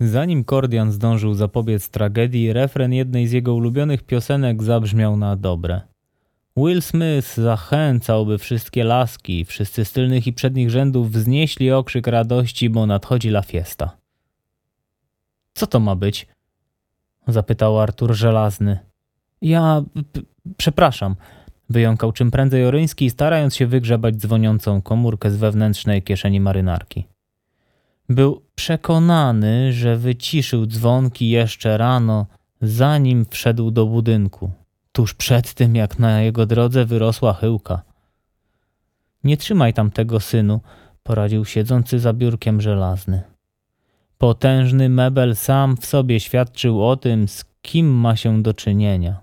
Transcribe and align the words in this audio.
Zanim 0.00 0.44
Kordian 0.44 0.92
zdążył 0.92 1.34
zapobiec 1.34 1.90
tragedii, 1.90 2.52
refren 2.52 2.92
jednej 2.92 3.26
z 3.26 3.32
jego 3.32 3.54
ulubionych 3.54 4.02
piosenek 4.02 4.62
zabrzmiał 4.62 5.16
na 5.16 5.36
dobre. 5.36 5.80
Will 6.56 6.82
Smith 6.82 7.34
zachęcał, 7.34 8.26
by 8.26 8.38
wszystkie 8.38 8.84
laski, 8.84 9.44
wszyscy 9.44 9.84
z 9.84 9.92
tylnych 9.92 10.26
i 10.26 10.32
przednich 10.32 10.70
rzędów 10.70 11.10
wznieśli 11.10 11.72
okrzyk 11.72 12.06
radości, 12.06 12.70
bo 12.70 12.86
nadchodzi 12.86 13.28
la 13.28 13.42
fiesta. 13.42 13.96
Co 15.54 15.66
to 15.66 15.80
ma 15.80 15.96
być? 15.96 16.26
zapytał 17.28 17.80
Artur 17.80 18.14
Żelazny. 18.14 18.78
Ja... 19.42 19.82
przepraszam, 20.56 21.16
wyjąkał 21.70 22.12
czym 22.12 22.30
prędzej 22.30 22.64
Oryński, 22.64 23.10
starając 23.10 23.56
się 23.56 23.66
wygrzebać 23.66 24.16
dzwoniącą 24.16 24.82
komórkę 24.82 25.30
z 25.30 25.36
wewnętrznej 25.36 26.02
kieszeni 26.02 26.40
marynarki. 26.40 27.06
Był 28.10 28.42
przekonany, 28.54 29.72
że 29.72 29.96
wyciszył 29.96 30.66
dzwonki 30.66 31.30
jeszcze 31.30 31.78
rano, 31.78 32.26
zanim 32.62 33.26
wszedł 33.30 33.70
do 33.70 33.86
budynku, 33.86 34.50
tuż 34.92 35.14
przed 35.14 35.54
tym, 35.54 35.76
jak 35.76 35.98
na 35.98 36.22
jego 36.22 36.46
drodze 36.46 36.84
wyrosła 36.84 37.32
chyłka. 37.32 37.82
Nie 39.24 39.36
trzymaj 39.36 39.74
tam 39.74 39.90
tego 39.90 40.20
synu, 40.20 40.60
poradził 41.02 41.44
siedzący 41.44 41.98
za 41.98 42.12
biurkiem 42.12 42.60
żelazny. 42.60 43.22
Potężny 44.18 44.88
mebel 44.88 45.36
sam 45.36 45.76
w 45.76 45.86
sobie 45.86 46.20
świadczył 46.20 46.86
o 46.86 46.96
tym, 46.96 47.28
z 47.28 47.44
kim 47.62 47.86
ma 47.86 48.16
się 48.16 48.42
do 48.42 48.54
czynienia. 48.54 49.20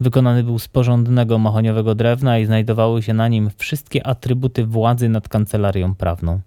Wykonany 0.00 0.44
był 0.44 0.58
z 0.58 0.68
porządnego 0.68 1.38
mahoniowego 1.38 1.94
drewna 1.94 2.38
i 2.38 2.46
znajdowały 2.46 3.02
się 3.02 3.14
na 3.14 3.28
nim 3.28 3.50
wszystkie 3.56 4.06
atrybuty 4.06 4.66
władzy 4.66 5.08
nad 5.08 5.28
kancelarią 5.28 5.94
prawną. 5.94 6.40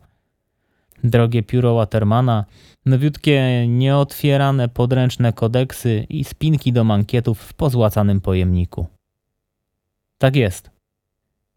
Drogie 1.10 1.44
pióro 1.44 1.76
Watermana, 1.76 2.46
nowiutkie, 2.86 3.68
nieotwierane 3.68 4.70
podręczne 4.70 5.34
kodeksy 5.34 6.06
i 6.10 6.24
spinki 6.24 6.74
do 6.74 6.84
mankietów 6.84 7.40
w 7.40 7.54
pozłacanym 7.54 8.22
pojemniku. 8.22 8.88
Tak 10.18 10.36
jest. 10.36 10.72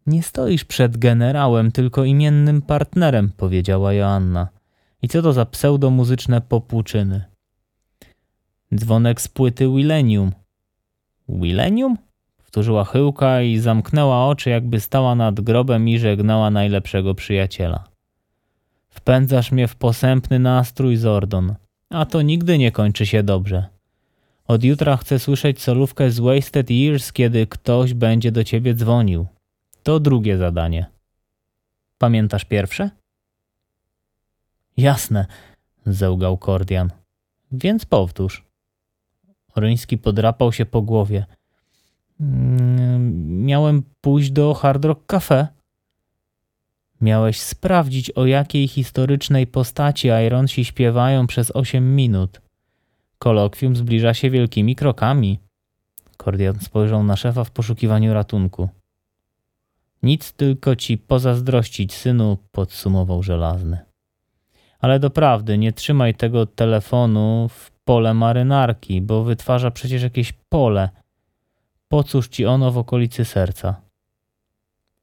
Nie 0.05 0.23
stoisz 0.23 0.65
przed 0.65 0.97
generałem, 0.97 1.71
tylko 1.71 2.03
imiennym 2.03 2.61
partnerem, 2.61 3.31
powiedziała 3.37 3.93
Joanna. 3.93 4.47
I 5.01 5.07
co 5.07 5.21
to 5.21 5.33
za 5.33 5.45
pseudomuzyczne 5.45 6.41
popłuczyny? 6.41 7.23
Dzwonek 8.75 9.21
z 9.21 9.27
płyty 9.27 9.67
Willenium. 9.67 10.31
Willenium? 11.29 11.97
Powtórzyła 12.37 12.85
chyłka 12.85 13.41
i 13.41 13.57
zamknęła 13.57 14.27
oczy, 14.27 14.49
jakby 14.49 14.79
stała 14.79 15.15
nad 15.15 15.41
grobem 15.41 15.89
i 15.89 15.99
żegnała 15.99 16.51
najlepszego 16.51 17.15
przyjaciela. 17.15 17.88
Wpędzasz 19.09 19.51
mnie 19.51 19.67
w 19.67 19.75
posępny 19.75 20.39
nastrój, 20.39 20.97
Zordon, 20.97 21.55
a 21.89 22.05
to 22.05 22.21
nigdy 22.21 22.57
nie 22.57 22.71
kończy 22.71 23.05
się 23.05 23.23
dobrze. 23.23 23.65
Od 24.47 24.63
jutra 24.63 24.97
chcę 24.97 25.19
słyszeć 25.19 25.61
solówkę 25.61 26.11
z 26.11 26.19
Wasted 26.19 26.71
Years, 26.71 27.13
kiedy 27.13 27.47
ktoś 27.47 27.93
będzie 27.93 28.31
do 28.31 28.43
ciebie 28.43 28.73
dzwonił. 28.73 29.27
To 29.83 29.99
drugie 29.99 30.37
zadanie. 30.37 30.85
Pamiętasz 31.97 32.45
pierwsze? 32.45 32.89
Jasne, 34.77 35.25
zełgał 35.85 36.37
Kordian. 36.37 36.89
Więc 37.51 37.85
powtórz. 37.85 38.43
Oryński 39.55 39.97
podrapał 39.97 40.53
się 40.53 40.65
po 40.65 40.81
głowie. 40.81 41.25
Mm, 42.21 43.45
miałem 43.45 43.83
pójść 44.01 44.31
do 44.31 44.53
Hard 44.53 44.85
Rock 44.85 45.05
Cafe. 45.05 45.47
Miałeś 47.01 47.41
sprawdzić, 47.41 48.11
o 48.11 48.25
jakiej 48.25 48.67
historycznej 48.67 49.47
postaci 49.47 50.07
Ironsi 50.07 50.65
śpiewają 50.65 51.27
przez 51.27 51.51
osiem 51.51 51.95
minut. 51.95 52.41
Kolokwium 53.19 53.75
zbliża 53.75 54.13
się 54.13 54.29
wielkimi 54.29 54.75
krokami. 54.75 55.39
Kordian 56.17 56.59
spojrzał 56.59 57.03
na 57.03 57.15
szefa 57.15 57.43
w 57.43 57.51
poszukiwaniu 57.51 58.13
ratunku. 58.13 58.69
Nic 60.03 60.33
tylko 60.33 60.75
ci 60.75 60.97
pozazdrościć, 60.97 61.93
synu, 61.93 62.37
podsumował 62.51 63.23
żelazny. 63.23 63.77
Ale 64.79 64.99
doprawdy, 64.99 65.57
nie 65.57 65.73
trzymaj 65.73 66.15
tego 66.15 66.45
telefonu 66.45 67.49
w 67.49 67.71
pole 67.85 68.13
marynarki, 68.13 69.01
bo 69.01 69.23
wytwarza 69.23 69.71
przecież 69.71 70.03
jakieś 70.03 70.33
pole. 70.49 70.89
Po 71.87 72.03
cóż 72.03 72.27
ci 72.27 72.45
ono 72.45 72.71
w 72.71 72.77
okolicy 72.77 73.25
serca? 73.25 73.75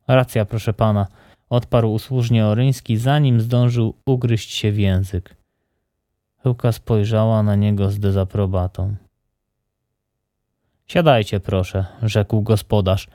Racja, 0.09 0.45
proszę 0.45 0.73
pana, 0.73 1.07
odparł 1.51 1.93
usłużnie 1.93 2.47
Oryński, 2.47 2.97
zanim 2.97 3.41
zdążył 3.41 3.95
ugryźć 4.07 4.53
się 4.53 4.73
w 4.73 4.79
język. 4.79 5.37
Chyłka 6.43 6.73
spojrzała 6.73 7.43
na 7.43 7.57
niego 7.57 7.91
z 7.91 7.99
dezaprobatą. 7.99 8.95
Siadajcie, 10.87 11.41
proszę, 11.41 11.87
rzekł 12.03 12.43
gospodarz. 12.43 13.09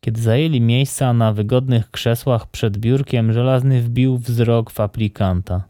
Kiedy 0.00 0.20
zajęli 0.20 0.60
miejsca 0.60 1.12
na 1.12 1.32
wygodnych 1.32 1.90
krzesłach 1.90 2.46
przed 2.46 2.78
biurkiem, 2.78 3.32
żelazny 3.32 3.82
wbił 3.82 4.18
wzrok 4.18 4.70
w 4.70 4.80
aplikanta. 4.80 5.64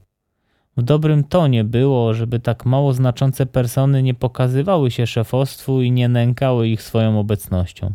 W 0.76 0.82
dobrym 0.82 1.25
tonie 1.25 1.65
było, 1.65 2.15
żeby 2.15 2.41
tak 2.41 2.66
mało 2.66 2.92
znaczące 2.92 3.47
persony 3.47 4.03
nie 4.03 4.15
pokazywały 4.15 4.91
się 4.91 5.06
szefostwu 5.06 5.82
i 5.82 5.92
nie 5.92 6.09
nękały 6.09 6.69
ich 6.69 6.82
swoją 6.82 7.21
obecnością. 7.21 7.92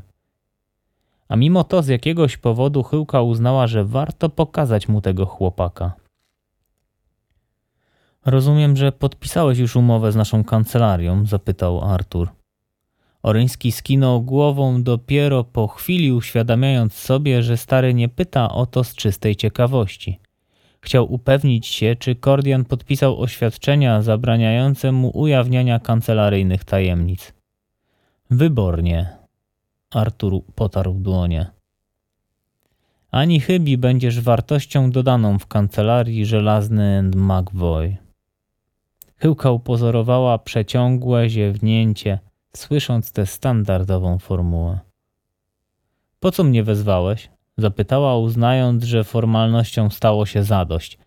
A 1.29 1.35
mimo 1.35 1.63
to 1.63 1.81
z 1.81 1.87
jakiegoś 1.87 2.37
powodu 2.37 2.83
Chyłka 2.83 3.21
uznała, 3.21 3.67
że 3.67 3.85
warto 3.85 4.29
pokazać 4.29 4.87
mu 4.87 5.01
tego 5.01 5.25
chłopaka. 5.25 5.93
Rozumiem, 8.25 8.77
że 8.77 8.91
podpisałeś 8.91 9.59
już 9.59 9.75
umowę 9.75 10.11
z 10.11 10.15
naszą 10.15 10.43
kancelarią? 10.43 11.25
zapytał 11.25 11.81
Artur. 11.81 12.29
Oryński 13.23 13.71
skinął 13.71 14.21
głową 14.21 14.83
dopiero 14.83 15.43
po 15.43 15.67
chwili, 15.67 16.11
uświadamiając 16.11 16.93
sobie, 16.93 17.43
że 17.43 17.57
stary 17.57 17.93
nie 17.93 18.09
pyta 18.09 18.51
o 18.51 18.65
to 18.65 18.83
z 18.83 18.95
czystej 18.95 19.35
ciekawości. 19.35 20.19
Chciał 20.81 21.13
upewnić 21.13 21.67
się, 21.67 21.95
czy 21.99 22.15
Kordian 22.15 22.65
podpisał 22.65 23.21
oświadczenia 23.21 24.01
zabraniające 24.01 24.91
mu 24.91 25.17
ujawniania 25.17 25.79
kancelaryjnych 25.79 26.63
tajemnic. 26.63 27.33
Wybornie. 28.29 29.18
Artur 29.93 30.43
potarł 30.55 30.93
dłonie. 30.93 31.51
Ani 33.11 33.39
chybi 33.39 33.77
będziesz 33.77 34.21
wartością 34.21 34.91
dodaną 34.91 35.39
w 35.39 35.47
kancelarii 35.47 36.25
żelazny 36.25 36.99
and 36.99 37.15
McVoy. 37.15 37.97
Chyłka 39.17 39.51
upozorowała 39.51 40.37
przeciągłe 40.37 41.29
ziewnięcie, 41.29 42.19
słysząc 42.55 43.11
tę 43.11 43.25
standardową 43.25 44.19
formułę. 44.19 44.79
Po 46.19 46.31
co 46.31 46.43
mnie 46.43 46.63
wezwałeś? 46.63 47.29
Zapytała, 47.57 48.17
uznając, 48.17 48.83
że 48.83 49.03
formalnością 49.03 49.89
stało 49.89 50.25
się 50.25 50.43
zadość. 50.43 50.97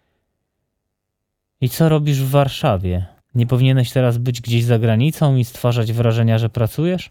I 1.60 1.68
co 1.68 1.88
robisz 1.88 2.22
w 2.22 2.30
Warszawie? 2.30 3.06
Nie 3.34 3.46
powinieneś 3.46 3.92
teraz 3.92 4.18
być 4.18 4.40
gdzieś 4.40 4.64
za 4.64 4.78
granicą 4.78 5.36
i 5.36 5.44
stwarzać 5.44 5.92
wrażenia, 5.92 6.38
że 6.38 6.48
pracujesz? 6.48 7.10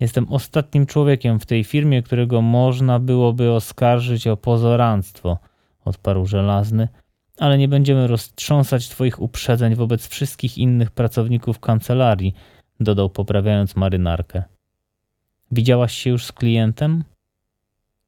Jestem 0.00 0.28
ostatnim 0.28 0.86
człowiekiem 0.86 1.40
w 1.40 1.46
tej 1.46 1.64
firmie, 1.64 2.02
którego 2.02 2.42
można 2.42 2.98
byłoby 2.98 3.52
oskarżyć 3.52 4.26
o 4.26 4.36
pozoranstwo, 4.36 5.38
odparł 5.84 6.26
żelazny, 6.26 6.88
ale 7.38 7.58
nie 7.58 7.68
będziemy 7.68 8.06
roztrząsać 8.06 8.88
twoich 8.88 9.22
uprzedzeń 9.22 9.74
wobec 9.74 10.08
wszystkich 10.08 10.58
innych 10.58 10.90
pracowników 10.90 11.60
kancelarii, 11.60 12.34
dodał 12.80 13.10
poprawiając 13.10 13.76
marynarkę. 13.76 14.42
Widziałaś 15.52 15.92
się 15.92 16.10
już 16.10 16.24
z 16.24 16.32
klientem? 16.32 17.04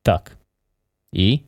Tak. 0.03 0.37
I? 1.13 1.45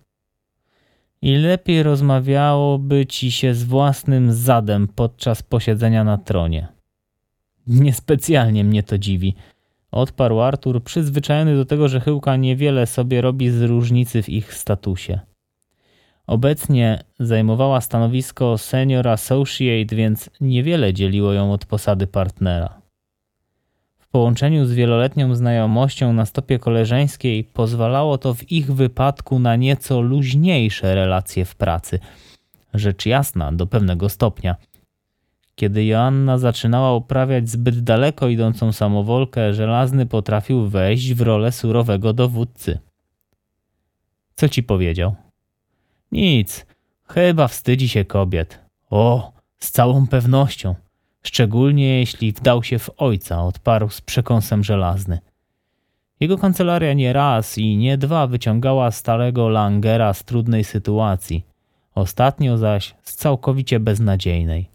I 1.23 1.35
lepiej 1.35 1.83
rozmawiałoby 1.83 3.07
ci 3.07 3.33
się 3.33 3.55
z 3.55 3.65
własnym 3.65 4.33
zadem 4.33 4.89
podczas 4.89 5.43
posiedzenia 5.43 6.05
na 6.05 6.19
tronie. 6.19 6.69
Niespecjalnie 7.67 8.65
mnie 8.65 8.83
to 8.83 8.99
dziwi, 8.99 9.35
odparł 9.93 10.41
Artur, 10.41 10.83
przyzwyczajony 10.83 11.57
do 11.57 11.65
tego, 11.65 11.89
że 11.89 12.01
chyłka 12.01 12.37
niewiele 12.37 12.87
sobie 12.87 13.21
robi 13.21 13.51
z 13.51 13.63
różnicy 13.63 14.23
w 14.23 14.29
ich 14.29 14.55
statusie. 14.55 15.21
Obecnie 16.27 17.05
zajmowała 17.21 17.81
stanowisko 17.81 18.59
senior 18.59 19.09
associate, 19.09 19.97
więc 19.97 20.31
niewiele 20.41 20.95
dzieliło 20.95 21.33
ją 21.33 21.53
od 21.53 21.67
posady 21.67 22.07
partnera 22.07 22.83
połączeniu 24.13 24.67
z 24.67 24.73
wieloletnią 24.73 25.35
znajomością 25.35 26.13
na 26.13 26.27
stopie 26.27 26.59
koleżeńskiej 26.59 27.45
pozwalało 27.45 28.19
to 28.19 28.35
w 28.35 28.53
ich 28.53 28.73
wypadku 28.73 29.39
na 29.39 29.57
nieco 29.57 30.01
luźniejsze 30.01 30.95
relacje 30.95 31.45
w 31.45 31.57
pracy. 31.57 31.99
Rzecz 32.75 33.07
jasna, 33.07 33.53
do 33.53 33.67
pewnego 33.67 34.09
stopnia. 34.09 34.57
Kiedy 35.55 35.85
Joanna 35.85 36.39
zaczynała 36.39 36.95
uprawiać 36.95 37.49
zbyt 37.49 37.81
daleko 37.81 38.29
idącą 38.29 38.73
samowolkę, 38.73 39.55
żelazny 39.55 40.07
potrafił 40.07 40.69
wejść 40.69 41.15
w 41.15 41.21
rolę 41.21 41.53
surowego 41.53 42.13
dowódcy. 42.13 42.79
Co 44.35 44.49
ci 44.49 44.63
powiedział? 44.63 45.15
Nic, 46.13 46.67
chyba 47.09 47.49
wstydzi 47.49 47.89
się 47.89 48.05
kobiet. 48.05 48.59
O, 48.91 49.33
Z 49.59 49.71
całą 49.71 50.07
pewnością, 50.07 50.75
szczególnie 51.23 51.99
jeśli 51.99 52.33
wdał 52.33 52.63
się 52.63 52.79
w 52.79 52.91
ojca, 52.97 53.45
odparł 53.45 53.89
z 53.89 54.01
przekąsem 54.01 54.65
żelazny. 54.65 55.19
Jego 56.21 56.39
kancelaria 56.39 56.93
nie 56.93 57.13
raz 57.13 57.59
i 57.59 57.77
nie 57.77 57.99
dwa 57.99 58.27
wyciągała 58.27 58.91
starego 58.91 59.49
Langera 59.49 60.15
z 60.15 60.25
trudnej 60.25 60.65
sytuacji, 60.65 61.47
ostatnio 61.95 62.59
zaś 62.59 62.95
z 63.03 63.15
całkowicie 63.15 63.81
beznadziejnej. 63.81 64.71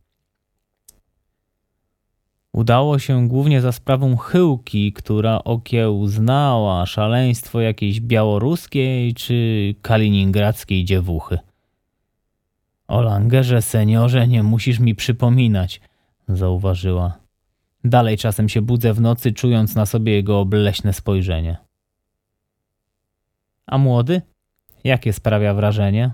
Udało 2.57 2.99
się 2.99 3.27
głównie 3.27 3.61
za 3.61 3.71
sprawą 3.71 4.15
chyłki, 4.15 4.93
która 4.93 5.43
okiełznała 5.43 6.85
szaleństwo 6.85 7.61
jakiejś 7.61 8.01
białoruskiej 8.01 9.13
czy 9.13 9.75
kaliningradzkiej 9.81 10.85
dziewuchy. 10.85 11.39
O 12.87 13.01
Langerze, 13.01 13.61
seniorze, 13.61 14.27
nie 14.27 14.43
musisz 14.43 14.79
mi 14.79 14.95
przypominać, 14.95 15.81
zauważyła. 16.29 17.17
Dalej 17.83 18.17
czasem 18.17 18.49
się 18.49 18.61
budzę 18.61 18.93
w 18.93 19.01
nocy, 19.01 19.31
czując 19.31 19.75
na 19.75 19.85
sobie 19.85 20.13
jego 20.13 20.39
obleśne 20.39 20.93
spojrzenie. 20.93 21.57
A 23.65 23.77
młody? 23.77 24.21
Jakie 24.83 25.13
sprawia 25.13 25.53
wrażenie? 25.53 26.11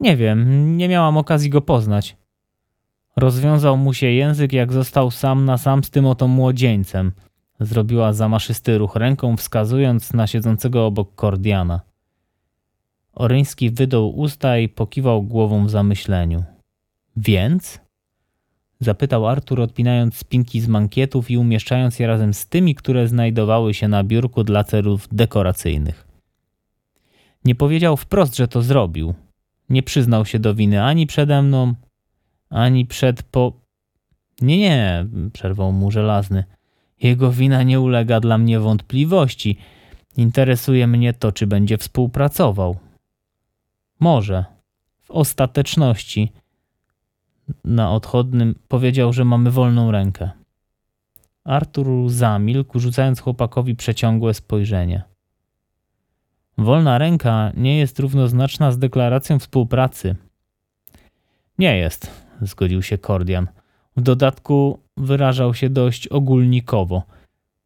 Nie 0.00 0.16
wiem, 0.16 0.76
nie 0.76 0.88
miałam 0.88 1.16
okazji 1.16 1.50
go 1.50 1.60
poznać. 1.60 2.19
Rozwiązał 3.16 3.76
mu 3.76 3.94
się 3.94 4.06
język, 4.06 4.52
jak 4.52 4.72
został 4.72 5.10
sam 5.10 5.44
na 5.44 5.58
sam 5.58 5.84
z 5.84 5.90
tym 5.90 6.06
oto 6.06 6.28
młodzieńcem. 6.28 7.12
Zrobiła 7.60 8.12
zamaszysty 8.12 8.78
ruch 8.78 8.96
ręką, 8.96 9.36
wskazując 9.36 10.12
na 10.12 10.26
siedzącego 10.26 10.86
obok 10.86 11.14
Kordiana. 11.14 11.80
Oryński 13.14 13.70
wydał 13.70 14.18
usta 14.18 14.58
i 14.58 14.68
pokiwał 14.68 15.22
głową 15.22 15.66
w 15.66 15.70
zamyśleniu. 15.70 16.44
Więc? 17.16 17.80
Zapytał 18.80 19.26
Artur, 19.26 19.60
odpinając 19.60 20.16
spinki 20.16 20.60
z 20.60 20.68
mankietów 20.68 21.30
i 21.30 21.38
umieszczając 21.38 21.98
je 21.98 22.06
razem 22.06 22.34
z 22.34 22.46
tymi, 22.46 22.74
które 22.74 23.08
znajdowały 23.08 23.74
się 23.74 23.88
na 23.88 24.04
biurku 24.04 24.44
dla 24.44 24.64
celów 24.64 25.08
dekoracyjnych. 25.12 26.06
Nie 27.44 27.54
powiedział 27.54 27.96
wprost, 27.96 28.36
że 28.36 28.48
to 28.48 28.62
zrobił. 28.62 29.14
Nie 29.68 29.82
przyznał 29.82 30.26
się 30.26 30.38
do 30.38 30.54
winy 30.54 30.82
ani 30.82 31.06
przede 31.06 31.42
mną, 31.42 31.74
ani 32.50 32.86
przed 32.86 33.22
po. 33.22 33.52
Nie, 34.40 34.58
nie, 34.58 35.06
przerwał 35.32 35.72
mu 35.72 35.90
żelazny. 35.90 36.44
Jego 37.02 37.32
wina 37.32 37.62
nie 37.62 37.80
ulega 37.80 38.20
dla 38.20 38.38
mnie 38.38 38.60
wątpliwości. 38.60 39.58
Interesuje 40.16 40.86
mnie 40.86 41.12
to, 41.12 41.32
czy 41.32 41.46
będzie 41.46 41.78
współpracował. 41.78 42.76
Może. 44.00 44.44
W 45.02 45.10
ostateczności. 45.10 46.32
Na 47.64 47.92
odchodnym 47.92 48.54
powiedział, 48.68 49.12
że 49.12 49.24
mamy 49.24 49.50
wolną 49.50 49.90
rękę. 49.90 50.30
Artur 51.44 52.10
zamilkł, 52.10 52.78
rzucając 52.78 53.20
chłopakowi 53.20 53.76
przeciągłe 53.76 54.34
spojrzenie. 54.34 55.02
Wolna 56.58 56.98
ręka 56.98 57.52
nie 57.56 57.78
jest 57.78 57.98
równoznaczna 57.98 58.72
z 58.72 58.78
deklaracją 58.78 59.38
współpracy. 59.38 60.16
Nie 61.58 61.76
jest, 61.76 62.29
zgodził 62.42 62.82
się 62.82 62.98
Kordian. 62.98 63.46
W 63.96 64.00
dodatku 64.00 64.78
wyrażał 64.96 65.54
się 65.54 65.70
dość 65.70 66.08
ogólnikowo. 66.08 67.02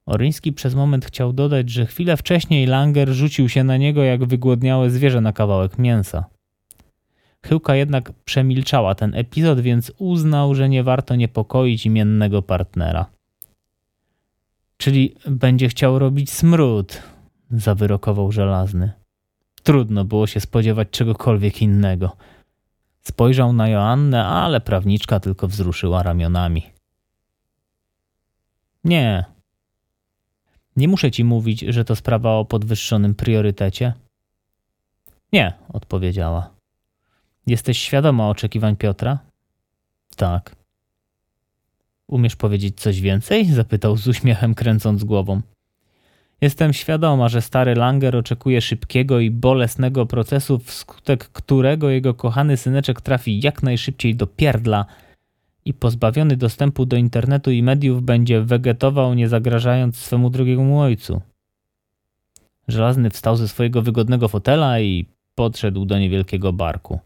Oryński 0.07 0.53
przez 0.53 0.75
moment 0.75 1.05
chciał 1.05 1.33
dodać, 1.33 1.71
że 1.71 1.87
chwilę 1.87 2.17
wcześniej 2.17 2.67
Langer 2.67 3.09
rzucił 3.09 3.49
się 3.49 3.65
na 3.65 3.77
niego 3.77 4.03
jak 4.03 4.25
wygłodniałe 4.25 4.91
zwierzę 4.91 5.21
na 5.21 5.33
kawałek 5.33 5.79
mięsa. 5.79 6.25
Chyłka 7.47 7.77
jednak 7.77 8.13
przemilczała 8.13 8.95
ten 8.95 9.15
epizod, 9.15 9.61
więc 9.61 9.93
uznał, 9.99 10.55
że 10.55 10.69
nie 10.69 10.83
warto 10.83 11.17
niepokoić 11.17 11.87
imiennego 11.87 12.43
partnera. 12.43 13.07
Czyli 14.77 15.15
będzie 15.27 15.69
chciał 15.69 15.99
robić 15.99 16.31
smród, 16.31 17.03
zawyrokował 17.51 18.33
żelazny. 18.33 18.93
Trudno 19.63 20.05
było 20.05 20.27
się 20.27 20.41
spodziewać 20.41 20.89
czegokolwiek 20.91 21.63
innego. 21.63 22.17
Spojrzał 23.09 23.53
na 23.53 23.69
Joannę, 23.69 24.27
ale 24.27 24.61
prawniczka 24.61 25.21
tylko 25.21 25.49
wzruszyła 25.49 26.03
ramionami. 26.03 26.63
Nie. 28.85 29.25
Nie 30.77 30.89
muszę 30.89 31.11
ci 31.11 31.25
mówić, 31.25 31.61
że 31.61 31.85
to 31.85 31.97
sprawa 31.97 32.31
o 32.31 32.45
podwyższonym 32.45 33.15
priorytecie? 33.15 33.93
Nie, 35.33 35.53
odpowiedziała. 35.69 36.51
Jesteś 37.47 37.79
świadoma 37.79 38.29
oczekiwań 38.29 38.77
Piotra? 38.77 39.19
Tak. 40.17 40.57
Umiesz 42.07 42.37
powiedzieć 42.37 42.81
coś 42.81 43.01
więcej? 43.01 43.53
zapytał 43.53 43.97
z 43.97 44.09
uśmiechem, 44.09 44.55
kręcąc 44.55 45.05
głową. 45.05 45.41
Jestem 46.45 46.73
świadoma, 46.73 47.29
że 47.29 47.43
stary 47.43 47.75
Langer 47.75 48.17
oczekuje 48.17 48.61
szybkiego 48.61 49.21
i 49.21 49.31
bolesnego 49.31 50.07
procesu, 50.07 50.59
wskutek 50.59 51.29
którego 51.29 51.91
jego 51.91 52.15
kochany 52.15 52.57
syneczek 52.57 53.01
trafi 53.01 53.41
jak 53.41 53.63
najszybciej 53.63 54.15
do 54.15 54.27
pierdla 54.27 54.85
i 55.65 55.75
pozbawiony 55.75 56.37
dostępu 56.37 56.87
do 56.87 56.97
internetu 56.97 57.51
i 57.51 57.63
mediów 57.63 58.03
będzie 58.03 58.41
wegetował, 58.41 59.15
nie 59.15 59.29
zagrażając 59.29 59.97
swemu 59.97 60.31
drugiemu 60.31 60.81
ojcu. 60.81 61.21
Żelazny 62.69 63.11
wstał 63.11 63.37
ze 63.37 63.49
swojego 63.49 63.83
wygodnego 63.83 64.29
fotela 64.29 64.81
i 64.81 65.07
podszedł 65.35 65.85
do 65.85 65.99
niewielkiego 65.99 66.53
barku. 66.53 67.01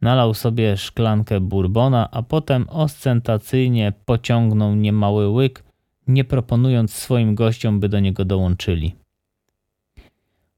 Nalał 0.00 0.34
sobie 0.34 0.76
szklankę 0.76 1.40
bourbona, 1.40 2.10
a 2.10 2.22
potem 2.22 2.68
ostentacyjnie 2.68 3.92
pociągnął 4.04 4.74
niemały 4.74 5.28
łyk, 5.28 5.64
nie 6.06 6.24
proponując 6.24 6.94
swoim 6.94 7.34
gościom, 7.34 7.80
by 7.80 7.88
do 7.88 8.00
niego 8.00 8.24
dołączyli. 8.24 8.94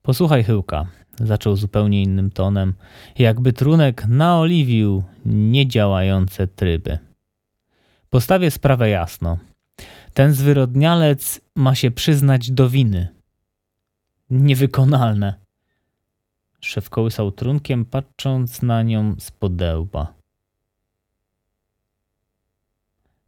Posłuchaj, 0.03 0.45
Chyłka, 0.45 0.87
zaczął 1.21 1.57
zupełnie 1.57 2.03
innym 2.03 2.31
tonem, 2.31 2.75
jakby 3.19 3.53
trunek 3.53 4.07
naoliwił 4.09 5.03
niedziałające 5.25 6.47
tryby. 6.47 6.99
Postawię 8.11 8.51
sprawę 8.51 8.89
jasno. 8.89 9.39
Ten 10.15 10.33
zwyrodnialec 10.33 11.41
ma 11.57 11.75
się 11.75 11.91
przyznać 11.91 12.51
do 12.51 12.69
winy. 12.71 13.09
Niewykonalne. 14.31 15.35
Szef 16.61 16.91
kołysał 16.91 17.33
trunkiem, 17.33 17.85
patrząc 17.85 18.63
na 18.63 18.83
nią 18.83 19.15
z 19.19 19.31
podełba. 19.31 20.16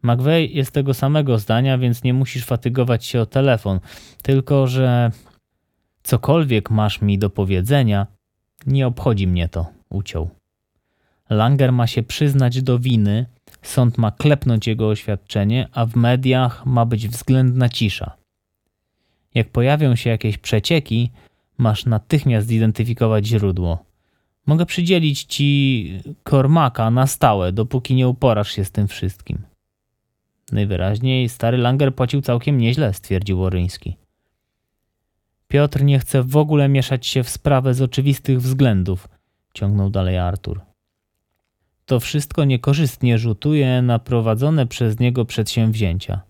McVeigh 0.02 0.54
jest 0.54 0.70
tego 0.70 0.94
samego 0.94 1.38
zdania, 1.38 1.78
więc 1.78 2.02
nie 2.02 2.14
musisz 2.14 2.44
fatygować 2.44 3.04
się 3.04 3.20
o 3.20 3.26
telefon. 3.26 3.80
Tylko, 4.22 4.66
że 4.66 5.10
cokolwiek 6.02 6.70
masz 6.70 7.00
mi 7.00 7.18
do 7.18 7.30
powiedzenia, 7.30 8.06
nie 8.66 8.86
obchodzi 8.86 9.26
mnie 9.26 9.48
to, 9.48 9.66
uciął. 9.90 10.30
Langer 11.30 11.72
ma 11.72 11.86
się 11.86 12.02
przyznać 12.02 12.62
do 12.62 12.78
winy, 12.78 13.26
sąd 13.62 13.98
ma 13.98 14.10
klepnąć 14.10 14.66
jego 14.66 14.88
oświadczenie, 14.88 15.68
a 15.72 15.86
w 15.86 15.96
mediach 15.96 16.66
ma 16.66 16.86
być 16.86 17.08
względna 17.08 17.68
cisza. 17.68 18.16
Jak 19.34 19.48
pojawią 19.48 19.96
się 19.96 20.10
jakieś 20.10 20.38
przecieki, 20.38 21.10
masz 21.58 21.86
natychmiast 21.86 22.46
zidentyfikować 22.46 23.26
źródło. 23.26 23.84
Mogę 24.46 24.66
przydzielić 24.66 25.24
ci 25.24 26.00
kormaka 26.22 26.90
na 26.90 27.06
stałe, 27.06 27.52
dopóki 27.52 27.94
nie 27.94 28.08
uporasz 28.08 28.52
się 28.52 28.64
z 28.64 28.70
tym 28.70 28.88
wszystkim. 28.88 29.38
Najwyraźniej 30.52 31.28
stary 31.28 31.58
Langer 31.58 31.94
płacił 31.94 32.22
całkiem 32.22 32.58
nieźle, 32.58 32.94
stwierdził 32.94 33.42
Oryński. 33.42 33.96
Piotr 35.48 35.82
nie 35.82 35.98
chce 35.98 36.22
w 36.22 36.36
ogóle 36.36 36.68
mieszać 36.68 37.06
się 37.06 37.22
w 37.22 37.28
sprawę 37.28 37.74
z 37.74 37.82
oczywistych 37.82 38.40
względów, 38.40 39.08
ciągnął 39.54 39.90
dalej 39.90 40.18
Artur. 40.18 40.60
To 41.86 42.00
wszystko 42.00 42.44
niekorzystnie 42.44 43.18
rzutuje 43.18 43.82
na 43.82 43.98
prowadzone 43.98 44.66
przez 44.66 44.98
niego 44.98 45.24
przedsięwzięcia. 45.24 46.20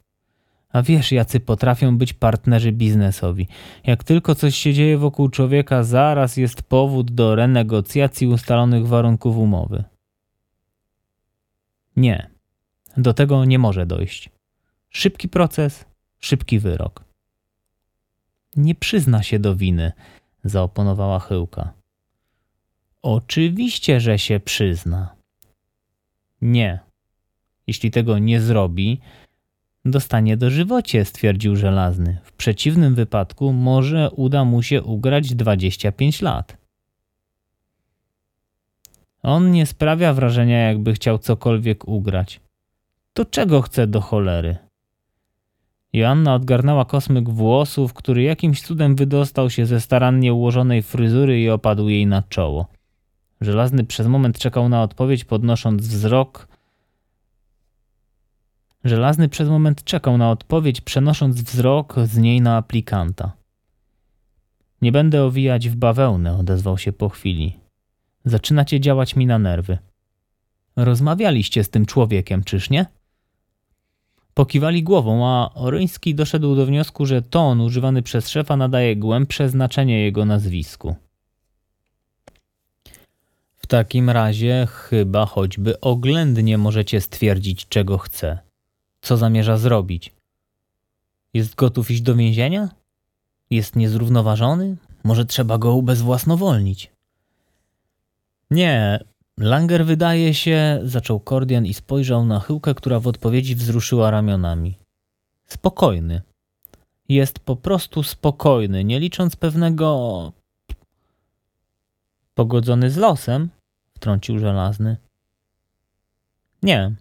A 0.73 0.83
wiesz, 0.83 1.13
jacy 1.13 1.41
potrafią 1.41 1.99
być 1.99 2.13
partnerzy 2.13 2.73
biznesowi. 2.73 3.49
Jak 3.87 4.05
tylko 4.05 4.35
coś 4.35 4.57
się 4.57 4.75
dzieje 4.75 4.99
wokół 4.99 5.29
człowieka, 5.29 5.83
zaraz 5.83 6.37
jest 6.37 6.63
powód 6.63 7.11
do 7.11 7.35
renegocjacji 7.35 8.27
ustalonych 8.27 8.87
warunków 8.87 9.37
umowy. 9.37 9.85
Nie, 11.97 12.31
do 12.99 13.15
tego 13.15 13.45
nie 13.45 13.59
może 13.59 13.87
dojść. 13.87 14.31
Szybki 14.91 15.29
proces, 15.29 15.85
szybki 16.21 16.59
wyrok. 16.59 17.05
Nie 18.57 18.75
przyzna 18.75 19.23
się 19.23 19.39
do 19.39 19.57
winy, 19.57 19.93
zaoponowała 20.45 21.19
Chyłka. 21.19 21.73
Oczywiście, 23.03 24.01
że 24.01 24.19
się 24.19 24.41
przyzna. 24.41 25.15
Nie. 26.41 26.79
Jeśli 27.67 27.91
tego 27.91 28.19
nie 28.19 28.41
zrobi, 28.41 29.01
dostanie 29.85 30.37
dożywocie, 30.37 31.05
stwierdził 31.05 31.57
żelazny. 31.57 32.19
W 32.25 32.33
przeciwnym 32.33 32.95
wypadku 32.95 33.53
może 33.53 34.11
uda 34.11 34.45
mu 34.45 34.63
się 34.63 34.83
ugrać 34.83 35.35
25 35.35 36.23
lat. 36.23 36.57
On 39.23 39.51
nie 39.51 39.67
sprawia 39.67 40.15
wrażenia, 40.15 40.59
jakby 40.59 40.93
chciał 40.93 41.19
cokolwiek 41.19 41.89
ugrać. 41.89 42.41
To 43.13 43.25
czego 43.25 43.63
chce 43.63 43.87
do 43.87 44.01
cholery? 44.01 44.57
Joanna 45.93 46.35
odgarnęła 46.35 46.85
kosmyk 46.85 47.31
włosów, 47.31 47.95
który 47.95 48.23
jakimś 48.23 48.63
cudem 48.63 48.97
wydostał 48.97 49.51
się 49.51 49.67
ze 49.67 49.81
starannie 49.81 50.35
ułożonej 50.35 50.83
fryzury 50.83 51.41
i 51.41 51.51
opadł 51.51 51.89
jej 51.89 52.07
na 52.07 52.23
czoło. 52.23 52.67
Żelazny 53.41 53.85
przez 53.85 54.07
moment 54.07 54.39
czekał 54.39 54.69
na 54.69 54.83
odpowiedź, 54.83 55.25
podnosząc 55.25 55.87
wzrok. 55.87 56.49
Żelazny 58.85 59.29
przez 59.29 59.49
moment 59.49 59.85
czekał 59.85 60.19
na 60.19 60.31
odpowiedź, 60.31 60.81
przenosząc 60.81 61.43
wzrok 61.43 61.95
z 62.05 62.17
niej 62.17 62.41
na 62.41 62.57
aplikanta. 62.57 63.33
Nie 64.83 64.93
będę 64.93 65.25
owijać 65.25 65.69
w 65.69 65.77
bawełnę, 65.77 66.39
odezwał 66.39 66.79
się 66.79 66.93
po 66.93 67.09
chwili. 67.09 67.61
Zaczynacie 68.25 68.81
działać 68.81 69.17
mi 69.17 69.27
na 69.27 69.39
nerwy. 69.39 69.79
Rozmawialiście 70.77 71.65
z 71.65 71.71
tym 71.71 71.87
człowiekiem, 71.87 72.45
czyż 72.45 72.71
nie? 72.71 72.87
Pokiwali 74.39 74.83
głową, 74.83 75.27
a 75.27 75.55
Oryński 75.55 76.15
doszedł 76.15 76.57
do 76.57 76.67
wniosku, 76.67 77.07
że 77.07 77.23
ton 77.23 77.61
używany 77.61 78.03
przez 78.03 78.29
szefa 78.29 78.57
nadaje 78.57 78.97
głębsze 78.97 79.49
znaczenie 79.49 80.05
jego 80.05 80.25
nazwisku. 80.25 80.97
W 83.57 83.67
takim 83.67 84.11
razie 84.11 84.67
chyba 84.71 85.27
choćby 85.27 85.81
oględnie 85.81 86.59
możecie 86.59 87.01
stwierdzić, 87.01 87.69
czego 87.69 87.99
chce. 87.99 88.39
Co 89.01 89.17
zamierza 89.17 89.57
zrobić? 89.57 90.13
Jest 91.35 91.55
gotów 91.55 91.91
iść 91.91 92.03
do 92.03 92.15
więzienia? 92.15 92.69
Jest 93.51 93.77
niezrównoważony? 93.77 94.77
Może 95.05 95.25
trzeba 95.25 95.59
go 95.59 95.75
ubezwłasnowolnić? 95.75 96.93
Nie, 98.51 99.05
Langer 99.39 99.87
wydaje 99.87 100.35
się, 100.35 100.81
zaczął 100.85 101.21
Kordian 101.21 101.67
i 101.67 101.75
spojrzał 101.75 102.27
na 102.27 102.41
chyłkę, 102.41 102.75
która 102.75 103.01
w 103.01 103.07
odpowiedzi 103.07 103.55
wzruszyła 103.55 104.11
ramionami. 104.11 104.79
Spokojny. 105.47 106.23
Jest 107.09 107.39
po 107.39 107.57
prostu 107.57 108.03
spokojny, 108.03 108.85
nie 108.85 109.01
licząc 109.01 109.37
pewnego. 109.37 110.33
Pogodzony 112.35 112.91
z 112.91 112.97
losem? 112.97 113.49
wtrącił 113.95 114.39
żelazny. 114.39 114.97
Nie. 116.63 116.95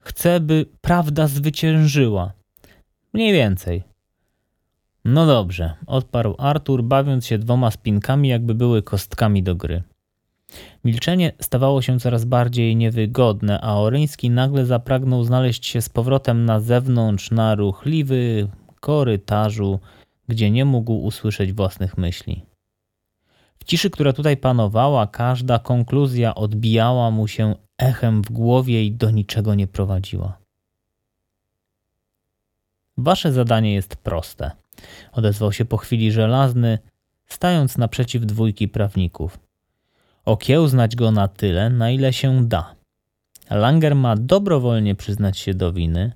Chcę, 0.00 0.40
by 0.40 0.66
prawda 0.80 1.26
zwyciężyła. 1.26 2.32
Mniej 3.12 3.32
więcej. 3.32 3.82
No 5.04 5.26
dobrze, 5.26 5.74
odparł 5.86 6.34
Artur, 6.38 6.82
bawiąc 6.84 7.26
się 7.26 7.38
dwoma 7.38 7.70
spinkami, 7.70 8.28
jakby 8.28 8.54
były 8.54 8.82
kostkami 8.82 9.42
do 9.42 9.56
gry. 9.56 9.82
Milczenie 10.84 11.32
stawało 11.40 11.82
się 11.82 12.00
coraz 12.00 12.24
bardziej 12.24 12.76
niewygodne, 12.76 13.60
a 13.60 13.74
Oryński 13.74 14.30
nagle 14.30 14.66
zapragnął 14.66 15.24
znaleźć 15.24 15.66
się 15.66 15.80
z 15.80 15.88
powrotem 15.88 16.44
na 16.44 16.60
zewnątrz, 16.60 17.30
na 17.30 17.54
ruchliwy 17.54 18.48
korytarzu, 18.80 19.80
gdzie 20.28 20.50
nie 20.50 20.64
mógł 20.64 20.92
usłyszeć 20.92 21.52
własnych 21.52 21.98
myśli. 21.98 22.42
W 23.58 23.64
ciszy, 23.64 23.90
która 23.90 24.12
tutaj 24.12 24.36
panowała, 24.36 25.06
każda 25.06 25.58
konkluzja 25.58 26.34
odbijała 26.34 27.10
mu 27.10 27.28
się 27.28 27.54
echem 27.78 28.22
w 28.22 28.32
głowie 28.32 28.84
i 28.84 28.92
do 28.92 29.10
niczego 29.10 29.54
nie 29.54 29.66
prowadziła. 29.66 30.38
Wasze 32.96 33.32
zadanie 33.32 33.74
jest 33.74 33.96
proste, 33.96 34.50
odezwał 35.12 35.52
się 35.52 35.64
po 35.64 35.76
chwili 35.76 36.12
żelazny, 36.12 36.78
stając 37.26 37.78
naprzeciw 37.78 38.26
dwójki 38.26 38.68
prawników 38.68 39.43
okiełznać 40.24 40.96
go 40.96 41.10
na 41.10 41.28
tyle, 41.28 41.70
na 41.70 41.90
ile 41.90 42.12
się 42.12 42.48
da. 42.48 42.74
Langer 43.50 43.96
ma 43.96 44.16
dobrowolnie 44.16 44.94
przyznać 44.94 45.38
się 45.38 45.54
do 45.54 45.72
winy, 45.72 46.12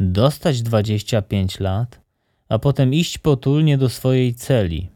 dostać 0.00 0.62
25 0.62 1.60
lat, 1.60 2.00
a 2.48 2.58
potem 2.58 2.94
iść 2.94 3.18
potulnie 3.18 3.78
do 3.78 3.88
swojej 3.88 4.34
celi. 4.34 4.90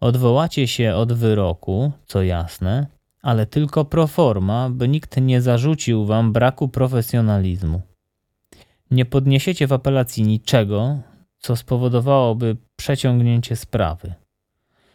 Odwołacie 0.00 0.68
się 0.68 0.94
od 0.94 1.12
wyroku, 1.12 1.92
co 2.06 2.22
jasne, 2.22 2.86
ale 3.22 3.46
tylko 3.46 3.84
pro 3.84 4.06
forma, 4.06 4.70
by 4.70 4.88
nikt 4.88 5.16
nie 5.20 5.40
zarzucił 5.40 6.06
wam 6.06 6.32
braku 6.32 6.68
profesjonalizmu. 6.68 7.80
Nie 8.90 9.04
podniesiecie 9.04 9.66
w 9.66 9.72
apelacji 9.72 10.22
niczego, 10.22 10.98
co 11.38 11.56
spowodowałoby 11.56 12.56
przeciągnięcie 12.76 13.56
sprawy. 13.56 14.14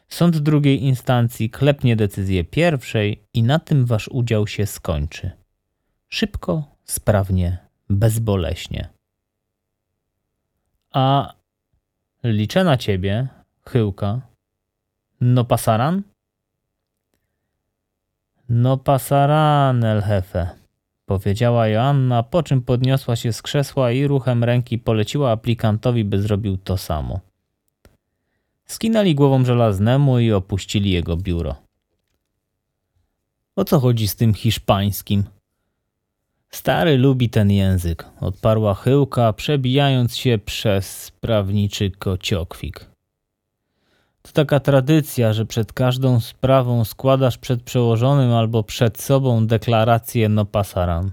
Sąd 0.09 0.37
drugiej 0.37 0.83
instancji 0.83 1.49
klepnie 1.49 1.95
decyzję 1.95 2.43
pierwszej 2.43 3.23
i 3.33 3.43
na 3.43 3.59
tym 3.59 3.85
wasz 3.85 4.07
udział 4.07 4.47
się 4.47 4.65
skończy. 4.65 5.31
Szybko, 6.07 6.63
sprawnie, 6.83 7.57
bezboleśnie. 7.89 8.89
A 10.91 11.33
liczę 12.23 12.63
na 12.63 12.77
ciebie, 12.77 13.27
chyłka. 13.67 14.21
No 15.21 15.45
pasaran? 15.45 16.03
No 18.49 18.77
pasaran, 18.77 19.83
Elhefe, 19.83 20.49
powiedziała 21.05 21.67
Joanna, 21.67 22.23
po 22.23 22.43
czym 22.43 22.61
podniosła 22.61 23.15
się 23.15 23.33
z 23.33 23.41
krzesła 23.41 23.91
i 23.91 24.07
ruchem 24.07 24.43
ręki 24.43 24.79
poleciła 24.79 25.31
aplikantowi, 25.31 26.05
by 26.05 26.21
zrobił 26.21 26.57
to 26.57 26.77
samo. 26.77 27.28
Skinęli 28.69 29.15
głową 29.15 29.45
żelaznemu 29.45 30.19
i 30.19 30.31
opuścili 30.31 30.91
jego 30.91 31.17
biuro. 31.17 31.55
O 33.55 33.65
co 33.65 33.79
chodzi 33.79 34.07
z 34.07 34.15
tym 34.15 34.33
hiszpańskim? 34.33 35.23
Stary 36.49 36.97
lubi 36.97 37.29
ten 37.29 37.51
język, 37.51 38.05
odparła 38.21 38.73
chyłka, 38.73 39.33
przebijając 39.33 40.15
się 40.15 40.37
przez 40.45 41.11
prawniczy 41.11 41.91
kociokwik. 41.91 42.85
To 44.21 44.31
taka 44.31 44.59
tradycja, 44.59 45.33
że 45.33 45.45
przed 45.45 45.73
każdą 45.73 46.19
sprawą 46.19 46.85
składasz 46.85 47.37
przed 47.37 47.63
przełożonym 47.63 48.33
albo 48.33 48.63
przed 48.63 49.01
sobą 49.01 49.47
deklarację 49.47 50.29
no 50.29 50.45
pasaran. 50.45 51.11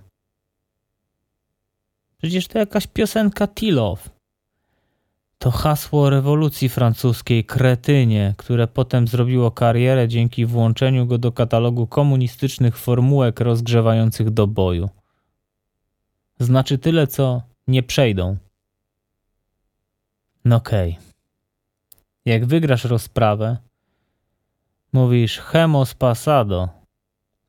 Przecież 2.18 2.48
to 2.48 2.58
jakaś 2.58 2.86
piosenka 2.86 3.48
Tilow. 3.48 4.15
To 5.38 5.50
hasło 5.50 6.10
rewolucji 6.10 6.68
francuskiej 6.68 7.44
kretynie, 7.44 8.34
które 8.36 8.66
potem 8.66 9.08
zrobiło 9.08 9.50
karierę 9.50 10.08
dzięki 10.08 10.46
włączeniu 10.46 11.06
go 11.06 11.18
do 11.18 11.32
katalogu 11.32 11.86
komunistycznych 11.86 12.78
formułek 12.78 13.40
rozgrzewających 13.40 14.30
do 14.30 14.46
boju. 14.46 14.88
Znaczy 16.40 16.78
tyle, 16.78 17.06
co 17.06 17.42
nie 17.66 17.82
przejdą. 17.82 18.36
No 20.44 20.56
okej. 20.56 20.90
Okay. 20.90 21.02
Jak 22.24 22.46
wygrasz 22.46 22.84
rozprawę, 22.84 23.56
mówisz 24.92 25.38
hemos 25.38 25.94
passado. 25.94 26.68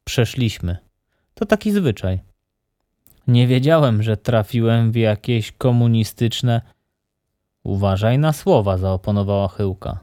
Przeszliśmy. 0.04 0.78
To 1.34 1.46
taki 1.46 1.72
zwyczaj. 1.72 2.20
Nie 3.28 3.48
wiedziałem, 3.48 4.04
że 4.04 4.18
trafiłem 4.18 4.92
w 4.92 4.96
jakieś 4.96 5.52
komunistyczne 5.52 6.62
Uważaj 7.68 8.20
na 8.20 8.34
słowa, 8.34 8.78
zaoponowała 8.78 9.48
Chyłka. 9.48 10.00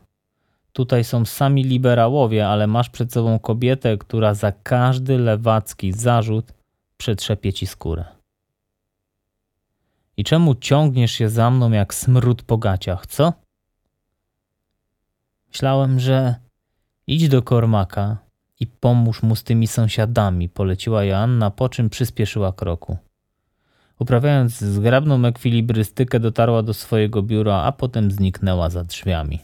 Tutaj 0.72 1.04
są 1.04 1.24
sami 1.24 1.64
liberałowie, 1.64 2.48
ale 2.48 2.66
masz 2.66 2.90
przed 2.90 3.12
sobą 3.12 3.38
kobietę, 3.38 3.98
która 3.98 4.34
za 4.34 4.52
każdy 4.52 5.18
lewacki 5.18 5.92
zarzut 5.92 6.52
przetrzepie 6.96 7.52
ci 7.52 7.66
skórę. 7.66 8.04
I 10.16 10.24
czemu 10.24 10.54
ciągniesz 10.54 11.12
się 11.12 11.28
za 11.28 11.50
mną 11.50 11.70
jak 11.70 11.94
smród 11.94 12.42
po 12.42 12.58
gaciach, 12.58 13.06
co? 13.06 13.32
Myślałem, 15.48 16.00
że 16.00 16.34
idź 17.06 17.28
do 17.28 17.42
Kormaka 17.42 18.16
i 18.60 18.66
pomóż 18.66 19.22
mu 19.22 19.36
z 19.36 19.44
tymi 19.44 19.66
sąsiadami, 19.66 20.48
poleciła 20.48 21.04
Joanna, 21.04 21.50
po 21.50 21.68
czym 21.68 21.90
przyspieszyła 21.90 22.52
kroku. 22.52 22.96
Uprawiając 23.98 24.58
zgrabną 24.60 25.24
ekwilibrystykę, 25.24 26.20
dotarła 26.20 26.62
do 26.62 26.74
swojego 26.74 27.22
biura, 27.22 27.56
a 27.56 27.72
potem 27.72 28.10
zniknęła 28.10 28.70
za 28.70 28.84
drzwiami. 28.84 29.38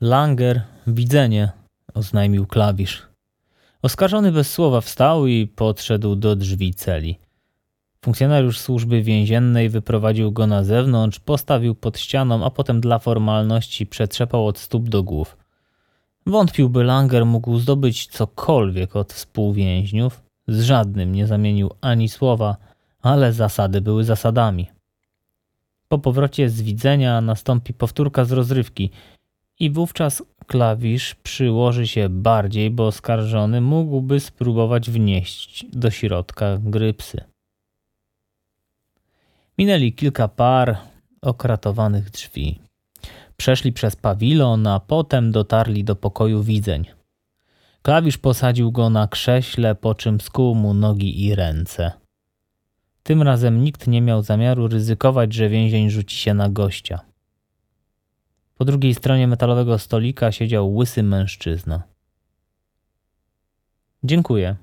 Langer, 0.00 0.62
widzenie, 0.86 1.52
oznajmił 1.94 2.46
klawisz. 2.46 3.06
Oskarżony 3.82 4.32
bez 4.32 4.50
słowa 4.50 4.80
wstał 4.80 5.26
i 5.26 5.46
podszedł 5.46 6.16
do 6.16 6.36
drzwi 6.36 6.74
celi. 6.74 7.18
Funkcjonariusz 8.04 8.58
służby 8.58 9.02
więziennej 9.02 9.68
wyprowadził 9.68 10.32
go 10.32 10.46
na 10.46 10.64
zewnątrz, 10.64 11.20
postawił 11.20 11.74
pod 11.74 11.98
ścianą, 11.98 12.44
a 12.44 12.50
potem 12.50 12.80
dla 12.80 12.98
formalności 12.98 13.86
przetrzepał 13.86 14.46
od 14.46 14.58
stóp 14.58 14.88
do 14.88 15.02
głów. 15.02 15.36
Wątpił, 16.26 16.68
by 16.68 16.84
Langer 16.84 17.26
mógł 17.26 17.58
zdobyć 17.58 18.06
cokolwiek 18.06 18.96
od 18.96 19.12
współwięźniów, 19.12 20.22
z 20.50 20.62
żadnym 20.62 21.14
nie 21.14 21.26
zamienił 21.26 21.70
ani 21.80 22.08
słowa, 22.08 22.56
ale 23.02 23.32
zasady 23.32 23.80
były 23.80 24.04
zasadami. 24.04 24.70
Po 25.88 25.98
powrocie 25.98 26.50
z 26.50 26.62
widzenia 26.62 27.20
nastąpi 27.20 27.74
powtórka 27.74 28.24
z 28.24 28.32
rozrywki 28.32 28.90
i 29.58 29.70
wówczas 29.70 30.22
klawisz 30.46 31.14
przyłoży 31.14 31.86
się 31.86 32.08
bardziej, 32.08 32.70
bo 32.70 32.86
oskarżony 32.86 33.60
mógłby 33.60 34.20
spróbować 34.20 34.90
wnieść 34.90 35.66
do 35.72 35.90
środka 35.90 36.58
grypsy. 36.58 37.24
Minęli 39.58 39.92
kilka 39.92 40.28
par 40.28 40.76
okratowanych 41.22 42.10
drzwi. 42.10 42.58
Przeszli 43.36 43.72
przez 43.72 43.96
pawilon, 43.96 44.66
a 44.66 44.80
potem 44.80 45.32
dotarli 45.32 45.84
do 45.84 45.96
pokoju 45.96 46.42
widzeń. 46.42 46.99
Klawisz 47.82 48.18
posadził 48.18 48.72
go 48.72 48.90
na 48.90 49.08
krześle, 49.08 49.74
po 49.74 49.94
czym 49.94 50.20
skuł 50.20 50.54
mu 50.54 50.74
nogi 50.74 51.24
i 51.26 51.34
ręce. 51.34 51.92
Tym 53.02 53.22
razem 53.22 53.64
nikt 53.64 53.86
nie 53.86 54.02
miał 54.02 54.22
zamiaru 54.22 54.68
ryzykować, 54.68 55.32
że 55.32 55.48
więzień 55.48 55.90
rzuci 55.90 56.16
się 56.16 56.34
na 56.34 56.48
gościa. 56.48 57.00
Po 58.54 58.64
drugiej 58.64 58.94
stronie 58.94 59.28
metalowego 59.28 59.78
stolika 59.78 60.32
siedział 60.32 60.74
łysy 60.74 61.02
mężczyzna. 61.02 61.82
Dziękuję, 64.04 64.56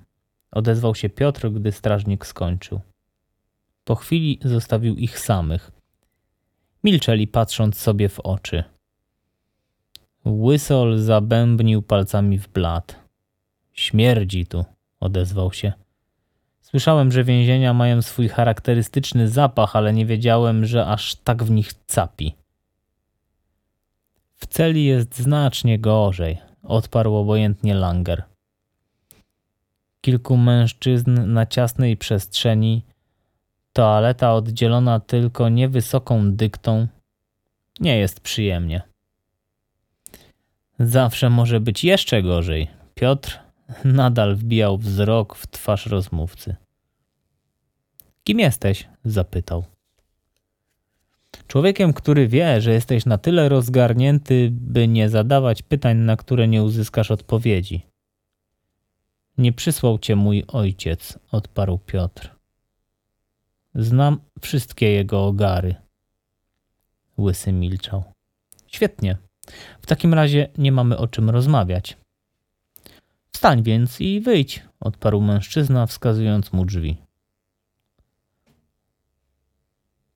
odezwał 0.52 0.96
się 0.96 1.10
Piotr, 1.10 1.50
gdy 1.52 1.72
strażnik 1.72 2.26
skończył. 2.26 2.82
Po 3.84 3.96
chwili 3.96 4.40
zostawił 4.44 4.96
ich 4.96 5.20
samych. 5.20 5.72
Milczeli, 6.84 7.28
patrząc 7.28 7.78
sobie 7.78 8.10
w 8.10 8.20
oczy. 8.20 8.64
Łysol 10.26 10.98
zabębnił 11.00 11.82
palcami 11.82 12.40
w 12.40 12.48
blat. 12.48 13.07
Śmierdzi 13.80 14.46
tu, 14.46 14.66
odezwał 15.00 15.54
się. 15.54 15.74
Słyszałem, 16.62 17.12
że 17.12 17.24
więzienia 17.24 17.74
mają 17.74 18.02
swój 18.02 18.30
charakterystyczny 18.30 19.30
zapach, 19.30 19.76
ale 19.76 19.94
nie 19.94 20.06
wiedziałem, 20.06 20.66
że 20.66 20.88
aż 20.88 21.16
tak 21.16 21.44
w 21.44 21.52
nich 21.52 21.74
capi. 21.74 22.36
W 24.36 24.46
celi 24.48 24.86
jest 24.86 25.18
znacznie 25.18 25.80
gorzej, 25.80 26.38
odparł 26.64 27.16
obojętnie 27.16 27.76
Langer. 27.76 28.24
Kilku 30.02 30.38
mężczyzn 30.38 31.34
na 31.34 31.46
ciasnej 31.46 31.98
przestrzeni, 31.98 32.84
toaleta 33.74 34.34
oddzielona 34.34 35.00
tylko 35.00 35.50
niewysoką 35.50 36.32
dyktą, 36.32 36.88
nie 37.80 37.98
jest 37.98 38.20
przyjemnie. 38.20 38.82
Zawsze 40.80 41.30
może 41.30 41.60
być 41.60 41.84
jeszcze 41.84 42.24
gorzej. 42.24 42.68
Piotr 42.96 43.47
nadal 43.86 44.36
wbijał 44.36 44.78
wzrok 44.78 45.36
w 45.36 45.48
twarz 45.48 45.86
rozmówcy. 45.86 46.56
Kim 48.24 48.40
jesteś? 48.40 48.88
zapytał. 49.06 49.64
Człowiekiem, 51.48 51.94
który 51.94 52.28
wie, 52.28 52.62
że 52.62 52.72
jesteś 52.72 53.06
na 53.06 53.18
tyle 53.18 53.50
rozgarnięty, 53.50 54.50
by 54.52 54.88
nie 54.88 55.10
zadawać 55.10 55.62
pytań, 55.62 55.98
na 55.98 56.16
które 56.16 56.48
nie 56.48 56.64
uzyskasz 56.64 57.12
odpowiedzi. 57.12 57.82
Nie 59.38 59.54
przysłał 59.54 60.00
cię 60.00 60.16
mój 60.16 60.44
ojciec, 60.48 61.20
odparł 61.32 61.78
Piotr. 61.78 62.36
Znam 63.76 64.20
wszystkie 64.42 64.92
jego 64.92 65.26
ogary. 65.26 65.76
Łysy 67.18 67.52
milczał. 67.52 68.04
Świetnie. 68.68 69.18
W 69.82 69.86
takim 69.86 70.14
razie 70.14 70.50
nie 70.58 70.72
mamy 70.72 70.98
o 70.98 71.08
czym 71.08 71.30
rozmawiać. 71.30 71.98
Wstań 73.38 73.64
więc 73.64 74.02
i 74.02 74.22
wyjdź, 74.22 74.64
odparł 74.80 75.22
mężczyzna, 75.22 75.86
wskazując 75.86 76.54
mu 76.54 76.66
drzwi. 76.66 76.98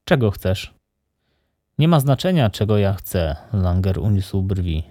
Czego 0.06 0.32
chcesz? 0.32 0.74
Nie 1.78 1.88
ma 1.88 2.00
znaczenia, 2.00 2.50
czego 2.50 2.78
ja 2.78 2.94
chcę, 2.94 3.36
Langer 3.54 4.00
uniósł 4.00 4.42
brwi. 4.42 4.84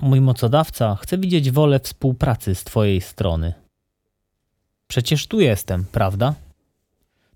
Mój 0.00 0.20
mocodawca 0.20 0.96
chce 0.96 1.18
widzieć 1.18 1.50
wolę 1.50 1.80
współpracy 1.80 2.54
z 2.54 2.64
twojej 2.64 3.00
strony. 3.00 3.54
Przecież 4.86 5.26
tu 5.26 5.40
jestem, 5.40 5.84
prawda? 5.84 6.34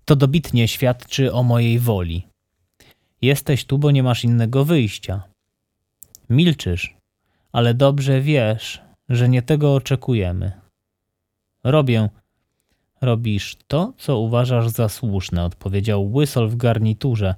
To 0.05 0.15
dobitnie 0.15 0.67
świadczy 0.67 1.33
o 1.33 1.43
mojej 1.43 1.79
woli. 1.79 2.27
Jesteś 3.21 3.65
tu, 3.65 3.77
bo 3.77 3.91
nie 3.91 4.03
masz 4.03 4.23
innego 4.23 4.65
wyjścia. 4.65 5.23
Milczysz, 6.29 6.97
ale 7.51 7.73
dobrze 7.73 8.21
wiesz, 8.21 8.86
że 9.09 9.29
nie 9.29 9.41
tego 9.41 9.75
oczekujemy. 9.75 10.51
Robię. 11.63 12.09
Robisz 13.01 13.57
to, 13.67 13.93
co 13.97 14.19
uważasz 14.19 14.69
za 14.69 14.89
słuszne, 14.89 15.43
odpowiedział 15.43 16.13
Łysol 16.13 16.49
w 16.49 16.55
garniturze, 16.55 17.35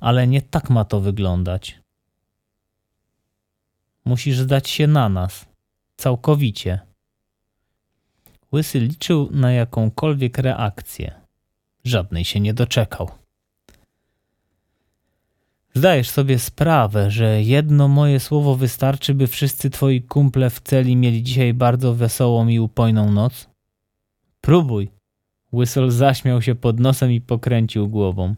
ale 0.00 0.26
nie 0.26 0.42
tak 0.42 0.70
ma 0.70 0.84
to 0.84 1.00
wyglądać. 1.00 1.80
Musisz 4.04 4.38
zdać 4.38 4.68
się 4.68 4.86
na 4.86 5.08
nas, 5.08 5.46
całkowicie. 5.96 6.80
Łysy 8.52 8.80
liczył 8.80 9.28
na 9.30 9.52
jakąkolwiek 9.52 10.38
reakcję. 10.38 11.14
Żadnej 11.84 12.24
się 12.24 12.40
nie 12.40 12.54
doczekał. 12.54 13.10
Zdajesz 15.78 16.10
sobie 16.10 16.38
sprawę, 16.38 17.10
że 17.10 17.42
jedno 17.42 17.88
moje 17.88 18.20
słowo 18.20 18.56
wystarczy, 18.56 19.14
by 19.14 19.26
wszyscy 19.26 19.70
twoi 19.70 20.02
kumple 20.02 20.50
w 20.50 20.60
celi 20.60 20.96
mieli 20.96 21.22
dzisiaj 21.22 21.54
bardzo 21.54 21.94
wesołą 21.94 22.48
i 22.48 22.58
upojną 22.58 23.12
noc? 23.12 23.48
Próbuj. 24.40 24.88
Whistle 25.52 25.90
zaśmiał 25.90 26.42
się 26.42 26.54
pod 26.54 26.80
nosem 26.80 27.12
i 27.12 27.20
pokręcił 27.20 27.88
głową. 27.88 28.34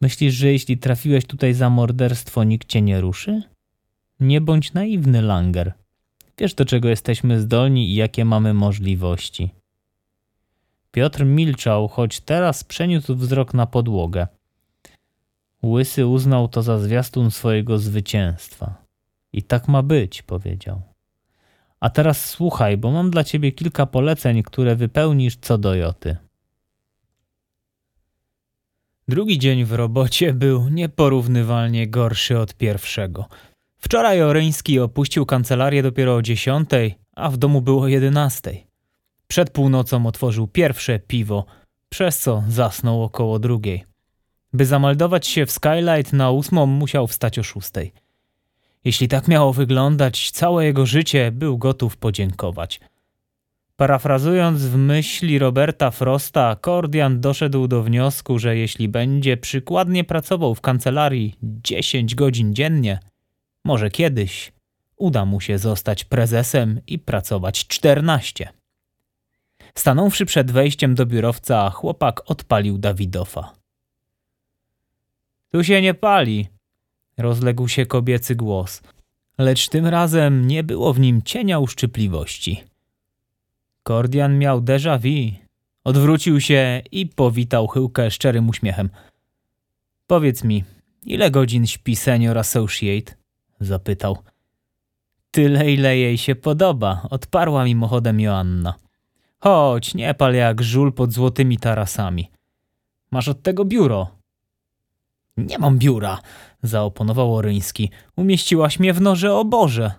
Myślisz, 0.00 0.34
że 0.34 0.52
jeśli 0.52 0.78
trafiłeś 0.78 1.24
tutaj 1.24 1.54
za 1.54 1.70
morderstwo, 1.70 2.44
nikt 2.44 2.68
cię 2.68 2.82
nie 2.82 3.00
ruszy? 3.00 3.42
Nie 4.20 4.40
bądź 4.40 4.72
naiwny, 4.72 5.22
Langer. 5.22 5.72
Wiesz, 6.38 6.54
do 6.54 6.64
czego 6.64 6.88
jesteśmy 6.88 7.40
zdolni 7.40 7.90
i 7.90 7.94
jakie 7.94 8.24
mamy 8.24 8.54
możliwości. 8.54 9.50
Piotr 10.90 11.24
milczał, 11.24 11.88
choć 11.88 12.20
teraz 12.20 12.64
przeniósł 12.64 13.14
wzrok 13.16 13.54
na 13.54 13.66
podłogę. 13.66 14.26
Łysy 15.62 16.06
uznał 16.06 16.48
to 16.48 16.62
za 16.62 16.78
zwiastun 16.78 17.30
swojego 17.30 17.78
zwycięstwa. 17.78 18.84
I 19.32 19.42
tak 19.42 19.68
ma 19.68 19.82
być, 19.82 20.22
powiedział. 20.22 20.82
A 21.80 21.90
teraz 21.90 22.24
słuchaj, 22.24 22.76
bo 22.76 22.90
mam 22.90 23.10
dla 23.10 23.24
ciebie 23.24 23.52
kilka 23.52 23.86
poleceń, 23.86 24.42
które 24.42 24.76
wypełnisz 24.76 25.36
co 25.36 25.58
do 25.58 25.74
joty. 25.74 26.16
Drugi 29.08 29.38
dzień 29.38 29.64
w 29.64 29.72
robocie 29.72 30.32
był 30.34 30.68
nieporównywalnie 30.68 31.88
gorszy 31.88 32.38
od 32.38 32.54
pierwszego. 32.54 33.28
Wczoraj 33.78 34.22
Oreński 34.22 34.80
opuścił 34.80 35.26
kancelarię 35.26 35.82
dopiero 35.82 36.14
o 36.14 36.22
dziesiątej, 36.22 36.98
a 37.16 37.30
w 37.30 37.36
domu 37.36 37.62
było 37.62 37.88
jedenastej. 37.88 38.66
Przed 39.26 39.50
północą 39.50 40.06
otworzył 40.06 40.46
pierwsze 40.48 40.98
piwo, 40.98 41.46
przez 41.88 42.18
co 42.18 42.42
zasnął 42.48 43.02
około 43.02 43.38
drugiej. 43.38 43.89
By 44.52 44.66
zameldować 44.66 45.26
się 45.26 45.46
w 45.46 45.50
Skylight 45.50 46.12
na 46.12 46.30
ósmą 46.30 46.66
musiał 46.66 47.06
wstać 47.06 47.38
o 47.38 47.42
szóstej. 47.42 47.92
Jeśli 48.84 49.08
tak 49.08 49.28
miało 49.28 49.52
wyglądać, 49.52 50.30
całe 50.30 50.64
jego 50.64 50.86
życie 50.86 51.32
był 51.32 51.58
gotów 51.58 51.96
podziękować. 51.96 52.80
Parafrazując 53.76 54.62
w 54.62 54.76
myśli 54.76 55.38
Roberta 55.38 55.90
Frosta, 55.90 56.56
Kordian 56.60 57.20
doszedł 57.20 57.68
do 57.68 57.82
wniosku, 57.82 58.38
że 58.38 58.56
jeśli 58.56 58.88
będzie 58.88 59.36
przykładnie 59.36 60.04
pracował 60.04 60.54
w 60.54 60.60
kancelarii 60.60 61.34
10 61.42 62.14
godzin 62.14 62.54
dziennie, 62.54 62.98
może 63.64 63.90
kiedyś 63.90 64.52
uda 64.96 65.24
mu 65.24 65.40
się 65.40 65.58
zostać 65.58 66.04
prezesem 66.04 66.80
i 66.86 66.98
pracować 66.98 67.66
14. 67.66 68.48
Stanąwszy 69.74 70.26
przed 70.26 70.50
wejściem 70.50 70.94
do 70.94 71.06
biurowca, 71.06 71.70
chłopak 71.70 72.30
odpalił 72.30 72.78
Dawidofa. 72.78 73.59
Tu 75.52 75.64
się 75.64 75.82
nie 75.82 75.94
pali, 75.94 76.48
rozległ 77.18 77.68
się 77.68 77.86
kobiecy 77.86 78.36
głos, 78.36 78.82
lecz 79.38 79.68
tym 79.68 79.86
razem 79.86 80.46
nie 80.46 80.64
było 80.64 80.92
w 80.92 81.00
nim 81.00 81.22
cienia 81.22 81.58
uszczypliwości. 81.58 82.64
Kordian 83.82 84.38
miał 84.38 84.60
déjà 84.60 84.98
vu. 84.98 85.38
Odwrócił 85.84 86.40
się 86.40 86.82
i 86.92 87.06
powitał 87.06 87.66
chyłkę 87.68 88.10
szczerym 88.10 88.48
uśmiechem. 88.48 88.90
Powiedz 90.06 90.44
mi, 90.44 90.64
ile 91.02 91.30
godzin 91.30 91.66
śpi 91.66 91.96
senior 91.96 92.38
associate? 92.38 93.14
Zapytał. 93.60 94.18
Tyle, 95.30 95.72
ile 95.72 95.96
jej 95.96 96.18
się 96.18 96.34
podoba, 96.34 97.06
odparła 97.10 97.64
mimochodem 97.64 98.20
Joanna. 98.20 98.74
Chodź, 99.38 99.94
nie 99.94 100.14
pal 100.14 100.34
jak 100.34 100.62
żul 100.62 100.92
pod 100.92 101.12
złotymi 101.12 101.58
tarasami. 101.58 102.30
Masz 103.10 103.28
od 103.28 103.42
tego 103.42 103.64
biuro. 103.64 104.19
Nie 105.46 105.58
mam 105.58 105.78
biura, 105.78 106.18
zaoponował 106.62 107.34
Oryński. 107.34 107.90
Umieściłaś 108.16 108.78
mnie 108.78 108.92
w 108.92 109.00
noże 109.00 109.34
o 109.34 109.44
Boże. 109.44 109.92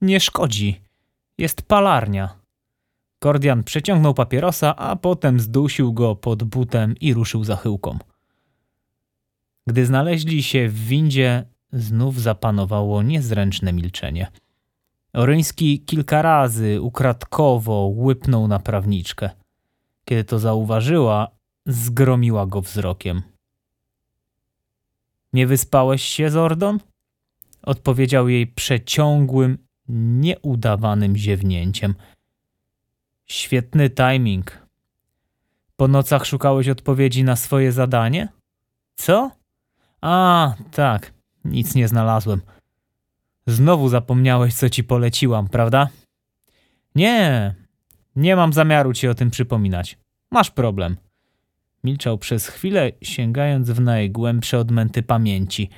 Nie 0.00 0.20
szkodzi. 0.20 0.80
Jest 1.38 1.62
palarnia. 1.62 2.38
Kordian 3.18 3.64
przeciągnął 3.64 4.14
papierosa, 4.14 4.76
a 4.76 4.96
potem 4.96 5.40
zdusił 5.40 5.92
go 5.92 6.16
pod 6.16 6.44
butem 6.44 6.94
i 7.00 7.14
ruszył 7.14 7.44
za 7.44 7.56
chyłką. 7.56 7.98
Gdy 9.66 9.86
znaleźli 9.86 10.42
się 10.42 10.68
w 10.68 10.74
windzie, 10.74 11.44
znów 11.72 12.20
zapanowało 12.20 13.02
niezręczne 13.02 13.72
milczenie. 13.72 14.26
Oryński 15.12 15.80
kilka 15.80 16.22
razy 16.22 16.80
ukradkowo 16.80 17.92
łypnął 17.96 18.48
na 18.48 18.58
prawniczkę. 18.58 19.30
Kiedy 20.04 20.24
to 20.24 20.38
zauważyła, 20.38 21.28
zgromiła 21.66 22.46
go 22.46 22.60
wzrokiem. 22.60 23.22
Nie 25.32 25.46
wyspałeś 25.46 26.02
się, 26.02 26.30
Zordon? 26.30 26.80
Odpowiedział 27.62 28.28
jej 28.28 28.46
przeciągłym, 28.46 29.58
nieudawanym 29.88 31.16
ziewnięciem. 31.16 31.94
Świetny 33.26 33.90
timing. 33.90 34.66
Po 35.76 35.88
nocach 35.88 36.26
szukałeś 36.26 36.68
odpowiedzi 36.68 37.24
na 37.24 37.36
swoje 37.36 37.72
zadanie? 37.72 38.28
Co? 38.94 39.30
A, 40.00 40.54
tak, 40.70 41.12
nic 41.44 41.74
nie 41.74 41.88
znalazłem. 41.88 42.40
Znowu 43.46 43.88
zapomniałeś, 43.88 44.54
co 44.54 44.70
ci 44.70 44.84
poleciłam, 44.84 45.48
prawda? 45.48 45.88
Nie, 46.94 47.54
nie 48.16 48.36
mam 48.36 48.52
zamiaru 48.52 48.92
ci 48.92 49.08
o 49.08 49.14
tym 49.14 49.30
przypominać. 49.30 49.98
Masz 50.30 50.50
problem. 50.50 50.96
Milczał 51.84 52.18
przez 52.18 52.46
chwilę, 52.46 52.92
sięgając 53.02 53.70
w 53.70 53.80
najgłębsze 53.80 54.58
odmęty 54.58 55.02
pamięci. 55.02 55.70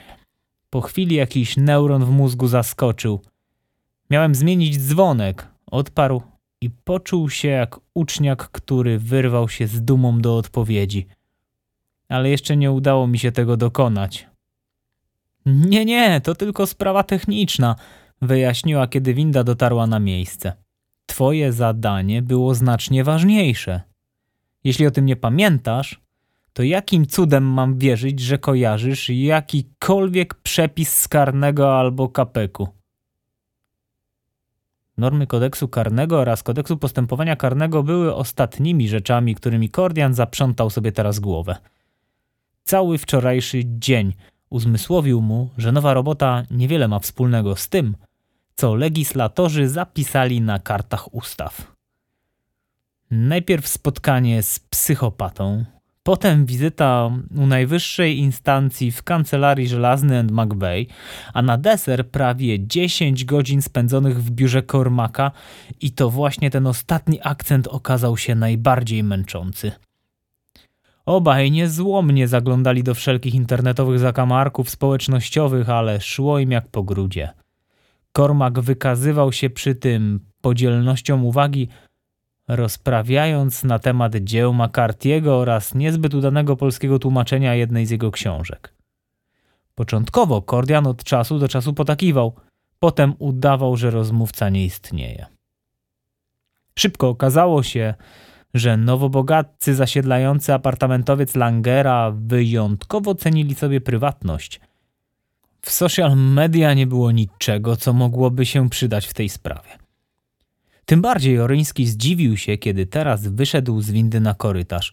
Po 0.70 0.80
chwili 0.80 1.16
jakiś 1.16 1.56
neuron 1.56 2.04
w 2.04 2.10
mózgu 2.10 2.48
zaskoczył. 2.48 3.20
Miałem 4.10 4.34
zmienić 4.34 4.78
dzwonek. 4.78 5.48
Odparł 5.70 6.22
i 6.60 6.70
poczuł 6.70 7.30
się 7.30 7.48
jak 7.48 7.80
uczniak, 7.94 8.50
który 8.50 8.98
wyrwał 8.98 9.48
się 9.48 9.66
z 9.66 9.82
dumą 9.82 10.20
do 10.20 10.36
odpowiedzi. 10.36 11.06
Ale 12.08 12.30
jeszcze 12.30 12.56
nie 12.56 12.72
udało 12.72 13.06
mi 13.06 13.18
się 13.18 13.32
tego 13.32 13.56
dokonać. 13.56 14.26
Nie, 15.46 15.84
nie, 15.84 16.20
to 16.20 16.34
tylko 16.34 16.66
sprawa 16.66 17.02
techniczna, 17.02 17.76
wyjaśniła, 18.22 18.86
kiedy 18.86 19.14
winda 19.14 19.44
dotarła 19.44 19.86
na 19.86 20.00
miejsce. 20.00 20.52
Twoje 21.06 21.52
zadanie 21.52 22.22
było 22.22 22.54
znacznie 22.54 23.04
ważniejsze. 23.04 23.80
Jeśli 24.68 24.86
o 24.86 24.90
tym 24.90 25.06
nie 25.06 25.16
pamiętasz, 25.16 26.00
to 26.52 26.62
jakim 26.62 27.06
cudem 27.06 27.44
mam 27.44 27.78
wierzyć, 27.78 28.20
że 28.20 28.38
kojarzysz 28.38 29.10
jakikolwiek 29.10 30.34
przepis 30.34 30.92
z 30.98 31.08
karnego 31.08 31.78
albo 31.78 32.08
kapeku? 32.08 32.68
Normy 34.98 35.26
kodeksu 35.26 35.68
karnego 35.68 36.18
oraz 36.18 36.42
kodeksu 36.42 36.76
postępowania 36.76 37.36
karnego 37.36 37.82
były 37.82 38.14
ostatnimi 38.14 38.88
rzeczami, 38.88 39.34
którymi 39.34 39.70
Kordian 39.70 40.14
zaprzątał 40.14 40.70
sobie 40.70 40.92
teraz 40.92 41.18
głowę. 41.18 41.56
Cały 42.64 42.98
wczorajszy 42.98 43.62
dzień 43.64 44.14
uzmysłowił 44.50 45.20
mu, 45.20 45.50
że 45.58 45.72
nowa 45.72 45.94
robota 45.94 46.42
niewiele 46.50 46.88
ma 46.88 46.98
wspólnego 46.98 47.56
z 47.56 47.68
tym, 47.68 47.96
co 48.54 48.74
legislatorzy 48.74 49.68
zapisali 49.68 50.40
na 50.40 50.58
kartach 50.58 51.14
ustaw. 51.14 51.77
Najpierw 53.10 53.68
spotkanie 53.68 54.42
z 54.42 54.58
psychopatą, 54.58 55.64
potem 56.02 56.46
wizyta 56.46 57.10
u 57.36 57.46
najwyższej 57.46 58.18
instancji 58.18 58.90
w 58.92 59.02
kancelarii 59.02 59.68
żelazny 59.68 60.18
and 60.18 60.30
McVeigh, 60.30 60.92
a 61.34 61.42
na 61.42 61.58
deser 61.58 62.10
prawie 62.10 62.66
10 62.66 63.24
godzin 63.24 63.62
spędzonych 63.62 64.22
w 64.22 64.30
biurze 64.30 64.62
Cormaka 64.62 65.30
i 65.80 65.92
to 65.92 66.10
właśnie 66.10 66.50
ten 66.50 66.66
ostatni 66.66 67.18
akcent 67.22 67.66
okazał 67.66 68.16
się 68.16 68.34
najbardziej 68.34 69.02
męczący. 69.02 69.72
Obaj 71.06 71.50
niezłomnie 71.50 72.28
zaglądali 72.28 72.82
do 72.82 72.94
wszelkich 72.94 73.34
internetowych 73.34 73.98
zakamarków 73.98 74.70
społecznościowych, 74.70 75.70
ale 75.70 76.00
szło 76.00 76.38
im 76.38 76.50
jak 76.50 76.68
po 76.68 76.82
grudzie. 76.82 77.28
Kormak 78.12 78.60
wykazywał 78.60 79.32
się 79.32 79.50
przy 79.50 79.74
tym 79.74 80.20
podzielnością 80.40 81.22
uwagi, 81.22 81.68
rozprawiając 82.48 83.64
na 83.64 83.78
temat 83.78 84.16
dzieł 84.16 84.52
McCarthy'ego 84.52 85.28
oraz 85.28 85.74
niezbyt 85.74 86.14
udanego 86.14 86.56
polskiego 86.56 86.98
tłumaczenia 86.98 87.54
jednej 87.54 87.86
z 87.86 87.90
jego 87.90 88.10
książek. 88.10 88.74
Początkowo 89.74 90.42
Kordian 90.42 90.86
od 90.86 91.04
czasu 91.04 91.38
do 91.38 91.48
czasu 91.48 91.74
potakiwał, 91.74 92.34
potem 92.78 93.14
udawał, 93.18 93.76
że 93.76 93.90
rozmówca 93.90 94.48
nie 94.48 94.64
istnieje. 94.64 95.26
Szybko 96.78 97.08
okazało 97.08 97.62
się, 97.62 97.94
że 98.54 98.76
nowobogatcy 98.76 99.74
zasiedlający 99.74 100.54
apartamentowiec 100.54 101.34
Langera 101.34 102.12
wyjątkowo 102.16 103.14
cenili 103.14 103.54
sobie 103.54 103.80
prywatność. 103.80 104.60
W 105.60 105.70
social 105.70 106.16
media 106.16 106.74
nie 106.74 106.86
było 106.86 107.10
niczego, 107.10 107.76
co 107.76 107.92
mogłoby 107.92 108.46
się 108.46 108.70
przydać 108.70 109.06
w 109.06 109.14
tej 109.14 109.28
sprawie. 109.28 109.87
Tym 110.88 111.02
bardziej 111.02 111.40
Oryński 111.40 111.86
zdziwił 111.86 112.36
się, 112.36 112.58
kiedy 112.58 112.86
teraz 112.86 113.26
wyszedł 113.26 113.80
z 113.80 113.90
windy 113.90 114.20
na 114.20 114.34
korytarz. 114.34 114.92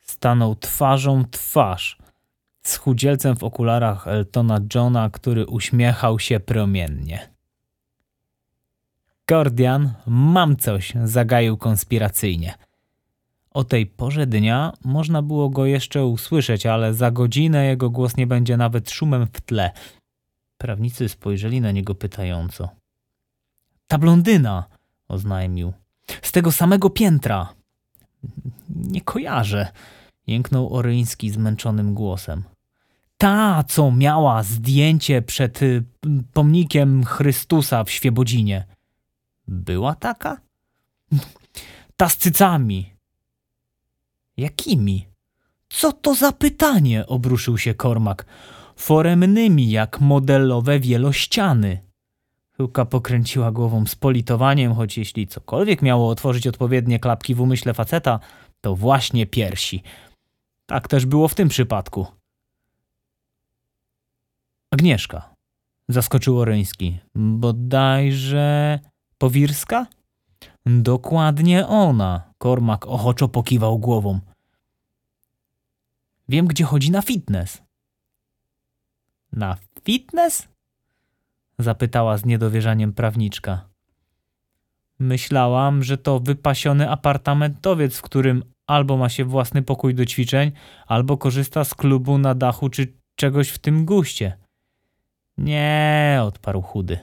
Stanął 0.00 0.56
twarzą 0.56 1.24
twarz 1.30 1.98
z 2.62 2.76
chudzielcem 2.76 3.36
w 3.36 3.44
okularach 3.44 4.08
Eltona 4.08 4.60
Johna, 4.74 5.10
który 5.10 5.46
uśmiechał 5.46 6.18
się 6.18 6.40
promiennie. 6.40 7.30
Kordian, 9.26 9.92
mam 10.06 10.56
coś, 10.56 10.92
zagaił 11.04 11.56
konspiracyjnie. 11.56 12.54
O 13.50 13.64
tej 13.64 13.86
porze 13.86 14.26
dnia 14.26 14.72
można 14.84 15.22
było 15.22 15.50
go 15.50 15.66
jeszcze 15.66 16.06
usłyszeć, 16.06 16.66
ale 16.66 16.94
za 16.94 17.10
godzinę 17.10 17.66
jego 17.66 17.90
głos 17.90 18.16
nie 18.16 18.26
będzie 18.26 18.56
nawet 18.56 18.90
szumem 18.90 19.26
w 19.32 19.40
tle. 19.40 19.70
Prawnicy 20.58 21.08
spojrzeli 21.08 21.60
na 21.60 21.70
niego 21.70 21.94
pytająco. 21.94 22.68
Ta 23.86 23.98
blondyna, 23.98 24.79
oznajmił. 25.10 25.72
Z 26.22 26.32
tego 26.32 26.52
samego 26.52 26.90
piętra. 26.90 27.54
Nie 28.68 29.00
kojarzę, 29.00 29.68
jęknął 30.26 30.74
Oryński 30.74 31.30
zmęczonym 31.30 31.94
głosem. 31.94 32.42
Ta, 33.16 33.64
co 33.68 33.92
miała 33.92 34.42
zdjęcie 34.42 35.22
przed 35.22 35.62
y, 35.62 35.84
pomnikiem 36.32 37.04
Chrystusa 37.04 37.84
w 37.84 37.90
Świebodzinie. 37.90 38.66
Była 39.48 39.94
taka? 39.94 40.40
Ta 41.96 42.08
z 42.08 42.16
cycami. 42.16 42.94
Jakimi? 44.36 45.06
Co 45.68 45.92
to 45.92 46.14
za 46.14 46.32
pytanie? 46.32 47.06
obruszył 47.06 47.58
się 47.58 47.74
Kormak. 47.74 48.26
Foremnymi 48.76 49.70
jak 49.70 50.00
modelowe 50.00 50.80
wielościany. 50.80 51.89
Chyłka 52.60 52.84
pokręciła 52.84 53.52
głową 53.52 53.86
z 53.86 53.94
politowaniem, 53.94 54.74
choć 54.74 54.98
jeśli 54.98 55.26
cokolwiek 55.26 55.82
miało 55.82 56.08
otworzyć 56.08 56.46
odpowiednie 56.46 56.98
klapki 56.98 57.34
w 57.34 57.40
umyśle 57.40 57.74
faceta, 57.74 58.20
to 58.60 58.76
właśnie 58.76 59.26
piersi. 59.26 59.82
Tak 60.66 60.88
też 60.88 61.06
było 61.06 61.28
w 61.28 61.34
tym 61.34 61.48
przypadku. 61.48 62.06
Agnieszka. 64.70 65.34
Zaskoczył 65.88 66.38
Oryński. 66.38 66.98
Bodajże... 67.14 68.78
Powirska? 69.18 69.86
Dokładnie 70.66 71.66
ona. 71.66 72.32
Kormak 72.38 72.86
ochoczo 72.86 73.28
pokiwał 73.28 73.78
głową. 73.78 74.20
Wiem, 76.28 76.46
gdzie 76.46 76.64
chodzi 76.64 76.90
na 76.90 77.02
fitness. 77.02 77.62
Na 79.32 79.56
fitness? 79.84 80.48
Zapytała 81.60 82.16
z 82.16 82.24
niedowierzaniem 82.24 82.92
prawniczka. 82.92 83.68
Myślałam, 84.98 85.84
że 85.84 85.98
to 85.98 86.20
wypasiony 86.20 86.90
apartamentowiec, 86.90 87.96
w 87.96 88.02
którym 88.02 88.42
albo 88.66 88.96
ma 88.96 89.08
się 89.08 89.24
własny 89.24 89.62
pokój 89.62 89.94
do 89.94 90.04
ćwiczeń, 90.06 90.52
albo 90.86 91.16
korzysta 91.16 91.64
z 91.64 91.74
klubu 91.74 92.18
na 92.18 92.34
dachu 92.34 92.68
czy 92.68 92.92
czegoś 93.14 93.48
w 93.48 93.58
tym 93.58 93.84
guście. 93.84 94.36
Nie, 95.38 96.20
odparł 96.22 96.62
chudy. 96.62 96.98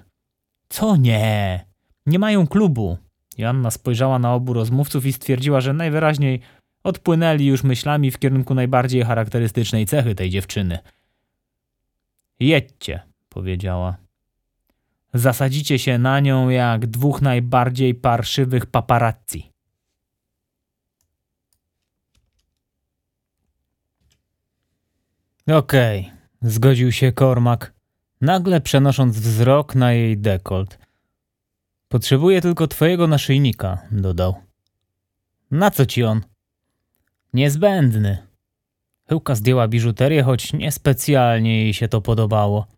Co 0.69 0.95
nie? 0.95 1.65
Nie 2.05 2.19
mają 2.19 2.47
klubu. 2.47 2.97
Joanna 3.37 3.71
spojrzała 3.71 4.19
na 4.19 4.33
obu 4.33 4.53
rozmówców 4.53 5.05
i 5.05 5.13
stwierdziła, 5.13 5.61
że 5.61 5.73
najwyraźniej 5.73 6.41
odpłynęli 6.83 7.45
już 7.45 7.63
myślami 7.63 8.11
w 8.11 8.19
kierunku 8.19 8.53
najbardziej 8.55 9.03
charakterystycznej 9.03 9.85
cechy 9.85 10.15
tej 10.15 10.29
dziewczyny. 10.29 10.79
Jedźcie, 12.39 13.01
powiedziała. 13.29 14.06
Zasadzicie 15.13 15.79
się 15.79 15.97
na 15.97 16.19
nią 16.19 16.49
jak 16.49 16.87
dwóch 16.87 17.21
najbardziej 17.21 17.95
parszywych 17.95 18.65
paparazzi. 18.65 19.51
Okej, 25.47 26.01
okay, 26.01 26.51
zgodził 26.51 26.91
się 26.91 27.11
Kormak, 27.11 27.73
nagle 28.21 28.61
przenosząc 28.61 29.19
wzrok 29.19 29.75
na 29.75 29.93
jej 29.93 30.17
dekolt. 30.17 30.79
Potrzebuję 31.87 32.41
tylko 32.41 32.67
twojego 32.67 33.07
naszyjnika, 33.07 33.77
dodał. 33.91 34.35
Na 35.51 35.71
co 35.71 35.85
ci 35.85 36.03
on? 36.03 36.21
Niezbędny. 37.33 38.27
Chyłka 39.09 39.35
zdjęła 39.35 39.67
biżuterię, 39.67 40.23
choć 40.23 40.53
niespecjalnie 40.53 41.63
jej 41.63 41.73
się 41.73 41.87
to 41.87 42.01
podobało. 42.01 42.76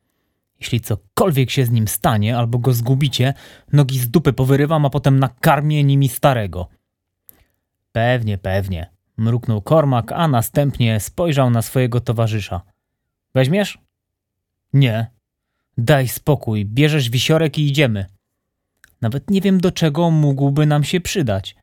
Jeśli 0.61 0.81
cokolwiek 0.81 1.51
się 1.51 1.65
z 1.65 1.71
nim 1.71 1.87
stanie 1.87 2.37
albo 2.37 2.57
go 2.59 2.73
zgubicie, 2.73 3.33
nogi 3.73 3.99
z 3.99 4.09
dupy 4.09 4.33
powyrywam, 4.33 4.85
a 4.85 4.89
potem 4.89 5.19
nakarmię 5.19 5.83
nimi 5.83 6.09
starego. 6.09 6.67
Pewnie, 7.91 8.37
pewnie, 8.37 8.89
mruknął 9.17 9.61
Kormak, 9.61 10.11
a 10.11 10.27
następnie 10.27 10.99
spojrzał 10.99 11.49
na 11.49 11.61
swojego 11.61 12.01
towarzysza. 12.01 12.61
Weźmiesz? 13.35 13.77
Nie. 14.73 15.11
Daj 15.77 16.07
spokój, 16.07 16.65
bierzesz 16.65 17.09
wisiorek 17.09 17.57
i 17.57 17.67
idziemy. 17.67 18.05
Nawet 19.01 19.29
nie 19.29 19.41
wiem, 19.41 19.61
do 19.61 19.71
czego 19.71 20.11
mógłby 20.11 20.65
nam 20.65 20.83
się 20.83 21.01
przydać. 21.01 21.55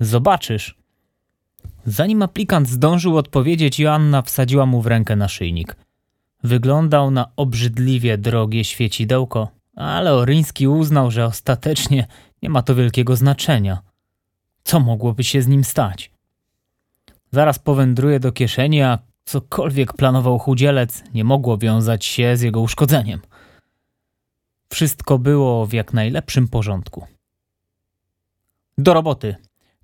Zobaczysz. 0.00 0.78
Zanim 1.86 2.22
aplikant 2.22 2.68
zdążył 2.68 3.16
odpowiedzieć, 3.16 3.80
Joanna 3.80 4.22
wsadziła 4.22 4.66
mu 4.66 4.82
w 4.82 4.86
rękę 4.86 5.16
naszyjnik. 5.16 5.76
Wyglądał 6.44 7.10
na 7.10 7.30
obrzydliwie 7.36 8.18
drogie 8.18 8.64
świecidełko, 8.64 9.48
ale 9.76 10.14
Oryński 10.14 10.68
uznał, 10.68 11.10
że 11.10 11.24
ostatecznie 11.24 12.06
nie 12.42 12.50
ma 12.50 12.62
to 12.62 12.74
wielkiego 12.74 13.16
znaczenia. 13.16 13.82
Co 14.64 14.80
mogłoby 14.80 15.24
się 15.24 15.42
z 15.42 15.46
nim 15.46 15.64
stać? 15.64 16.10
Zaraz 17.30 17.58
powędruje 17.58 18.20
do 18.20 18.32
kieszeni, 18.32 18.82
a 18.82 18.98
cokolwiek 19.24 19.92
planował 19.92 20.38
chudzielec, 20.38 21.04
nie 21.14 21.24
mogło 21.24 21.58
wiązać 21.58 22.04
się 22.04 22.36
z 22.36 22.40
jego 22.40 22.60
uszkodzeniem. 22.60 23.20
Wszystko 24.68 25.18
było 25.18 25.66
w 25.66 25.72
jak 25.72 25.92
najlepszym 25.92 26.48
porządku. 26.48 27.06
Do 28.78 28.94
roboty, 28.94 29.36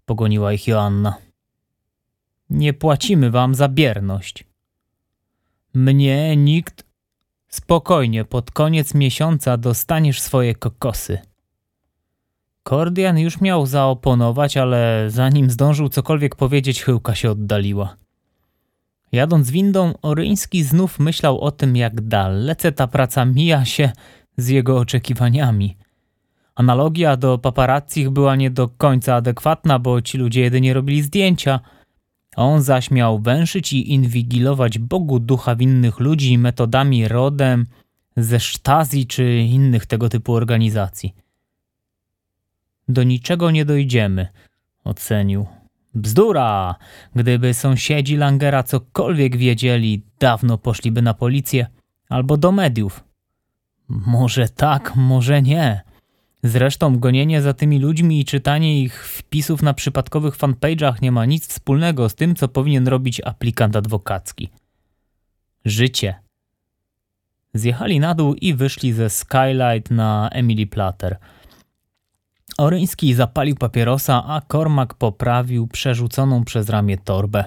pogoniła 0.05 0.53
ich 0.53 0.67
Joanna. 0.67 1.15
Nie 2.51 2.73
płacimy 2.73 3.31
wam 3.31 3.55
za 3.55 3.69
bierność. 3.69 4.45
Mnie 5.75 6.37
nikt. 6.37 6.85
Spokojnie, 7.49 8.25
pod 8.25 8.51
koniec 8.51 8.95
miesiąca 8.95 9.57
dostaniesz 9.57 10.21
swoje 10.21 10.55
kokosy. 10.55 11.19
Kordian 12.63 13.19
już 13.19 13.41
miał 13.41 13.67
zaoponować, 13.67 14.57
ale 14.57 15.07
zanim 15.09 15.51
zdążył 15.51 15.89
cokolwiek 15.89 16.37
powiedzieć, 16.37 16.83
chyłka 16.83 17.15
się 17.15 17.31
oddaliła. 17.31 17.97
Jadąc 19.13 19.51
windą, 19.51 19.95
Oryński 20.03 20.63
znów 20.63 20.99
myślał 20.99 21.41
o 21.41 21.51
tym, 21.51 21.77
jak 21.77 22.01
dalece 22.01 22.73
ta 22.73 22.87
praca 22.87 23.25
mija 23.25 23.65
się 23.65 23.93
z 24.37 24.49
jego 24.49 24.79
oczekiwaniami. 24.79 25.77
Analogia 26.55 27.17
do 27.17 27.39
paparazzich 27.39 28.11
była 28.11 28.37
nie 28.37 28.51
do 28.51 28.69
końca 28.69 29.15
adekwatna, 29.15 29.79
bo 29.79 30.03
ci 30.03 30.19
ludzie 30.19 30.41
jedynie 30.41 30.75
robili 30.75 31.03
zdjęcia. 31.03 31.61
On 32.37 32.63
zaś 32.63 32.91
miał 32.91 33.19
węszyć 33.19 33.73
i 33.73 33.93
inwigilować 33.93 34.79
Bogu 34.79 35.19
ducha 35.19 35.57
winnych 35.57 36.01
ludzi 36.01 36.39
metodami 36.39 37.09
rodem 37.09 37.67
ze 38.17 38.41
sztazji 38.41 39.07
czy 39.07 39.39
innych 39.39 39.87
tego 39.87 40.09
typu 40.09 40.33
organizacji. 40.35 41.15
Do 42.89 43.03
niczego 43.03 43.51
nie 43.51 43.65
dojdziemy, 43.65 44.29
ocenił. 44.85 45.47
Bzdura! 45.95 46.75
Gdyby 47.15 47.55
sąsiedzi 47.55 48.17
Langera 48.17 48.63
cokolwiek 48.63 49.37
wiedzieli, 49.37 50.03
dawno 50.19 50.59
poszliby 50.59 51.03
na 51.03 51.15
policję 51.15 51.67
albo 52.09 52.37
do 52.37 52.53
mediów. 52.53 53.05
Może 53.89 54.49
tak, 54.49 54.97
może 54.97 55.43
nie. 55.43 55.94
Zresztą 56.47 56.99
gonienie 56.99 57.43
za 57.43 57.55
tymi 57.55 57.79
ludźmi 57.79 58.21
i 58.21 58.25
czytanie 58.25 58.83
ich 58.83 59.09
wpisów 59.09 59.63
na 59.63 59.75
przypadkowych 59.75 60.37
fanpage'ach 60.37 61.03
nie 61.03 61.13
ma 61.13 61.25
nic 61.25 61.47
wspólnego 61.47 62.09
z 62.09 62.15
tym, 62.15 62.35
co 62.35 62.49
powinien 62.49 62.89
robić 62.89 63.21
aplikant 63.21 63.77
adwokacki. 63.77 64.51
Życie. 65.65 66.15
Zjechali 67.55 68.01
na 68.01 68.15
dół 68.15 68.35
i 68.35 68.55
wyszli 68.55 68.93
ze 68.93 69.11
Skylight 69.11 69.91
na 69.91 70.29
Emily 70.33 70.67
Platter. 70.67 71.17
Oryński 72.59 73.15
zapalił 73.15 73.57
papierosa, 73.57 74.25
a 74.27 74.41
Kormak 74.41 74.95
poprawił 74.95 75.67
przerzuconą 75.67 76.45
przez 76.45 76.69
ramię 76.69 76.99
torbę. 76.99 77.45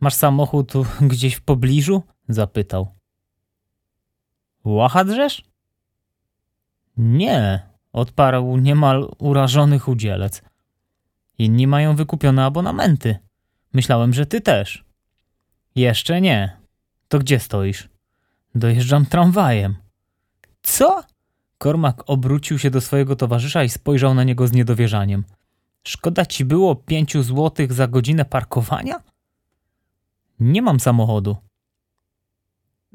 Masz 0.00 0.14
samochód 0.14 0.72
gdzieś 1.00 1.34
w 1.34 1.40
pobliżu? 1.40 2.02
zapytał. 2.28 2.88
Łacha 4.64 5.04
drzesz? 5.04 5.48
Nie, 6.98 7.66
odparł 7.92 8.56
niemal 8.56 9.10
urażony 9.18 9.78
chudzielec. 9.78 10.42
Inni 11.38 11.66
mają 11.66 11.96
wykupione 11.96 12.44
abonamenty. 12.44 13.18
Myślałem, 13.72 14.14
że 14.14 14.26
ty 14.26 14.40
też. 14.40 14.84
Jeszcze 15.74 16.20
nie. 16.20 16.56
To 17.08 17.18
gdzie 17.18 17.40
stoisz? 17.40 17.88
Dojeżdżam 18.54 19.06
tramwajem. 19.06 19.76
Co? 20.62 21.02
Kormak 21.58 22.02
obrócił 22.06 22.58
się 22.58 22.70
do 22.70 22.80
swojego 22.80 23.16
towarzysza 23.16 23.64
i 23.64 23.68
spojrzał 23.68 24.14
na 24.14 24.24
niego 24.24 24.48
z 24.48 24.52
niedowierzaniem. 24.52 25.24
Szkoda 25.84 26.26
ci 26.26 26.44
było 26.44 26.76
pięciu 26.76 27.22
złotych 27.22 27.72
za 27.72 27.88
godzinę 27.88 28.24
parkowania? 28.24 29.02
Nie 30.40 30.62
mam 30.62 30.80
samochodu. 30.80 31.36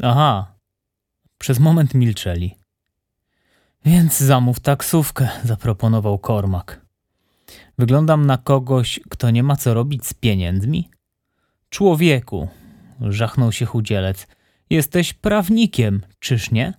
Aha. 0.01 0.53
Przez 1.37 1.59
moment 1.59 1.93
milczeli. 1.93 2.62
Więc 3.85 4.19
zamów 4.19 4.59
taksówkę, 4.59 5.29
zaproponował 5.43 6.19
Kormak. 6.19 6.81
Wyglądam 7.77 8.25
na 8.25 8.37
kogoś, 8.37 8.99
kto 9.09 9.29
nie 9.29 9.43
ma 9.43 9.55
co 9.55 9.73
robić 9.73 10.07
z 10.07 10.13
pieniędzmi? 10.13 10.89
Człowieku, 11.69 12.47
żachnął 13.01 13.51
się 13.51 13.65
chudzielec, 13.65 14.27
jesteś 14.69 15.13
prawnikiem, 15.13 16.01
czyż 16.19 16.51
nie? 16.51 16.73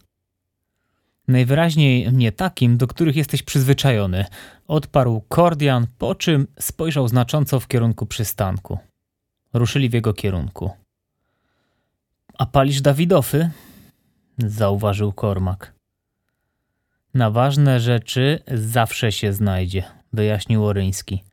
Najwyraźniej 1.28 2.12
nie 2.12 2.32
takim, 2.32 2.76
do 2.76 2.86
których 2.86 3.16
jesteś 3.16 3.42
przyzwyczajony, 3.42 4.24
odparł 4.68 5.20
Kordian, 5.28 5.86
po 5.98 6.14
czym 6.14 6.46
spojrzał 6.60 7.08
znacząco 7.08 7.60
w 7.60 7.68
kierunku 7.68 8.06
przystanku. 8.06 8.78
Ruszyli 9.52 9.88
w 9.88 9.92
jego 9.92 10.12
kierunku. 10.12 10.70
A 12.38 12.46
palisz 12.46 12.80
Dawidofy? 12.80 13.50
zauważył 14.38 15.12
Kormak. 15.12 15.74
Na 17.14 17.30
ważne 17.30 17.80
rzeczy 17.80 18.38
zawsze 18.54 19.12
się 19.12 19.32
znajdzie, 19.32 19.82
wyjaśnił 20.12 20.64
Oryński. 20.64 21.24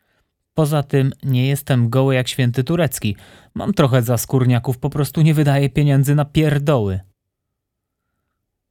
Poza 0.54 0.84
tym 0.84 1.12
nie 1.24 1.48
jestem 1.48 1.90
goły 1.90 2.16
jak 2.16 2.28
święty 2.28 2.64
turecki. 2.64 3.16
Mam 3.54 3.74
trochę 3.74 4.02
zaskórniaków, 4.02 4.78
po 4.78 4.90
prostu 4.90 5.22
nie 5.22 5.34
wydaję 5.34 5.70
pieniędzy 5.70 6.16
na 6.16 6.26
pierdoły. 6.26 7.00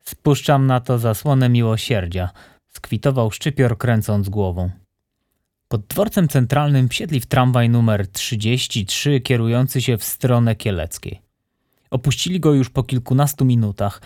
Spuszczam 0.04 0.66
na 0.66 0.80
to 0.80 0.98
zasłonę 0.98 1.48
miłosierdzia, 1.48 2.30
skwitował 2.68 3.30
szczypior 3.30 3.78
kręcąc 3.78 4.28
głową. 4.28 4.70
Pod 5.68 5.86
dworcem 5.86 6.28
centralnym 6.28 6.88
wsiedli 6.88 7.20
w 7.20 7.26
tramwaj 7.26 7.70
numer 7.70 8.08
33 8.08 9.20
kierujący 9.20 9.82
się 9.82 9.98
w 9.98 10.04
stronę 10.04 10.56
kieleckiej. 10.56 11.20
Opuścili 11.90 12.40
go 12.40 12.52
już 12.52 12.70
po 12.70 12.82
kilkunastu 12.82 13.44
minutach. 13.44 14.02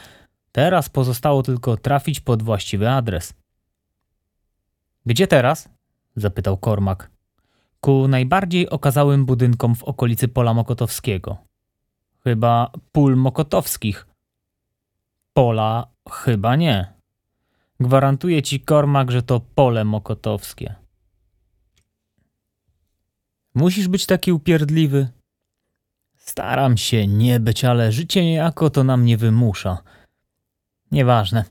Teraz 0.54 0.88
pozostało 0.88 1.42
tylko 1.42 1.76
trafić 1.76 2.20
pod 2.20 2.42
właściwy 2.42 2.90
adres. 2.90 3.34
Gdzie 5.06 5.26
teraz? 5.26 5.68
zapytał 6.16 6.56
Kormak. 6.56 7.10
Ku 7.80 8.08
najbardziej 8.08 8.70
okazałym 8.70 9.26
budynkom 9.26 9.74
w 9.74 9.82
okolicy 9.82 10.28
Pola 10.28 10.54
Mokotowskiego. 10.54 11.36
Chyba 12.24 12.70
pól 12.92 13.16
mokotowskich. 13.16 14.06
Pola 15.32 15.86
chyba 16.10 16.56
nie. 16.56 16.92
Gwarantuję 17.80 18.42
ci, 18.42 18.60
Kormak, 18.60 19.10
że 19.10 19.22
to 19.22 19.40
pole 19.40 19.84
mokotowskie. 19.84 20.74
Musisz 23.54 23.88
być 23.88 24.06
taki 24.06 24.32
upierdliwy. 24.32 25.08
Staram 26.16 26.76
się 26.76 27.06
nie 27.06 27.40
być, 27.40 27.64
ale 27.64 27.92
życie 27.92 28.24
niejako 28.24 28.70
to 28.70 28.84
nam 28.84 29.04
nie 29.04 29.16
wymusza. 29.16 29.82
Nieważne. 30.94 31.44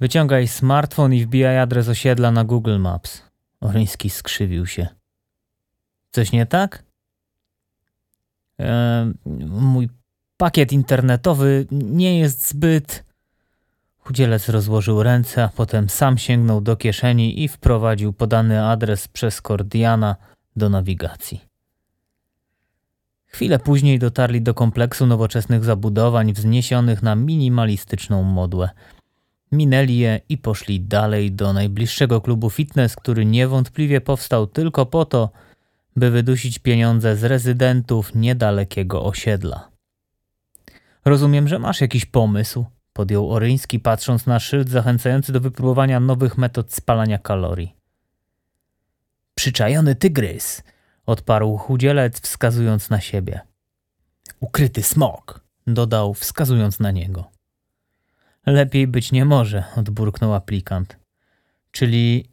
Wyciągaj 0.00 0.48
smartfon 0.48 1.14
i 1.14 1.24
wbijaj 1.24 1.58
adres 1.58 1.88
osiedla 1.88 2.30
na 2.30 2.44
Google 2.44 2.78
Maps. 2.78 3.22
Oryński 3.60 4.10
skrzywił 4.10 4.66
się. 4.66 4.88
Coś 6.10 6.32
nie 6.32 6.46
tak? 6.46 6.84
Mój 9.48 9.88
pakiet 10.36 10.72
internetowy 10.72 11.66
nie 11.70 12.18
jest 12.18 12.48
zbyt. 12.48 13.04
Chudzielec 13.98 14.48
rozłożył 14.48 15.02
ręce, 15.02 15.44
a 15.44 15.48
potem 15.48 15.88
sam 15.88 16.18
sięgnął 16.18 16.60
do 16.60 16.76
kieszeni 16.76 17.44
i 17.44 17.48
wprowadził 17.48 18.12
podany 18.12 18.64
adres 18.64 19.08
przez 19.08 19.42
Kordiana 19.42 20.16
do 20.56 20.68
nawigacji. 20.68 21.47
Chwilę 23.28 23.58
później 23.58 23.98
dotarli 23.98 24.42
do 24.42 24.54
kompleksu 24.54 25.06
nowoczesnych 25.06 25.64
zabudowań 25.64 26.32
wzniesionych 26.32 27.02
na 27.02 27.14
minimalistyczną 27.14 28.22
modłę. 28.22 28.70
Minęli 29.52 29.96
je 29.96 30.20
i 30.28 30.38
poszli 30.38 30.80
dalej 30.80 31.32
do 31.32 31.52
najbliższego 31.52 32.20
klubu 32.20 32.50
fitness, 32.50 32.96
który 32.96 33.24
niewątpliwie 33.24 34.00
powstał 34.00 34.46
tylko 34.46 34.86
po 34.86 35.04
to, 35.04 35.30
by 35.96 36.10
wydusić 36.10 36.58
pieniądze 36.58 37.16
z 37.16 37.24
rezydentów 37.24 38.14
niedalekiego 38.14 39.04
osiedla. 39.04 39.68
Rozumiem, 41.04 41.48
że 41.48 41.58
masz 41.58 41.80
jakiś 41.80 42.04
pomysł, 42.06 42.64
podjął 42.92 43.30
Oryński, 43.30 43.80
patrząc 43.80 44.26
na 44.26 44.40
szyld 44.40 44.68
zachęcający 44.68 45.32
do 45.32 45.40
wypróbowania 45.40 46.00
nowych 46.00 46.38
metod 46.38 46.74
spalania 46.74 47.18
kalorii. 47.18 47.74
Przyczajony 49.34 49.94
tygrys, 49.94 50.62
odparł 51.08 51.56
chudzielec, 51.56 52.20
wskazując 52.20 52.90
na 52.90 53.00
siebie. 53.00 53.40
Ukryty 54.40 54.82
smok, 54.82 55.40
dodał, 55.66 56.14
wskazując 56.14 56.80
na 56.80 56.90
niego. 56.90 57.30
Lepiej 58.46 58.86
być 58.86 59.12
nie 59.12 59.24
może, 59.24 59.64
odburknął 59.76 60.34
aplikant. 60.34 60.96
Czyli 61.70 62.28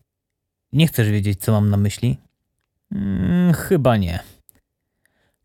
nie 0.73 0.87
chcesz 0.87 1.09
wiedzieć, 1.09 1.41
co 1.41 1.51
mam 1.51 1.69
na 1.69 1.77
myśli? 1.77 2.17
Hmm, 2.93 3.53
chyba 3.53 3.97
nie. 3.97 4.19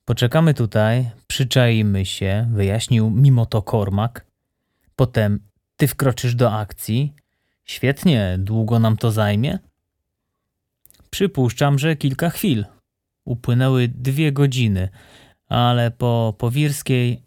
Poczekamy 0.05 0.55
tutaj, 0.55 1.11
przyczaimy 1.27 2.07
się, 2.07 2.51
wyjaśnił 2.53 3.11
mimo 3.11 3.47
to 3.47 3.63
Kormak. 3.63 4.27
Potem 4.97 5.41
ty 5.77 5.89
wkroczysz 5.89 6.35
do 6.35 6.53
akcji. 6.53 7.15
Świetnie, 7.65 8.37
długo 8.39 8.79
nam 8.79 8.97
to 8.97 9.11
zajmie? 9.11 9.59
Przypuszczam, 11.11 11.79
że 11.79 11.97
kilka 11.97 12.31
chwil. 12.31 12.65
Upłynęły 13.25 13.89
dwie 13.89 14.33
godziny, 14.33 14.89
ale 15.49 15.91
po 15.91 16.35
Powirskiej 16.39 17.23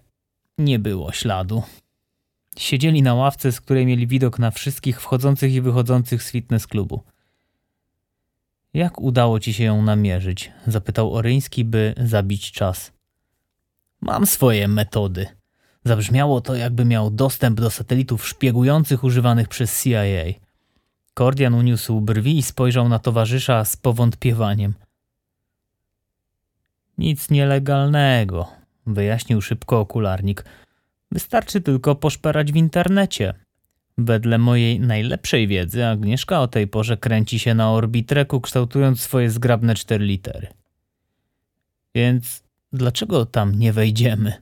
nie 0.57 0.79
było 0.79 1.11
śladu. 1.11 1.63
Siedzieli 2.57 3.01
na 3.01 3.13
ławce, 3.13 3.51
z 3.51 3.61
której 3.61 3.85
mieli 3.85 4.07
widok 4.07 4.39
na 4.39 4.51
wszystkich 4.51 5.01
wchodzących 5.01 5.53
i 5.53 5.61
wychodzących 5.61 6.23
z 6.23 6.31
fitness 6.31 6.67
klubu. 6.67 7.03
Jak 8.73 9.01
udało 9.01 9.39
ci 9.39 9.53
się 9.53 9.63
ją 9.63 9.81
namierzyć? 9.81 10.51
zapytał 10.67 11.13
Oryński, 11.13 11.65
by 11.65 11.93
zabić 11.97 12.51
czas. 12.51 12.91
Mam 14.01 14.25
swoje 14.25 14.67
metody. 14.67 15.27
Zabrzmiało 15.85 16.41
to, 16.41 16.55
jakby 16.55 16.85
miał 16.85 17.11
dostęp 17.11 17.61
do 17.61 17.69
satelitów 17.69 18.27
szpiegujących 18.27 19.03
używanych 19.03 19.47
przez 19.47 19.83
CIA. 19.83 20.33
Kordian 21.13 21.53
uniósł 21.53 22.01
brwi 22.01 22.37
i 22.37 22.43
spojrzał 22.43 22.89
na 22.89 22.99
towarzysza 22.99 23.65
z 23.65 23.77
powątpiewaniem. 23.77 24.73
Nic 26.97 27.29
nielegalnego, 27.29 28.47
wyjaśnił 28.85 29.41
szybko 29.41 29.79
okularnik. 29.79 30.45
Wystarczy 31.11 31.61
tylko 31.61 31.95
poszperać 31.95 32.51
w 32.51 32.55
internecie. 32.55 33.33
Wedle 33.97 34.37
mojej 34.37 34.79
najlepszej 34.79 35.47
wiedzy 35.47 35.85
Agnieszka 35.85 36.41
o 36.41 36.47
tej 36.47 36.67
porze 36.67 36.97
kręci 36.97 37.39
się 37.39 37.53
na 37.55 37.71
orbitreku, 37.71 38.41
kształtując 38.41 39.01
swoje 39.01 39.29
zgrabne 39.29 39.75
cztery 39.75 40.05
litery. 40.05 40.47
Więc 41.95 42.43
dlaczego 42.73 43.25
tam 43.25 43.59
nie 43.59 43.73
wejdziemy? 43.73 44.33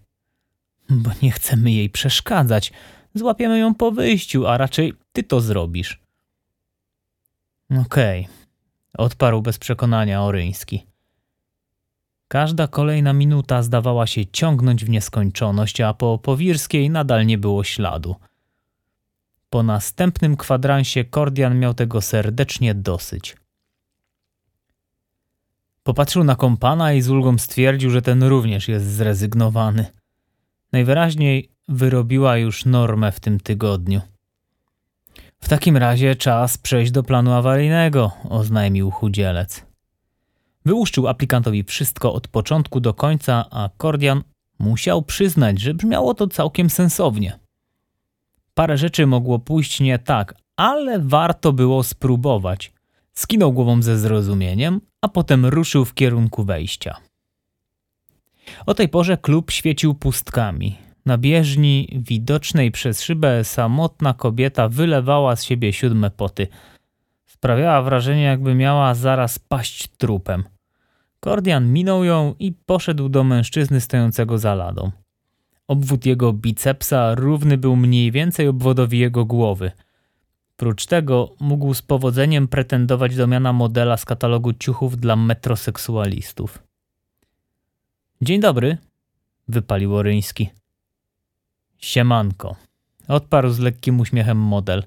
Bo 0.89 1.11
nie 1.21 1.31
chcemy 1.31 1.71
jej 1.71 1.89
przeszkadzać. 1.89 2.73
Złapiemy 3.13 3.59
ją 3.59 3.75
po 3.75 3.91
wyjściu, 3.91 4.47
a 4.47 4.57
raczej 4.57 4.93
ty 5.13 5.23
to 5.23 5.41
zrobisz. 5.41 5.99
Okej, 7.69 8.21
okay. 8.21 9.05
odparł 9.05 9.41
bez 9.41 9.57
przekonania 9.57 10.23
Oryński. 10.23 10.90
Każda 12.31 12.67
kolejna 12.67 13.13
minuta 13.13 13.63
zdawała 13.63 14.07
się 14.07 14.25
ciągnąć 14.25 14.85
w 14.85 14.89
nieskończoność, 14.89 15.81
a 15.81 15.93
po 15.93 16.17
Powirskiej 16.17 16.89
nadal 16.89 17.25
nie 17.25 17.37
było 17.37 17.63
śladu. 17.63 18.15
Po 19.49 19.63
następnym 19.63 20.37
kwadransie 20.37 21.05
Kordian 21.05 21.59
miał 21.59 21.73
tego 21.73 22.01
serdecznie 22.01 22.75
dosyć. 22.75 23.37
Popatrzył 25.83 26.23
na 26.23 26.35
kompana 26.35 26.93
i 26.93 27.01
z 27.01 27.09
ulgą 27.09 27.37
stwierdził, 27.37 27.89
że 27.89 28.01
ten 28.01 28.23
również 28.23 28.67
jest 28.67 28.85
zrezygnowany. 28.85 29.85
Najwyraźniej 30.71 31.49
wyrobiła 31.67 32.37
już 32.37 32.65
normę 32.65 33.11
w 33.11 33.19
tym 33.19 33.39
tygodniu. 33.39 34.01
W 35.39 35.49
takim 35.49 35.77
razie 35.77 36.15
czas 36.15 36.57
przejść 36.57 36.91
do 36.91 37.03
planu 37.03 37.33
awaryjnego, 37.33 38.11
oznajmił 38.29 38.91
chudzielec. 38.91 39.70
Wyłuszczył 40.65 41.07
aplikantowi 41.07 41.63
wszystko 41.63 42.13
od 42.13 42.27
początku 42.27 42.79
do 42.79 42.93
końca, 42.93 43.45
a 43.51 43.69
Kordian 43.77 44.23
musiał 44.59 45.01
przyznać, 45.01 45.59
że 45.59 45.73
brzmiało 45.73 46.13
to 46.13 46.27
całkiem 46.27 46.69
sensownie. 46.69 47.39
Parę 48.53 48.77
rzeczy 48.77 49.07
mogło 49.07 49.39
pójść 49.39 49.79
nie 49.79 49.99
tak, 49.99 50.35
ale 50.55 50.99
warto 50.99 51.53
było 51.53 51.83
spróbować. 51.83 52.73
Skinął 53.13 53.53
głową 53.53 53.81
ze 53.81 53.99
zrozumieniem, 53.99 54.81
a 55.01 55.07
potem 55.07 55.45
ruszył 55.45 55.85
w 55.85 55.93
kierunku 55.93 56.43
wejścia. 56.43 56.97
O 58.65 58.73
tej 58.73 58.89
porze 58.89 59.17
klub 59.17 59.51
świecił 59.51 59.93
pustkami. 59.93 60.77
Na 61.05 61.17
bieżni, 61.17 62.01
widocznej 62.07 62.71
przez 62.71 63.01
szybę, 63.01 63.43
samotna 63.43 64.13
kobieta 64.13 64.69
wylewała 64.69 65.35
z 65.35 65.43
siebie 65.43 65.73
siódme 65.73 66.11
poty. 66.11 66.47
Sprawiała 67.41 67.81
wrażenie, 67.81 68.23
jakby 68.23 68.55
miała 68.55 68.93
zaraz 68.95 69.39
paść 69.39 69.87
trupem. 69.87 70.43
Kordian 71.19 71.73
minął 71.73 72.03
ją 72.03 72.35
i 72.39 72.51
poszedł 72.51 73.09
do 73.09 73.23
mężczyzny 73.23 73.81
stojącego 73.81 74.37
za 74.37 74.55
ladą. 74.55 74.91
Obwód 75.67 76.05
jego 76.05 76.33
bicepsa 76.33 77.15
równy 77.15 77.57
był 77.57 77.75
mniej 77.75 78.11
więcej 78.11 78.47
obwodowi 78.47 78.99
jego 78.99 79.25
głowy. 79.25 79.71
Prócz 80.55 80.85
tego 80.85 81.35
mógł 81.39 81.73
z 81.73 81.81
powodzeniem 81.81 82.47
pretendować 82.47 83.15
do 83.15 83.27
miana 83.27 83.53
modela 83.53 83.97
z 83.97 84.05
katalogu 84.05 84.53
ciuchów 84.53 84.97
dla 84.97 85.15
metroseksualistów. 85.15 86.63
Dzień 88.21 88.41
dobry, 88.41 88.77
wypalił 89.47 89.95
Oryński. 89.95 90.49
Siemanko, 91.77 92.55
odparł 93.07 93.49
z 93.49 93.59
lekkim 93.59 93.99
uśmiechem 93.99 94.37
model. 94.37 94.83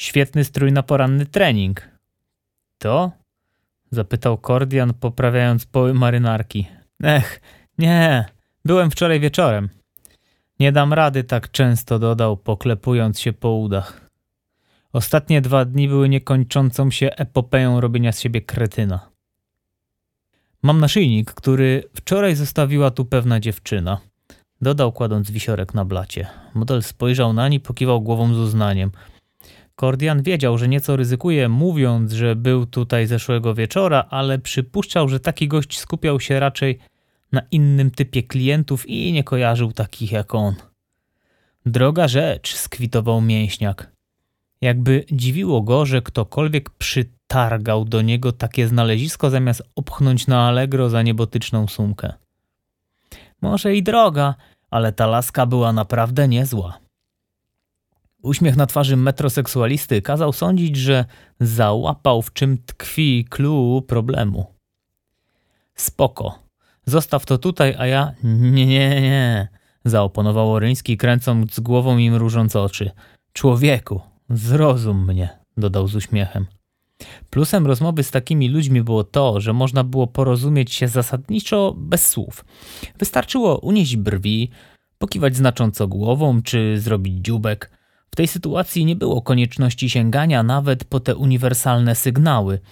Świetny 0.00 0.44
strój 0.44 0.72
na 0.72 0.82
poranny 0.82 1.26
trening. 1.26 1.88
To? 2.78 3.12
Zapytał 3.90 4.38
Kordian, 4.38 4.94
poprawiając 4.94 5.66
poły 5.66 5.94
marynarki. 5.94 6.66
Ech, 7.02 7.40
nie, 7.78 8.24
byłem 8.64 8.90
wczoraj 8.90 9.20
wieczorem. 9.20 9.68
Nie 10.58 10.72
dam 10.72 10.92
rady 10.92 11.24
tak 11.24 11.50
często, 11.50 11.98
dodał, 11.98 12.36
poklepując 12.36 13.20
się 13.20 13.32
po 13.32 13.52
udach. 13.52 14.10
Ostatnie 14.92 15.40
dwa 15.40 15.64
dni 15.64 15.88
były 15.88 16.08
niekończącą 16.08 16.90
się 16.90 17.10
epopeją 17.16 17.80
robienia 17.80 18.12
z 18.12 18.20
siebie 18.20 18.40
kretyna. 18.42 19.10
Mam 20.62 20.80
naszyjnik, 20.80 21.34
który 21.34 21.84
wczoraj 21.94 22.36
zostawiła 22.36 22.90
tu 22.90 23.04
pewna 23.04 23.40
dziewczyna. 23.40 24.00
Dodał, 24.60 24.92
kładąc 24.92 25.30
wisiorek 25.30 25.74
na 25.74 25.84
blacie. 25.84 26.26
Model 26.54 26.82
spojrzał 26.82 27.32
na 27.32 27.48
nie, 27.48 27.60
pokiwał 27.60 28.00
głową 28.00 28.34
z 28.34 28.38
uznaniem. 28.38 28.92
Kordian 29.80 30.22
wiedział, 30.22 30.58
że 30.58 30.68
nieco 30.68 30.96
ryzykuje, 30.96 31.48
mówiąc, 31.48 32.12
że 32.12 32.36
był 32.36 32.66
tutaj 32.66 33.06
zeszłego 33.06 33.54
wieczora, 33.54 34.06
ale 34.10 34.38
przypuszczał, 34.38 35.08
że 35.08 35.20
taki 35.20 35.48
gość 35.48 35.78
skupiał 35.78 36.20
się 36.20 36.40
raczej 36.40 36.78
na 37.32 37.42
innym 37.50 37.90
typie 37.90 38.22
klientów 38.22 38.88
i 38.88 39.12
nie 39.12 39.24
kojarzył 39.24 39.72
takich 39.72 40.12
jak 40.12 40.34
on. 40.34 40.54
Droga 41.66 42.08
rzecz, 42.08 42.54
skwitował 42.54 43.20
mięśniak. 43.20 43.92
Jakby 44.60 45.04
dziwiło 45.12 45.62
go, 45.62 45.86
że 45.86 46.02
ktokolwiek 46.02 46.70
przytargał 46.70 47.84
do 47.84 48.02
niego 48.02 48.32
takie 48.32 48.68
znalezisko 48.68 49.30
zamiast 49.30 49.62
opchnąć 49.76 50.26
na 50.26 50.48
Allegro 50.48 50.88
za 50.88 51.02
niebotyczną 51.02 51.66
sumkę. 51.66 52.12
Może 53.42 53.76
i 53.76 53.82
droga, 53.82 54.34
ale 54.70 54.92
ta 54.92 55.06
laska 55.06 55.46
była 55.46 55.72
naprawdę 55.72 56.28
niezła. 56.28 56.89
Uśmiech 58.22 58.56
na 58.56 58.66
twarzy 58.66 58.96
metroseksualisty 58.96 60.02
kazał 60.02 60.32
sądzić, 60.32 60.76
że 60.76 61.04
załapał 61.40 62.22
w 62.22 62.32
czym 62.32 62.58
tkwi 62.58 63.26
clue 63.30 63.82
problemu. 63.88 64.46
Spoko, 65.74 66.50
Zostaw 66.86 67.26
to 67.26 67.38
tutaj, 67.38 67.74
a 67.78 67.86
ja... 67.86 68.12
Nie, 68.56 68.66
nie, 68.66 69.00
nie, 69.00 69.48
zaoponował 69.84 70.52
Oryński, 70.52 70.96
kręcąc 70.96 71.60
głową 71.60 71.98
i 71.98 72.10
mrużąc 72.10 72.56
oczy. 72.56 72.90
Człowieku, 73.32 74.00
zrozum 74.30 75.06
mnie, 75.06 75.28
dodał 75.56 75.88
z 75.88 75.94
uśmiechem. 75.96 76.46
Plusem 77.30 77.66
rozmowy 77.66 78.02
z 78.02 78.10
takimi 78.10 78.48
ludźmi 78.48 78.82
było 78.82 79.04
to, 79.04 79.40
że 79.40 79.52
można 79.52 79.84
było 79.84 80.06
porozumieć 80.06 80.72
się 80.72 80.88
zasadniczo 80.88 81.74
bez 81.76 82.08
słów. 82.08 82.44
Wystarczyło 82.98 83.58
unieść 83.58 83.96
brwi, 83.96 84.50
pokiwać 84.98 85.36
znacząco 85.36 85.88
głową 85.88 86.42
czy 86.42 86.80
zrobić 86.80 87.24
dziubek. 87.24 87.79
W 88.12 88.16
tej 88.16 88.28
sytuacji 88.28 88.84
nie 88.84 88.96
było 88.96 89.22
konieczności 89.22 89.90
sięgania 89.90 90.42
nawet 90.42 90.84
po 90.84 91.00
te 91.00 91.16
uniwersalne 91.16 91.94
sygnały– 91.94 92.58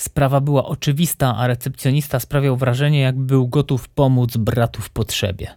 Sprawa 0.00 0.40
była 0.40 0.64
oczywista, 0.64 1.36
a 1.36 1.46
recepcjonista 1.46 2.20
sprawiał 2.20 2.56
wrażenie, 2.56 3.00
jakby 3.00 3.24
był 3.24 3.48
gotów 3.48 3.88
pomóc 3.88 4.36
bratu 4.36 4.82
w 4.82 4.90
potrzebie. 4.90 5.48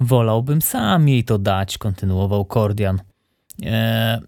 Wolałbym 0.00 0.62
sam 0.62 1.08
jej 1.08 1.24
to 1.24 1.38
dać, 1.38 1.78
kontynuował 1.78 2.44
Kordian. 2.44 3.00
Eee, 3.62 4.20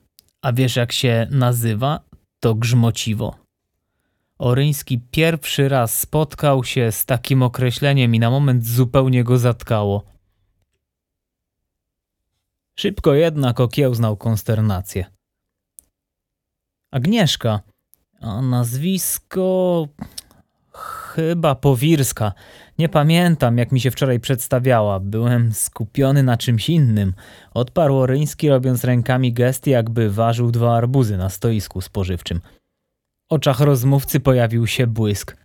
a 0.43 0.53
wiesz 0.53 0.77
jak 0.77 0.93
się 0.93 1.27
nazywa? 1.31 2.01
To 2.41 2.55
grzmociwo. 2.55 3.35
Oryński 4.39 5.01
pierwszy 5.11 5.69
raz 5.69 5.99
spotkał 5.99 6.65
się 6.65 6.93
z 6.93 7.05
takim 7.05 7.43
określeniem 7.43 8.15
i 8.15 8.19
na 8.19 8.31
moment 8.31 8.67
zupełnie 8.67 9.25
go 9.25 9.39
zatkało. 9.39 10.05
Szybko 12.77 13.15
jednak 13.15 13.61
okiełznał 13.61 14.17
konsternację. 14.17 15.05
Agnieszka, 16.91 17.61
a 18.21 18.43
nazwisko 18.43 19.89
chyba 21.15 21.55
Powirska. 21.55 22.33
Nie 22.79 22.89
pamiętam, 22.89 23.59
jak 23.59 23.73
mi 23.73 23.81
się 23.81 23.91
wczoraj 23.91 24.21
przedstawiała. 24.21 25.01
Byłem 25.01 25.53
skupiony 25.53 26.23
na 26.23 26.37
czymś 26.37 26.69
innym. 26.69 27.15
Odparł 27.55 27.97
Oryński, 27.97 28.49
robiąc 28.49 28.85
rękami 28.85 29.33
gesty, 29.33 29.71
jakby 29.71 30.11
ważył 30.11 30.51
dwa 30.51 30.77
arbuzy 30.77 31.17
na 31.17 31.29
stoisku 31.29 31.81
spożywczym. 31.81 32.41
W 33.31 33.35
oczach 33.35 33.61
rozmówcy 33.61 34.21
pojawił 34.21 34.67
się 34.67 34.87
błysk. 34.87 35.37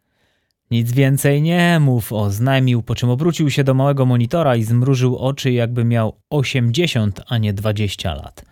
Nic 0.71 0.91
więcej 0.91 1.41
nie 1.41 1.79
mów, 1.79 2.13
oznajmił, 2.13 2.83
po 2.83 2.95
czym 2.95 3.09
obrócił 3.09 3.49
się 3.49 3.63
do 3.63 3.73
małego 3.73 4.05
monitora 4.05 4.55
i 4.55 4.63
zmrużył 4.63 5.17
oczy, 5.17 5.51
jakby 5.51 5.83
miał 5.83 6.21
80, 6.29 7.21
a 7.27 7.37
nie 7.37 7.53
20 7.53 8.13
lat. 8.15 8.45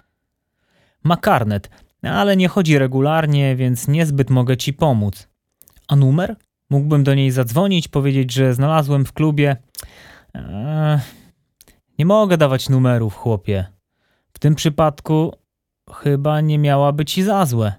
Ma 1.03 1.17
karnet, 1.17 1.69
ale 2.01 2.37
nie 2.37 2.47
chodzi 2.47 2.79
regularnie, 2.79 3.55
więc 3.55 3.87
niezbyt 3.87 4.29
mogę 4.29 4.57
ci 4.57 4.73
pomóc. 4.73 5.27
A 5.87 5.95
numer? 5.95 6.35
Mógłbym 6.69 7.03
do 7.03 7.13
niej 7.13 7.31
zadzwonić, 7.31 7.87
powiedzieć, 7.87 8.33
że 8.33 8.53
znalazłem 8.53 9.05
w 9.05 9.13
klubie. 9.13 9.57
Eee, 10.33 10.99
nie 11.99 12.05
mogę 12.05 12.37
dawać 12.37 12.69
numerów, 12.69 13.15
chłopie. 13.15 13.65
W 14.33 14.39
tym 14.39 14.55
przypadku 14.55 15.33
chyba 15.91 16.41
nie 16.41 16.59
miałaby 16.59 17.05
ci 17.05 17.23
za 17.23 17.45
złe. 17.45 17.73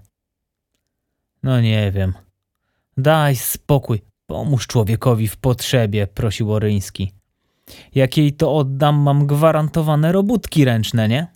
No 1.43 1.61
nie 1.61 1.93
wiem. 1.93 2.15
Daj 2.97 3.37
spokój. 3.37 4.03
Pomóż 4.27 4.67
człowiekowi 4.67 5.29
w 5.29 5.37
potrzebie, 5.37 6.07
prosił 6.07 6.53
Oryński. 6.53 7.13
Jak 7.95 8.17
jej 8.17 8.33
to 8.33 8.57
oddam, 8.57 8.97
mam 8.97 9.27
gwarantowane 9.27 10.13
robótki 10.13 10.65
ręczne, 10.65 11.09
nie? 11.09 11.27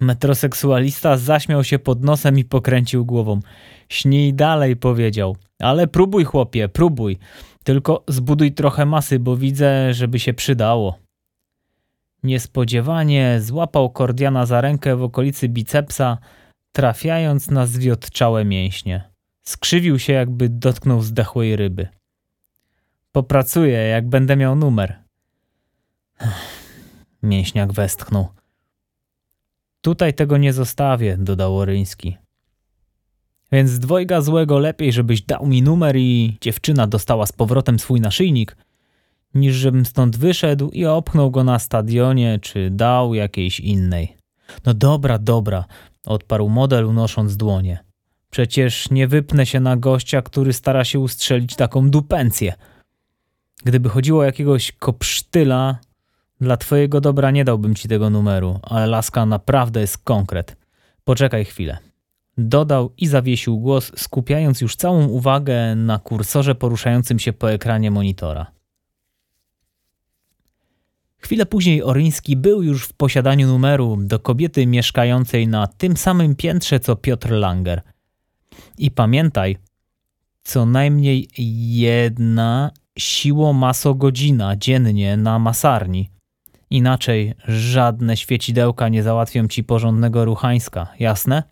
Metroseksualista 0.00 1.16
zaśmiał 1.16 1.64
się 1.64 1.78
pod 1.78 2.04
nosem 2.04 2.38
i 2.38 2.44
pokręcił 2.44 3.04
głową. 3.04 3.40
Śnij 3.88 4.34
dalej, 4.34 4.76
powiedział. 4.76 5.36
Ale 5.58 5.86
próbuj, 5.86 6.24
chłopie, 6.24 6.68
próbuj. 6.68 7.18
Tylko 7.64 8.04
zbuduj 8.08 8.52
trochę 8.52 8.86
masy, 8.86 9.18
bo 9.18 9.36
widzę, 9.36 9.94
żeby 9.94 10.18
się 10.18 10.34
przydało. 10.34 10.98
Niespodziewanie 12.22 13.40
złapał 13.40 13.90
Kordiana 13.90 14.46
za 14.46 14.60
rękę 14.60 14.96
w 14.96 15.02
okolicy 15.02 15.48
bicepsa, 15.48 16.18
trafiając 16.72 17.50
na 17.50 17.66
zwiotczałe 17.66 18.44
mięśnie. 18.44 19.15
Skrzywił 19.48 19.98
się, 19.98 20.12
jakby 20.12 20.48
dotknął 20.48 21.02
zdechłej 21.02 21.56
ryby. 21.56 21.88
Popracuję, 23.12 23.78
jak 23.78 24.08
będę 24.08 24.36
miał 24.36 24.56
numer. 24.56 25.02
Mięśniak 27.22 27.72
westchnął. 27.72 28.28
Tutaj 29.80 30.14
tego 30.14 30.36
nie 30.36 30.52
zostawię, 30.52 31.16
dodał 31.18 31.58
Oryński. 31.58 32.16
Więc 33.52 33.78
dwojga 33.78 34.20
złego 34.20 34.58
lepiej, 34.58 34.92
żebyś 34.92 35.22
dał 35.22 35.46
mi 35.46 35.62
numer 35.62 35.96
i 35.96 36.38
dziewczyna 36.40 36.86
dostała 36.86 37.26
z 37.26 37.32
powrotem 37.32 37.78
swój 37.78 38.00
naszyjnik, 38.00 38.56
niż 39.34 39.54
żebym 39.54 39.86
stąd 39.86 40.16
wyszedł 40.16 40.70
i 40.70 40.86
opchnął 40.86 41.30
go 41.30 41.44
na 41.44 41.58
stadionie, 41.58 42.38
czy 42.42 42.70
dał 42.70 43.14
jakiejś 43.14 43.60
innej. 43.60 44.16
No 44.64 44.74
dobra, 44.74 45.18
dobra, 45.18 45.64
odparł 46.06 46.48
model 46.48 46.84
unosząc 46.84 47.36
dłonie. 47.36 47.85
Przecież 48.30 48.90
nie 48.90 49.08
wypnę 49.08 49.46
się 49.46 49.60
na 49.60 49.76
gościa, 49.76 50.22
który 50.22 50.52
stara 50.52 50.84
się 50.84 51.00
ustrzelić 51.00 51.56
taką 51.56 51.90
dupencję. 51.90 52.54
Gdyby 53.64 53.88
chodziło 53.88 54.20
o 54.20 54.24
jakiegoś 54.24 54.72
kopsztyla, 54.72 55.78
dla 56.40 56.56
twojego 56.56 57.00
dobra 57.00 57.30
nie 57.30 57.44
dałbym 57.44 57.74
ci 57.74 57.88
tego 57.88 58.10
numeru, 58.10 58.60
ale 58.62 58.86
laska 58.86 59.26
naprawdę 59.26 59.80
jest 59.80 59.98
konkret. 59.98 60.56
Poczekaj 61.04 61.44
chwilę. 61.44 61.78
Dodał 62.38 62.92
i 62.98 63.06
zawiesił 63.06 63.58
głos, 63.58 63.92
skupiając 63.96 64.60
już 64.60 64.76
całą 64.76 65.06
uwagę 65.06 65.74
na 65.74 65.98
kursorze 65.98 66.54
poruszającym 66.54 67.18
się 67.18 67.32
po 67.32 67.52
ekranie 67.52 67.90
monitora. 67.90 68.46
Chwilę 71.18 71.46
później 71.46 71.82
Oryński 71.82 72.36
był 72.36 72.62
już 72.62 72.84
w 72.84 72.92
posiadaniu 72.92 73.48
numeru 73.48 73.98
do 74.00 74.18
kobiety 74.18 74.66
mieszkającej 74.66 75.48
na 75.48 75.66
tym 75.66 75.96
samym 75.96 76.36
piętrze 76.36 76.80
co 76.80 76.96
Piotr 76.96 77.30
Langer. 77.30 77.82
I 78.78 78.90
pamiętaj, 78.90 79.56
co 80.42 80.66
najmniej 80.66 81.28
jedna 81.78 82.70
siło-maso-godzina 82.98 84.56
dziennie 84.56 85.16
na 85.16 85.38
masarni. 85.38 86.10
Inaczej 86.70 87.34
żadne 87.48 88.16
świecidełka 88.16 88.88
nie 88.88 89.02
załatwią 89.02 89.48
ci 89.48 89.64
porządnego 89.64 90.24
ruchańska, 90.24 90.86
jasne? 90.98 91.42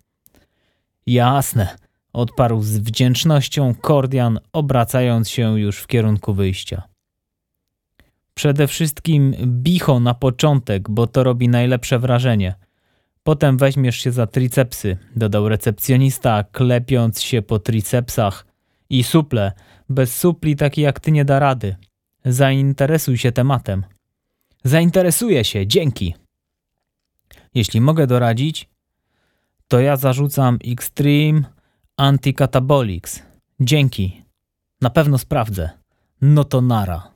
Jasne, 1.06 1.76
odparł 2.12 2.62
z 2.62 2.78
wdzięcznością 2.78 3.74
Kordian, 3.74 4.40
obracając 4.52 5.28
się 5.28 5.60
już 5.60 5.78
w 5.78 5.86
kierunku 5.86 6.34
wyjścia. 6.34 6.82
Przede 8.34 8.66
wszystkim 8.66 9.34
bicho 9.46 10.00
na 10.00 10.14
początek, 10.14 10.90
bo 10.90 11.06
to 11.06 11.22
robi 11.22 11.48
najlepsze 11.48 11.98
wrażenie. 11.98 12.54
Potem 13.24 13.56
weźmiesz 13.56 13.96
się 13.96 14.12
za 14.12 14.26
tricepsy, 14.26 14.96
dodał 15.16 15.48
recepcjonista, 15.48 16.44
klepiąc 16.52 17.22
się 17.22 17.42
po 17.42 17.58
tricepsach. 17.58 18.46
I 18.90 19.04
suple. 19.04 19.52
Bez 19.88 20.16
supli 20.16 20.56
taki 20.56 20.80
jak 20.80 21.00
ty 21.00 21.12
nie 21.12 21.24
da 21.24 21.38
rady. 21.38 21.76
Zainteresuj 22.24 23.18
się 23.18 23.32
tematem. 23.32 23.84
Zainteresuję 24.64 25.44
się, 25.44 25.66
dzięki. 25.66 26.14
Jeśli 27.54 27.80
mogę 27.80 28.06
doradzić, 28.06 28.68
to 29.68 29.80
ja 29.80 29.96
zarzucam 29.96 30.58
Extreme 30.72 31.42
Anticatabolics. 31.96 33.22
Dzięki. 33.60 34.22
Na 34.80 34.90
pewno 34.90 35.18
sprawdzę. 35.18 35.70
No 36.20 36.44
to 36.44 36.60
nara. 36.60 37.14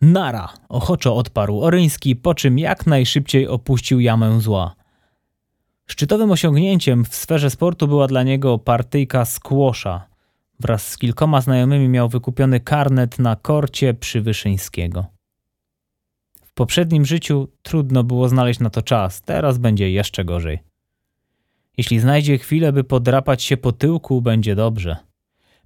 Nara! 0.00 0.48
Ochoczo 0.68 1.16
odparł 1.16 1.60
Oryński, 1.60 2.16
po 2.16 2.34
czym 2.34 2.58
jak 2.58 2.86
najszybciej 2.86 3.48
opuścił 3.48 4.00
jamę 4.00 4.40
zła. 4.40 4.81
Szczytowym 5.86 6.30
osiągnięciem 6.30 7.04
w 7.04 7.14
sferze 7.14 7.50
sportu 7.50 7.88
była 7.88 8.06
dla 8.06 8.22
niego 8.22 8.58
partyjka 8.58 9.24
squasha. 9.24 10.06
Wraz 10.60 10.88
z 10.88 10.98
kilkoma 10.98 11.40
znajomymi 11.40 11.88
miał 11.88 12.08
wykupiony 12.08 12.60
karnet 12.60 13.18
na 13.18 13.36
korcie 13.36 13.94
przy 13.94 14.20
Wyszyńskiego. 14.20 15.06
W 16.44 16.52
poprzednim 16.54 17.04
życiu 17.06 17.48
trudno 17.62 18.04
było 18.04 18.28
znaleźć 18.28 18.60
na 18.60 18.70
to 18.70 18.82
czas, 18.82 19.22
teraz 19.22 19.58
będzie 19.58 19.90
jeszcze 19.90 20.24
gorzej. 20.24 20.58
Jeśli 21.76 22.00
znajdzie 22.00 22.38
chwilę, 22.38 22.72
by 22.72 22.84
podrapać 22.84 23.42
się 23.42 23.56
po 23.56 23.72
tyłku, 23.72 24.22
będzie 24.22 24.54
dobrze. 24.54 24.96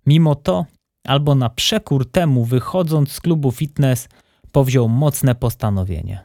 Mimo 0.07 0.35
to, 0.35 0.67
albo 1.05 1.35
na 1.35 1.51
przekór 1.51 2.11
temu, 2.11 2.45
wychodząc 2.45 3.13
z 3.13 3.21
klubu 3.21 3.53
fitness, 3.53 4.09
powziął 4.53 4.89
mocne 4.89 5.35
postanowienie. 5.35 6.21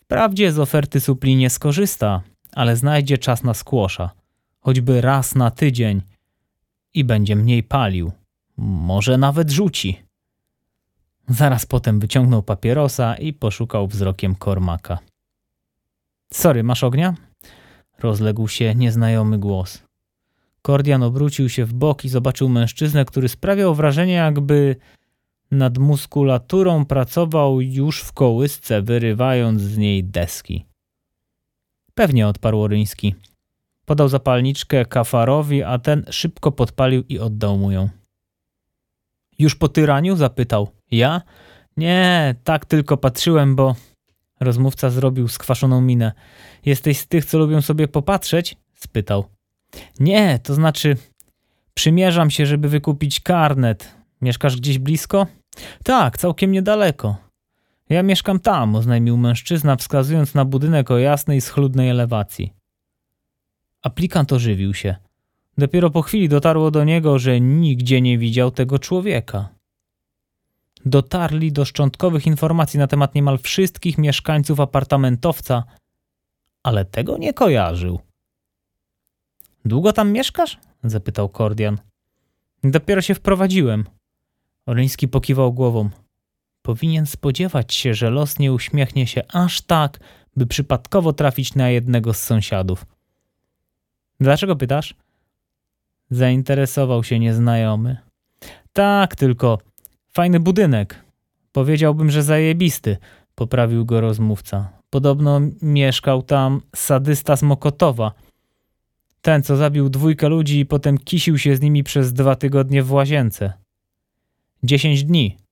Wprawdzie 0.00 0.52
z 0.52 0.58
oferty 0.58 1.00
supli 1.00 1.36
nie 1.36 1.50
skorzysta, 1.50 2.22
ale 2.58 2.76
znajdzie 2.76 3.18
czas 3.18 3.42
na 3.44 3.54
skłosza, 3.54 4.10
choćby 4.60 5.00
raz 5.00 5.34
na 5.34 5.50
tydzień 5.50 6.02
i 6.94 7.04
będzie 7.04 7.36
mniej 7.36 7.62
palił. 7.62 8.12
Może 8.56 9.18
nawet 9.18 9.50
rzuci. 9.50 10.02
Zaraz 11.28 11.66
potem 11.66 12.00
wyciągnął 12.00 12.42
papierosa 12.42 13.14
i 13.14 13.32
poszukał 13.32 13.86
wzrokiem 13.86 14.34
kormaka. 14.34 14.98
Sorry, 16.32 16.62
masz 16.62 16.84
ognia? 16.84 17.14
Rozległ 17.98 18.48
się 18.48 18.74
nieznajomy 18.74 19.38
głos. 19.38 19.82
Kordian 20.62 21.02
obrócił 21.02 21.48
się 21.48 21.64
w 21.64 21.72
bok 21.72 22.04
i 22.04 22.08
zobaczył 22.08 22.48
mężczyznę, 22.48 23.04
który 23.04 23.28
sprawiał 23.28 23.74
wrażenie, 23.74 24.14
jakby 24.14 24.76
nad 25.50 25.78
muskulaturą 25.78 26.84
pracował 26.84 27.60
już 27.60 28.00
w 28.02 28.12
kołysce, 28.12 28.82
wyrywając 28.82 29.60
z 29.60 29.76
niej 29.76 30.04
deski. 30.04 30.68
Pewnie 31.98 32.28
odparł 32.28 32.60
Oryński. 32.60 33.14
Podał 33.86 34.08
zapalniczkę 34.08 34.84
kafarowi, 34.84 35.62
a 35.62 35.78
ten 35.78 36.04
szybko 36.10 36.52
podpalił 36.52 37.04
i 37.08 37.18
oddał 37.18 37.58
mu 37.58 37.70
ją. 37.72 37.88
Już 39.38 39.54
po 39.54 39.68
tyraniu? 39.68 40.16
zapytał. 40.16 40.68
Ja? 40.90 41.22
Nie, 41.76 42.34
tak 42.44 42.64
tylko 42.64 42.96
patrzyłem, 42.96 43.56
bo... 43.56 43.74
Rozmówca 44.40 44.90
zrobił 44.90 45.28
skwaszoną 45.28 45.80
minę. 45.80 46.12
Jesteś 46.64 46.98
z 46.98 47.06
tych, 47.06 47.24
co 47.24 47.38
lubią 47.38 47.62
sobie 47.62 47.88
popatrzeć? 47.88 48.56
spytał. 48.74 49.24
Nie, 50.00 50.38
to 50.42 50.54
znaczy... 50.54 50.96
Przymierzam 51.74 52.30
się, 52.30 52.46
żeby 52.46 52.68
wykupić 52.68 53.20
karnet. 53.20 53.94
Mieszkasz 54.20 54.56
gdzieś 54.56 54.78
blisko? 54.78 55.26
Tak, 55.84 56.18
całkiem 56.18 56.52
niedaleko. 56.52 57.27
Ja 57.88 58.02
mieszkam 58.02 58.40
tam, 58.40 58.74
oznajmił 58.74 59.16
mężczyzna, 59.16 59.76
wskazując 59.76 60.34
na 60.34 60.44
budynek 60.44 60.90
o 60.90 60.98
jasnej, 60.98 61.40
schludnej 61.40 61.90
elewacji. 61.90 62.52
Aplikant 63.82 64.32
ożywił 64.32 64.74
się. 64.74 64.96
Dopiero 65.58 65.90
po 65.90 66.02
chwili 66.02 66.28
dotarło 66.28 66.70
do 66.70 66.84
niego, 66.84 67.18
że 67.18 67.40
nigdzie 67.40 68.00
nie 68.00 68.18
widział 68.18 68.50
tego 68.50 68.78
człowieka. 68.78 69.48
dotarli 70.86 71.52
do 71.52 71.64
szczątkowych 71.64 72.26
informacji 72.26 72.78
na 72.78 72.86
temat 72.86 73.14
niemal 73.14 73.38
wszystkich 73.38 73.98
mieszkańców 73.98 74.60
apartamentowca, 74.60 75.64
ale 76.62 76.84
tego 76.84 77.18
nie 77.18 77.34
kojarzył. 77.34 78.00
Długo 79.64 79.92
tam 79.92 80.12
mieszkasz? 80.12 80.58
zapytał 80.84 81.28
Kordian. 81.28 81.78
Dopiero 82.64 83.00
się 83.02 83.14
wprowadziłem. 83.14 83.84
Oryński 84.66 85.08
pokiwał 85.08 85.52
głową. 85.52 85.90
Powinien 86.68 87.06
spodziewać 87.06 87.74
się, 87.74 87.94
że 87.94 88.10
los 88.10 88.38
nie 88.38 88.52
uśmiechnie 88.52 89.06
się 89.06 89.22
aż 89.28 89.60
tak, 89.60 90.00
by 90.36 90.46
przypadkowo 90.46 91.12
trafić 91.12 91.54
na 91.54 91.70
jednego 91.70 92.14
z 92.14 92.22
sąsiadów. 92.22 92.86
Dlaczego 94.20 94.56
pytasz? 94.56 94.94
Zainteresował 96.10 97.04
się 97.04 97.18
nieznajomy. 97.18 97.96
Tak, 98.72 99.16
tylko 99.16 99.58
fajny 100.12 100.40
budynek. 100.40 101.04
Powiedziałbym, 101.52 102.10
że 102.10 102.22
zajebisty, 102.22 102.96
poprawił 103.34 103.86
go 103.86 104.00
rozmówca. 104.00 104.72
Podobno 104.90 105.40
mieszkał 105.62 106.22
tam 106.22 106.60
sadysta 106.76 107.36
z 107.36 107.42
Mokotowa. 107.42 108.12
Ten, 109.22 109.42
co 109.42 109.56
zabił 109.56 109.88
dwójkę 109.88 110.28
ludzi 110.28 110.58
i 110.58 110.66
potem 110.66 110.98
kisił 110.98 111.38
się 111.38 111.56
z 111.56 111.60
nimi 111.60 111.84
przez 111.84 112.12
dwa 112.12 112.36
tygodnie 112.36 112.82
w 112.82 112.92
łazience. 112.92 113.52
Dziesięć 114.62 115.04
dni. 115.04 115.47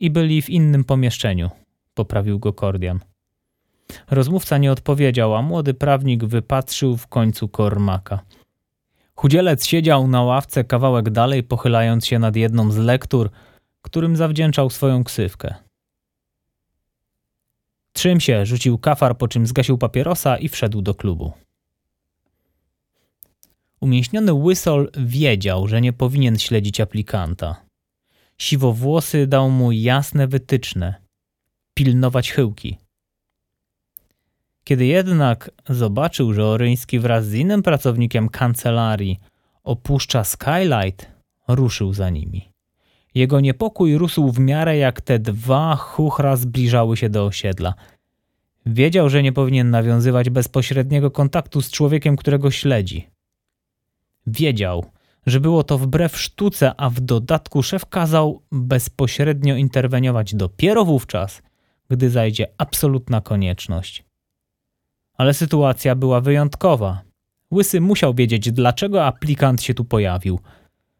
I 0.00 0.10
byli 0.10 0.42
w 0.42 0.50
innym 0.50 0.84
pomieszczeniu, 0.84 1.50
poprawił 1.94 2.38
go 2.38 2.52
Kordian. 2.52 3.00
Rozmówca 4.10 4.58
nie 4.58 4.72
odpowiedział, 4.72 5.34
a 5.34 5.42
młody 5.42 5.74
prawnik 5.74 6.24
wypatrzył 6.24 6.96
w 6.96 7.06
końcu 7.06 7.48
kormaka. 7.48 8.20
Chudzielec 9.14 9.66
siedział 9.66 10.08
na 10.08 10.22
ławce 10.22 10.64
kawałek 10.64 11.10
dalej, 11.10 11.42
pochylając 11.42 12.06
się 12.06 12.18
nad 12.18 12.36
jedną 12.36 12.70
z 12.70 12.76
lektur, 12.76 13.30
którym 13.82 14.16
zawdzięczał 14.16 14.70
swoją 14.70 15.04
ksywkę. 15.04 15.54
Trzym 17.92 18.20
się, 18.20 18.46
rzucił 18.46 18.78
kafar, 18.78 19.18
po 19.18 19.28
czym 19.28 19.46
zgasił 19.46 19.78
papierosa 19.78 20.38
i 20.38 20.48
wszedł 20.48 20.82
do 20.82 20.94
klubu. 20.94 21.32
Umięśniony 23.80 24.32
Łysol 24.32 24.90
wiedział, 24.98 25.68
że 25.68 25.80
nie 25.80 25.92
powinien 25.92 26.38
śledzić 26.38 26.80
aplikanta. 26.80 27.65
Siwowłosy 28.38 29.26
dał 29.26 29.50
mu 29.50 29.72
jasne 29.72 30.26
wytyczne– 30.26 30.94
pilnować 31.74 32.32
chyłki. 32.32 32.76
Kiedy 34.64 34.86
jednak 34.86 35.50
zobaczył, 35.68 36.32
że 36.32 36.46
Oryński 36.46 36.98
wraz 36.98 37.26
z 37.26 37.34
innym 37.34 37.62
pracownikiem 37.62 38.28
kancelarii 38.28 39.20
opuszcza 39.64 40.24
Skylight, 40.24 41.10
ruszył 41.48 41.94
za 41.94 42.10
nimi. 42.10 42.52
Jego 43.14 43.40
niepokój 43.40 43.98
rósł 43.98 44.32
w 44.32 44.38
miarę 44.38 44.76
jak 44.76 45.00
te 45.00 45.18
dwa 45.18 45.76
chuchra 45.76 46.36
zbliżały 46.36 46.96
się 46.96 47.08
do 47.08 47.24
osiedla. 47.24 47.74
Wiedział, 48.66 49.08
że 49.08 49.22
nie 49.22 49.32
powinien 49.32 49.70
nawiązywać 49.70 50.30
bezpośredniego 50.30 51.10
kontaktu 51.10 51.62
z 51.62 51.70
człowiekiem, 51.70 52.16
którego 52.16 52.50
śledzi. 52.50 53.06
Wiedział, 54.26 54.86
że 55.26 55.40
było 55.40 55.64
to 55.64 55.78
wbrew 55.78 56.18
sztuce, 56.18 56.74
a 56.76 56.90
w 56.90 57.00
dodatku 57.00 57.62
szef 57.62 57.86
kazał 57.86 58.42
bezpośrednio 58.52 59.56
interweniować 59.56 60.34
dopiero 60.34 60.84
wówczas, 60.84 61.42
gdy 61.90 62.10
zajdzie 62.10 62.46
absolutna 62.58 63.20
konieczność. 63.20 64.04
Ale 65.14 65.34
sytuacja 65.34 65.94
była 65.94 66.20
wyjątkowa. 66.20 67.02
Łysy 67.52 67.80
musiał 67.80 68.14
wiedzieć, 68.14 68.52
dlaczego 68.52 69.04
aplikant 69.04 69.62
się 69.62 69.74
tu 69.74 69.84
pojawił. 69.84 70.40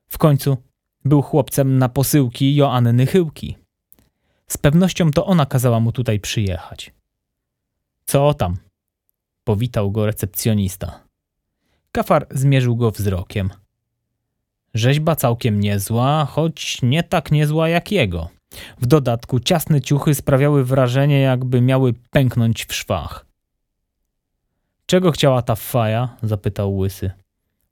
W 0.08 0.18
końcu 0.18 0.56
był 1.04 1.22
chłopcem 1.22 1.78
na 1.78 1.88
posyłki 1.88 2.54
Joanny 2.54 3.06
Chyłki. 3.06 3.56
Z 4.48 4.56
pewnością 4.56 5.10
to 5.10 5.26
ona 5.26 5.46
kazała 5.46 5.80
mu 5.80 5.92
tutaj 5.92 6.20
przyjechać. 6.20 6.94
Co 8.04 8.34
tam? 8.34 8.56
Powitał 9.44 9.90
go 9.90 10.06
recepcjonista. 10.06 11.00
Kafar 11.92 12.26
zmierzył 12.30 12.76
go 12.76 12.90
wzrokiem. 12.90 13.50
Rzeźba 14.76 15.16
całkiem 15.16 15.60
niezła, 15.60 16.24
choć 16.24 16.82
nie 16.82 17.02
tak 17.02 17.32
niezła 17.32 17.68
jak 17.68 17.92
jego. 17.92 18.28
W 18.80 18.86
dodatku 18.86 19.40
ciasne 19.40 19.80
ciuchy 19.80 20.14
sprawiały 20.14 20.64
wrażenie, 20.64 21.20
jakby 21.20 21.60
miały 21.60 21.94
pęknąć 22.10 22.64
w 22.64 22.74
szwach. 22.74 23.26
Czego 24.86 25.12
chciała 25.12 25.42
ta 25.42 25.54
faja? 25.54 26.16
zapytał 26.22 26.76
łysy. 26.76 27.10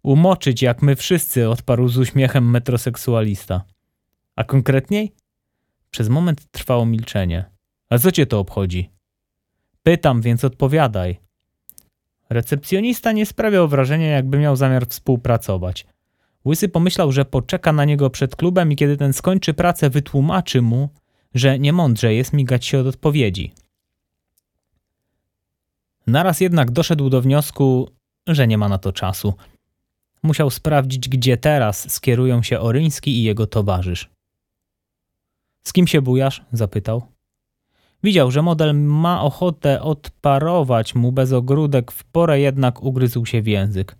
Umoczyć, 0.03 0.63
jak 0.63 0.83
my 0.83 0.97
wszyscy, 0.97 1.49
odparł 1.49 1.89
z 1.89 1.99
uśmiechem 1.99 2.51
metroseksualista. 2.51 3.65
A 4.37 4.45
konkretniej? 4.45 5.15
Przez 5.91 6.09
moment 6.09 6.51
trwało 6.51 6.87
milczenie. 6.87 7.45
A 7.91 7.99
co 7.99 8.13
cię 8.13 8.27
to 8.27 8.39
obchodzi? 8.39 8.91
Pytam, 9.83 10.21
więc 10.21 10.45
odpowiadaj. 10.45 11.21
Recepcjonista 12.31 13.13
nie 13.13 13.27
sprawiał 13.27 13.69
wrażenia, 13.69 14.07
jakby 14.07 14.39
miał 14.39 14.57
zamiar 14.57 14.87
współpracować. 14.87 15.87
Łysy 16.45 16.69
pomyślał, 16.69 17.13
że 17.13 17.25
poczeka 17.25 17.73
na 17.73 17.85
niego 17.85 18.11
przed 18.11 18.37
klubem 18.37 18.73
i 18.73 18.77
kiedy 18.77 18.97
ten 18.97 19.13
skończy 19.13 19.55
pracę, 19.55 19.91
wytłumaczy 19.91 20.63
mu, 20.63 20.89
że 21.35 21.59
niemądrze 21.59 22.15
jest 22.15 22.33
migać 22.33 22.67
się 22.67 22.79
od 22.79 22.87
odpowiedzi. 22.87 23.53
Naraz 26.07 26.41
jednak 26.41 26.71
doszedł 26.71 27.11
do 27.11 27.23
wniosku, 27.23 27.91
że 28.27 28.47
nie 28.47 28.59
ma 28.59 28.69
na 28.69 28.79
to 28.79 28.93
czasu. 28.93 29.35
Musiał 30.23 30.51
sprawdzić, 30.51 31.09
gdzie 31.09 31.37
teraz 31.37 31.93
skierują 31.93 32.43
się 32.43 32.61
Oryński 32.61 33.11
i 33.11 33.23
jego 33.23 33.47
towarzysz. 33.47 34.11
Z 35.63 35.73
kim 35.73 35.87
się 35.87 36.03
bujasz? 36.03 36.45
zapytał. 36.53 37.03
Widział, 38.03 38.31
że 38.31 38.43
model 38.43 38.75
ma 38.75 39.23
ochotę 39.23 39.83
odparować 39.83 40.95
mu 40.95 41.13
bez 41.13 41.33
ogródek, 41.33 41.93
w 41.93 42.05
porę 42.05 42.41
jednak 42.41 42.83
ugryzł 42.83 43.27
się 43.27 43.43
w 43.43 43.47
język. 43.47 43.97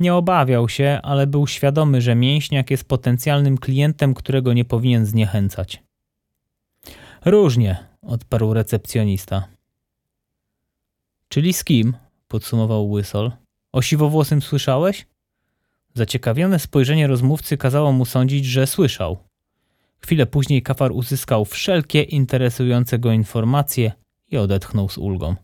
Nie 0.00 0.14
obawiał 0.14 0.68
się, 0.68 1.00
ale 1.02 1.26
był 1.26 1.46
świadomy, 1.46 2.00
że 2.00 2.14
mięśniak 2.14 2.70
jest 2.70 2.84
potencjalnym 2.84 3.58
klientem, 3.58 4.14
którego 4.14 4.52
nie 4.52 4.64
powinien 4.64 5.06
zniechęcać. 5.06 5.82
Różnie, 7.24 7.86
odparł 8.02 8.52
recepcjonista. 8.52 9.48
Czyli 11.28 11.52
z 11.52 11.64
kim? 11.64 11.96
podsumował 12.28 12.90
Łysol. 12.90 13.32
O 13.72 13.82
siwowłosym 13.82 14.42
słyszałeś? 14.42 15.06
Zaciekawione 15.94 16.58
spojrzenie 16.58 17.06
rozmówcy 17.06 17.56
kazało 17.56 17.92
mu 17.92 18.04
sądzić, 18.04 18.44
że 18.46 18.66
słyszał. 18.66 19.18
Chwilę 19.98 20.26
później 20.26 20.62
kafar 20.62 20.92
uzyskał 20.92 21.44
wszelkie 21.44 22.02
interesujące 22.02 22.98
go 22.98 23.12
informacje 23.12 23.92
i 24.30 24.36
odetchnął 24.36 24.88
z 24.88 24.98
ulgą. 24.98 25.36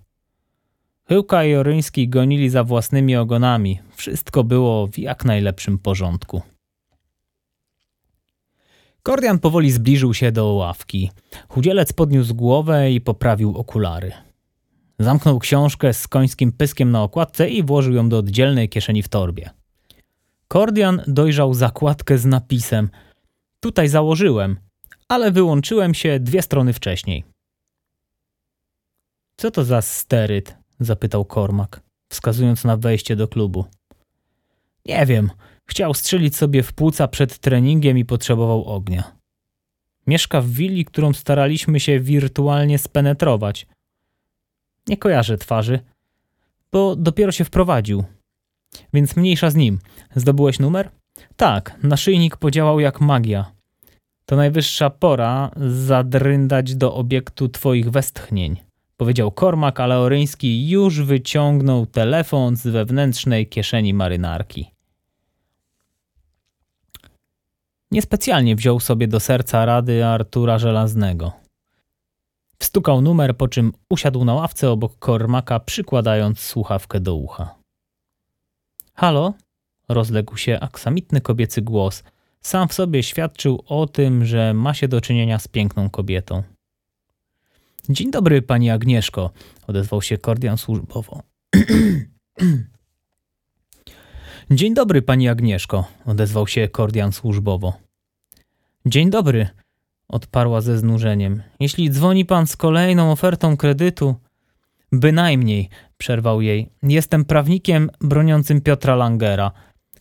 Chyłka 1.08 1.44
i 1.44 1.54
Oryński 1.54 2.08
gonili 2.08 2.50
za 2.50 2.64
własnymi 2.64 3.16
ogonami. 3.16 3.80
Wszystko 3.94 4.44
było 4.44 4.86
w 4.86 4.98
jak 4.98 5.24
najlepszym 5.24 5.78
porządku. 5.78 6.42
Kordian 9.02 9.38
powoli 9.38 9.70
zbliżył 9.70 10.14
się 10.14 10.32
do 10.32 10.52
ławki. 10.52 11.10
Chudzielec 11.48 11.92
podniósł 11.92 12.34
głowę 12.34 12.92
i 12.92 13.00
poprawił 13.00 13.58
okulary. 13.58 14.12
Zamknął 14.98 15.38
książkę 15.38 15.94
z 15.94 16.08
końskim 16.08 16.52
pyskiem 16.52 16.90
na 16.90 17.02
okładce 17.02 17.50
i 17.50 17.62
włożył 17.62 17.94
ją 17.94 18.08
do 18.08 18.18
oddzielnej 18.18 18.68
kieszeni 18.68 19.02
w 19.02 19.08
torbie. 19.08 19.50
Kordian 20.48 21.02
dojrzał 21.06 21.54
zakładkę 21.54 22.18
z 22.18 22.24
napisem 22.24 22.90
Tutaj 23.60 23.88
założyłem, 23.88 24.56
ale 25.08 25.30
wyłączyłem 25.30 25.94
się 25.94 26.20
dwie 26.20 26.42
strony 26.42 26.72
wcześniej. 26.72 27.24
Co 29.36 29.50
to 29.50 29.64
za 29.64 29.82
steryt? 29.82 30.63
Zapytał 30.80 31.24
Kormak, 31.24 31.80
wskazując 32.08 32.64
na 32.64 32.76
wejście 32.76 33.16
do 33.16 33.28
klubu. 33.28 33.64
Nie 34.86 35.06
wiem, 35.06 35.30
chciał 35.66 35.94
strzelić 35.94 36.36
sobie 36.36 36.62
w 36.62 36.72
płuca 36.72 37.08
przed 37.08 37.38
treningiem 37.38 37.98
i 37.98 38.04
potrzebował 38.04 38.64
ognia. 38.64 39.16
Mieszka 40.06 40.40
w 40.40 40.48
willi, 40.48 40.84
którą 40.84 41.12
staraliśmy 41.12 41.80
się 41.80 42.00
wirtualnie 42.00 42.78
spenetrować. 42.78 43.66
Nie 44.88 44.96
kojarzę 44.96 45.38
twarzy, 45.38 45.80
bo 46.72 46.96
dopiero 46.96 47.32
się 47.32 47.44
wprowadził. 47.44 48.04
Więc 48.92 49.16
mniejsza 49.16 49.50
z 49.50 49.54
nim. 49.54 49.78
Zdobyłeś 50.14 50.58
numer? 50.58 50.90
Tak, 51.36 51.78
naszyjnik 51.82 52.36
podziałał 52.36 52.80
jak 52.80 53.00
magia. 53.00 53.52
To 54.26 54.36
najwyższa 54.36 54.90
pora 54.90 55.50
zadryndać 55.56 56.74
do 56.74 56.94
obiektu 56.94 57.48
twoich 57.48 57.90
westchnień 57.90 58.63
powiedział 58.96 59.30
Kormak, 59.30 59.80
ale 59.80 59.98
Oryński 59.98 60.68
już 60.68 61.02
wyciągnął 61.02 61.86
telefon 61.86 62.56
z 62.56 62.66
wewnętrznej 62.66 63.46
kieszeni 63.46 63.94
marynarki. 63.94 64.70
Niespecjalnie 67.90 68.56
wziął 68.56 68.80
sobie 68.80 69.08
do 69.08 69.20
serca 69.20 69.64
rady 69.64 70.06
Artura 70.06 70.58
Żelaznego. 70.58 71.32
Wstukał 72.58 73.00
numer, 73.00 73.36
po 73.36 73.48
czym 73.48 73.72
usiadł 73.90 74.24
na 74.24 74.34
ławce 74.34 74.70
obok 74.70 74.98
Kormaka, 74.98 75.60
przykładając 75.60 76.40
słuchawkę 76.40 77.00
do 77.00 77.14
ucha. 77.14 77.54
Halo? 78.94 79.34
rozległ 79.88 80.36
się 80.36 80.60
aksamitny 80.60 81.20
kobiecy 81.20 81.62
głos 81.62 82.02
sam 82.46 82.68
w 82.68 82.74
sobie 82.74 83.02
świadczył 83.02 83.64
o 83.66 83.86
tym, 83.86 84.24
że 84.24 84.54
ma 84.54 84.74
się 84.74 84.88
do 84.88 85.00
czynienia 85.00 85.38
z 85.38 85.48
piękną 85.48 85.90
kobietą. 85.90 86.42
Dzień 87.88 88.10
dobry, 88.10 88.42
pani 88.42 88.70
Agnieszko, 88.70 89.30
odezwał 89.66 90.02
się 90.02 90.18
Kordian 90.18 90.58
służbowo. 90.58 91.22
Dzień 94.50 94.74
dobry, 94.74 95.02
pani 95.02 95.28
Agnieszko, 95.28 95.84
odezwał 96.06 96.46
się 96.46 96.68
Kordian 96.68 97.12
służbowo. 97.12 97.72
Dzień 98.86 99.10
dobry, 99.10 99.48
odparła 100.08 100.60
ze 100.60 100.78
znużeniem. 100.78 101.42
Jeśli 101.60 101.90
dzwoni 101.90 102.24
pan 102.24 102.46
z 102.46 102.56
kolejną 102.56 103.12
ofertą 103.12 103.56
kredytu, 103.56 104.14
bynajmniej, 104.92 105.68
przerwał 105.96 106.40
jej. 106.40 106.70
Jestem 106.82 107.24
prawnikiem 107.24 107.90
broniącym 108.00 108.60
Piotra 108.60 108.94
Langera. 108.94 109.52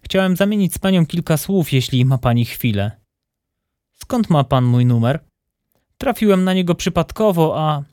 Chciałem 0.04 0.36
zamienić 0.36 0.74
z 0.74 0.78
panią 0.78 1.06
kilka 1.06 1.38
słów, 1.38 1.74
jeśli 1.74 2.06
ma 2.06 2.18
pani 2.18 2.46
chwilę. 2.46 2.92
Skąd 3.94 4.30
ma 4.30 4.44
pan 4.44 4.66
mój 4.66 4.86
numer? 4.86 5.20
Trafiłem 6.04 6.44
na 6.44 6.54
niego 6.54 6.76
przypadkowo, 6.76 7.60
a 7.60 7.84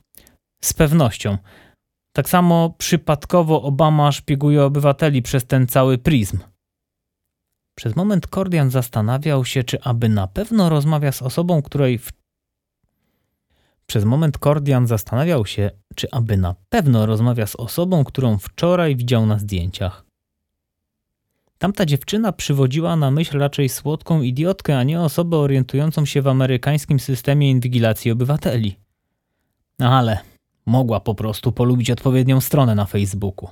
z 0.63 0.73
pewnością. 0.73 1.37
Tak 2.13 2.29
samo 2.29 2.75
przypadkowo 2.77 3.61
Obama 3.61 4.11
szpieguje 4.11 4.63
obywateli 4.63 5.21
przez 5.21 5.45
ten 5.45 5.67
cały 5.67 5.97
prizm. 5.97 6.39
Przez 7.75 7.95
moment 7.95 8.27
Kordian 8.27 8.69
zastanawiał 8.69 9.45
się, 9.45 9.63
czy 9.63 9.81
aby 9.81 10.09
na 10.09 10.27
pewno 10.27 10.69
rozmawia 10.69 11.11
z 11.11 11.21
osobą, 11.21 11.61
której 11.61 11.97
w... 11.97 12.11
Przez 13.85 14.05
moment 14.05 14.37
Kordian 14.37 14.87
zastanawiał 14.87 15.45
się, 15.45 15.71
czy 15.95 16.07
aby 16.11 16.37
na 16.37 16.55
pewno 16.69 17.05
rozmawia 17.05 17.47
z 17.47 17.55
osobą, 17.55 18.03
którą 18.03 18.37
wczoraj 18.37 18.95
widział 18.95 19.25
na 19.25 19.39
zdjęciach. 19.39 20.05
Tamta 21.61 21.85
dziewczyna 21.85 22.31
przywodziła 22.31 22.95
na 22.95 23.11
myśl 23.11 23.39
raczej 23.39 23.69
słodką 23.69 24.21
idiotkę, 24.21 24.77
a 24.77 24.83
nie 24.83 25.01
osobę 25.01 25.37
orientującą 25.37 26.05
się 26.05 26.21
w 26.21 26.27
amerykańskim 26.27 26.99
systemie 26.99 27.49
inwigilacji 27.49 28.11
obywateli. 28.11 28.75
Ale 29.79 30.19
mogła 30.65 30.99
po 30.99 31.15
prostu 31.15 31.51
polubić 31.51 31.91
odpowiednią 31.91 32.41
stronę 32.41 32.75
na 32.75 32.85
Facebooku. 32.85 33.49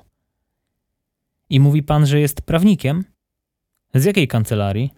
I 1.49 1.59
mówi 1.59 1.83
pan, 1.83 2.05
że 2.05 2.19
jest 2.19 2.41
prawnikiem? 2.41 3.03
Z 3.93 4.05
jakiej 4.05 4.27
kancelarii? 4.27 4.93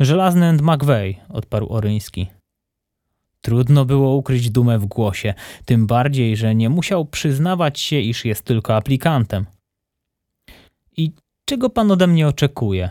Żelazny 0.00 0.46
and 0.46 0.62
McVeigh, 0.62 1.18
odparł 1.28 1.68
Oryński. 1.68 2.26
Trudno 3.40 3.84
było 3.84 4.16
ukryć 4.16 4.50
dumę 4.50 4.78
w 4.78 4.86
głosie, 4.86 5.34
tym 5.64 5.86
bardziej, 5.86 6.36
że 6.36 6.54
nie 6.54 6.70
musiał 6.70 7.04
przyznawać 7.04 7.80
się, 7.80 8.00
iż 8.00 8.24
jest 8.24 8.42
tylko 8.42 8.76
aplikantem. 8.76 9.46
I 10.96 11.12
czego 11.46 11.70
pan 11.70 11.90
ode 11.90 12.06
mnie 12.06 12.28
oczekuje? 12.28 12.90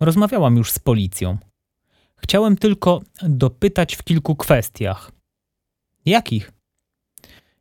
Rozmawiałam 0.00 0.56
już 0.56 0.72
z 0.72 0.78
policją. 0.78 1.38
Chciałem 2.16 2.56
tylko 2.56 3.00
dopytać 3.22 3.96
w 3.96 4.02
kilku 4.02 4.36
kwestiach. 4.36 5.12
Jakich? 6.04 6.52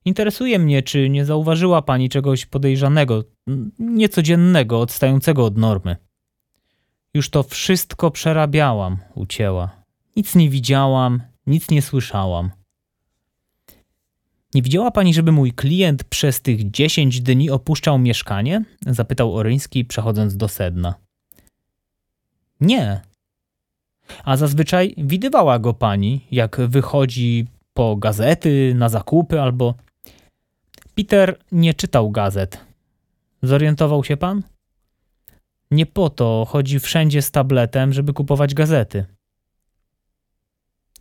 Interesuje 0.06 0.60
mnie, 0.60 0.84
czy 0.84 1.10
nie 1.10 1.26
zauważyła 1.26 1.82
pani 1.82 2.10
czegoś 2.10 2.46
podejrzanego, 2.46 3.24
niecodziennego, 3.80 4.80
odstającego 4.80 5.46
od 5.46 5.58
normy. 5.58 5.96
Już 7.14 7.30
to 7.30 7.44
wszystko 7.44 8.12
przerabiałam, 8.12 8.98
ucięła. 9.16 9.84
Nic 10.16 10.36
nie 10.36 10.50
widziałam, 10.50 11.22
nic 11.48 11.70
nie 11.70 11.82
słyszałam. 11.82 12.52
Nie 14.56 14.62
widziała 14.62 14.92
pani, 14.92 15.14
żeby 15.14 15.32
mój 15.32 15.52
klient 15.52 16.04
przez 16.04 16.42
tych 16.42 16.72
dziesięć 16.72 17.22
dni 17.22 17.50
opuszczał 17.50 18.00
mieszkanie? 18.00 18.64
Zapytał 18.88 19.36
Oryński, 19.36 19.86
przechodząc 19.86 20.38
do 20.38 20.48
sedna. 20.48 20.96
Nie. 22.62 23.02
A 24.24 24.38
zazwyczaj 24.38 24.94
widywała 24.98 25.60
go 25.60 25.74
pani, 25.74 26.28
jak 26.32 26.58
wychodzi 26.68 27.48
po 27.74 27.96
gazety, 27.96 28.74
na 28.76 28.90
zakupy 28.90 29.42
albo. 29.42 29.76
Peter 30.96 31.40
nie 31.52 31.74
czytał 31.74 32.12
gazet. 32.12 32.66
Zorientował 33.44 34.04
się 34.04 34.18
pan? 34.18 34.44
Nie 35.72 35.86
po 35.86 36.10
to 36.10 36.46
chodzi 36.50 36.80
wszędzie 36.80 37.22
z 37.22 37.32
tabletem, 37.32 37.94
żeby 37.94 38.14
kupować 38.14 38.54
gazety. 38.54 39.06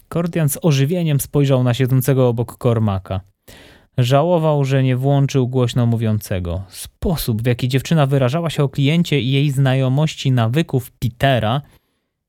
Kordian 0.08 0.48
z 0.48 0.58
ożywieniem 0.62 1.20
spojrzał 1.20 1.62
na 1.62 1.74
siedzącego 1.74 2.28
obok 2.28 2.58
Kormaka. 2.58 3.33
Żałował, 3.98 4.64
że 4.64 4.82
nie 4.82 4.96
włączył 4.96 5.48
głośno 5.48 5.86
mówiącego. 5.86 6.62
Sposób, 6.68 7.42
w 7.42 7.46
jaki 7.46 7.68
dziewczyna 7.68 8.06
wyrażała 8.06 8.50
się 8.50 8.62
o 8.62 8.68
kliencie 8.68 9.20
i 9.20 9.32
jej 9.32 9.50
znajomości 9.50 10.32
nawyków 10.32 10.90
Petera 10.90 11.62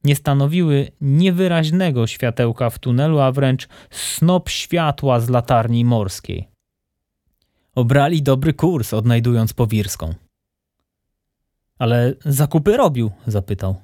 nie 0.04 0.16
stanowiły 0.16 0.92
niewyraźnego 1.02 2.08
światełka 2.08 2.70
w 2.70 2.80
tunelu, 2.80 3.20
a 3.20 3.32
wręcz 3.32 3.68
snop 3.90 4.50
światła 4.50 5.20
z 5.20 5.30
latarni 5.30 5.86
morskiej. 5.86 6.48
Obrali 7.76 8.22
dobry 8.22 8.54
kurs, 8.54 8.94
odnajdując 8.94 9.54
Powirską. 9.54 10.14
Ale 11.80 12.14
zakupy 12.26 12.78
robił? 12.78 13.12
zapytał. 13.28 13.76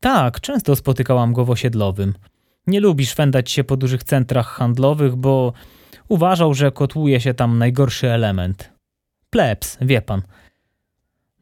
Tak, 0.00 0.40
często 0.40 0.76
spotykałam 0.76 1.32
go 1.32 1.44
w 1.44 1.50
osiedlowym. 1.50 2.14
Nie 2.66 2.80
lubi 2.80 3.06
szwendać 3.06 3.50
się 3.50 3.64
po 3.64 3.76
dużych 3.76 4.04
centrach 4.04 4.46
handlowych, 4.46 5.16
bo 5.16 5.52
uważał, 6.08 6.54
że 6.54 6.72
kotłuje 6.72 7.20
się 7.20 7.34
tam 7.34 7.58
najgorszy 7.58 8.10
element. 8.10 8.72
Plebs, 9.30 9.78
wie 9.80 10.02
pan. 10.02 10.22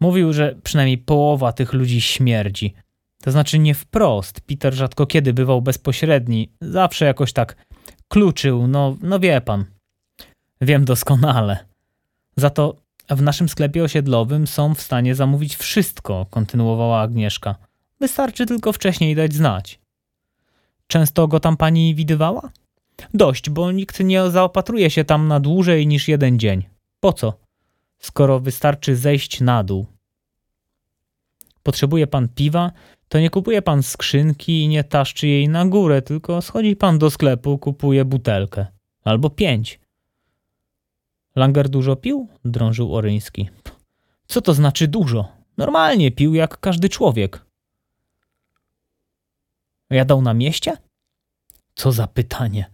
Mówił, 0.00 0.32
że 0.32 0.54
przynajmniej 0.62 0.98
połowa 0.98 1.52
tych 1.52 1.72
ludzi 1.72 2.00
śmierdzi. 2.00 2.74
To 3.22 3.30
znaczy 3.30 3.58
nie 3.58 3.74
wprost. 3.74 4.40
Peter 4.40 4.74
rzadko 4.74 5.06
kiedy 5.06 5.32
bywał 5.32 5.62
bezpośredni. 5.62 6.52
Zawsze 6.60 7.04
jakoś 7.04 7.32
tak 7.32 7.56
kluczył, 8.08 8.66
no, 8.66 8.96
no 9.02 9.20
wie 9.20 9.40
pan. 9.40 9.64
Wiem 10.60 10.84
doskonale. 10.84 11.58
Za 12.36 12.50
to 12.50 12.76
w 13.10 13.22
naszym 13.22 13.48
sklepie 13.48 13.84
osiedlowym 13.84 14.46
są 14.46 14.74
w 14.74 14.80
stanie 14.80 15.14
zamówić 15.14 15.56
wszystko, 15.56 16.26
kontynuowała 16.30 17.00
Agnieszka. 17.00 17.54
Wystarczy 18.00 18.46
tylko 18.46 18.72
wcześniej 18.72 19.14
dać 19.14 19.34
znać. 19.34 19.79
Często 20.90 21.28
go 21.28 21.40
tam 21.40 21.56
pani 21.56 21.94
widywała? 21.94 22.50
Dość, 23.14 23.50
bo 23.50 23.72
nikt 23.72 24.00
nie 24.00 24.30
zaopatruje 24.30 24.90
się 24.90 25.04
tam 25.04 25.28
na 25.28 25.40
dłużej 25.40 25.86
niż 25.86 26.08
jeden 26.08 26.38
dzień. 26.38 26.64
Po 27.00 27.12
co? 27.12 27.32
Skoro 27.98 28.40
wystarczy 28.40 28.96
zejść 28.96 29.40
na 29.40 29.64
dół. 29.64 29.86
Potrzebuje 31.62 32.06
pan 32.06 32.28
piwa, 32.28 32.72
to 33.08 33.20
nie 33.20 33.30
kupuje 33.30 33.62
pan 33.62 33.82
skrzynki 33.82 34.62
i 34.62 34.68
nie 34.68 34.84
taszczy 34.84 35.26
jej 35.26 35.48
na 35.48 35.66
górę, 35.66 36.02
tylko 36.02 36.42
schodzi 36.42 36.76
pan 36.76 36.98
do 36.98 37.10
sklepu, 37.10 37.58
kupuje 37.58 38.04
butelkę. 38.04 38.66
Albo 39.04 39.30
pięć. 39.30 39.80
Langer 41.36 41.68
dużo 41.68 41.96
pił? 41.96 42.28
drążył 42.44 42.94
Oryński. 42.94 43.48
Co 44.26 44.40
to 44.40 44.54
znaczy 44.54 44.88
dużo? 44.88 45.28
Normalnie 45.56 46.10
pił 46.10 46.34
jak 46.34 46.60
każdy 46.60 46.88
człowiek. 46.88 47.49
Jadał 49.90 50.22
na 50.22 50.34
mieście? 50.34 50.76
Co 51.74 51.92
za 51.92 52.06
pytanie. 52.06 52.70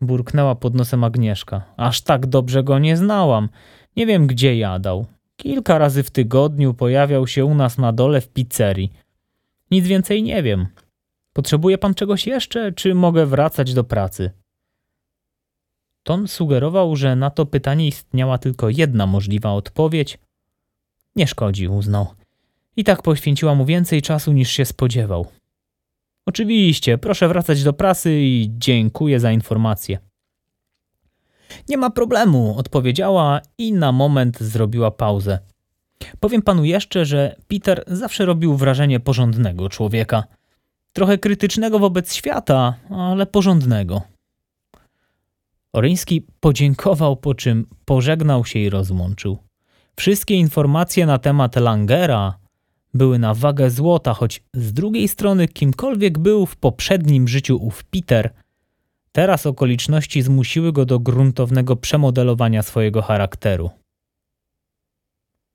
Burknęła 0.00 0.54
pod 0.54 0.74
nosem 0.74 1.04
Agnieszka. 1.04 1.62
Aż 1.76 2.00
tak 2.00 2.26
dobrze 2.26 2.64
go 2.64 2.78
nie 2.78 2.96
znałam. 2.96 3.48
Nie 3.96 4.06
wiem, 4.06 4.26
gdzie 4.26 4.56
jadał. 4.56 5.06
Kilka 5.36 5.78
razy 5.78 6.02
w 6.02 6.10
tygodniu 6.10 6.74
pojawiał 6.74 7.26
się 7.26 7.44
u 7.44 7.54
nas 7.54 7.78
na 7.78 7.92
dole 7.92 8.20
w 8.20 8.28
pizzerii. 8.28 8.92
Nic 9.70 9.86
więcej 9.86 10.22
nie 10.22 10.42
wiem. 10.42 10.66
Potrzebuje 11.32 11.78
pan 11.78 11.94
czegoś 11.94 12.26
jeszcze, 12.26 12.72
czy 12.72 12.94
mogę 12.94 13.26
wracać 13.26 13.74
do 13.74 13.84
pracy? 13.84 14.30
Ton 16.02 16.28
sugerował, 16.28 16.96
że 16.96 17.16
na 17.16 17.30
to 17.30 17.46
pytanie 17.46 17.86
istniała 17.86 18.38
tylko 18.38 18.68
jedna 18.68 19.06
możliwa 19.06 19.52
odpowiedź. 19.52 20.18
Nie 21.16 21.26
szkodzi, 21.26 21.68
uznał. 21.68 22.06
I 22.76 22.84
tak 22.84 23.02
poświęciła 23.02 23.54
mu 23.54 23.64
więcej 23.64 24.02
czasu 24.02 24.32
niż 24.32 24.50
się 24.50 24.64
spodziewał. 24.64 25.26
Oczywiście, 26.26 26.98
proszę 26.98 27.28
wracać 27.28 27.62
do 27.62 27.72
prasy 27.72 28.20
i 28.20 28.50
dziękuję 28.58 29.20
za 29.20 29.32
informację. 29.32 29.98
Nie 31.68 31.76
ma 31.76 31.90
problemu, 31.90 32.54
odpowiedziała 32.58 33.40
i 33.58 33.72
na 33.72 33.92
moment 33.92 34.40
zrobiła 34.40 34.90
pauzę. 34.90 35.38
Powiem 36.20 36.42
panu 36.42 36.64
jeszcze, 36.64 37.04
że 37.04 37.36
Peter 37.48 37.84
zawsze 37.86 38.24
robił 38.24 38.56
wrażenie 38.56 39.00
porządnego 39.00 39.68
człowieka. 39.68 40.24
Trochę 40.92 41.18
krytycznego 41.18 41.78
wobec 41.78 42.14
świata, 42.14 42.74
ale 42.90 43.26
porządnego. 43.26 44.02
Oryński 45.72 46.26
podziękował, 46.40 47.16
po 47.16 47.34
czym 47.34 47.66
pożegnał 47.84 48.44
się 48.44 48.58
i 48.58 48.70
rozłączył. 48.70 49.38
Wszystkie 49.96 50.34
informacje 50.34 51.06
na 51.06 51.18
temat 51.18 51.56
Langera 51.56 52.38
były 52.96 53.18
na 53.18 53.34
wagę 53.34 53.70
złota, 53.70 54.14
choć 54.14 54.42
z 54.54 54.72
drugiej 54.72 55.08
strony 55.08 55.48
kimkolwiek 55.48 56.18
był 56.18 56.46
w 56.46 56.56
poprzednim 56.56 57.28
życiu 57.28 57.56
ów 57.56 57.84
Peter, 57.84 58.30
teraz 59.12 59.46
okoliczności 59.46 60.22
zmusiły 60.22 60.72
go 60.72 60.84
do 60.84 60.98
gruntownego 60.98 61.76
przemodelowania 61.76 62.62
swojego 62.62 63.02
charakteru. 63.02 63.70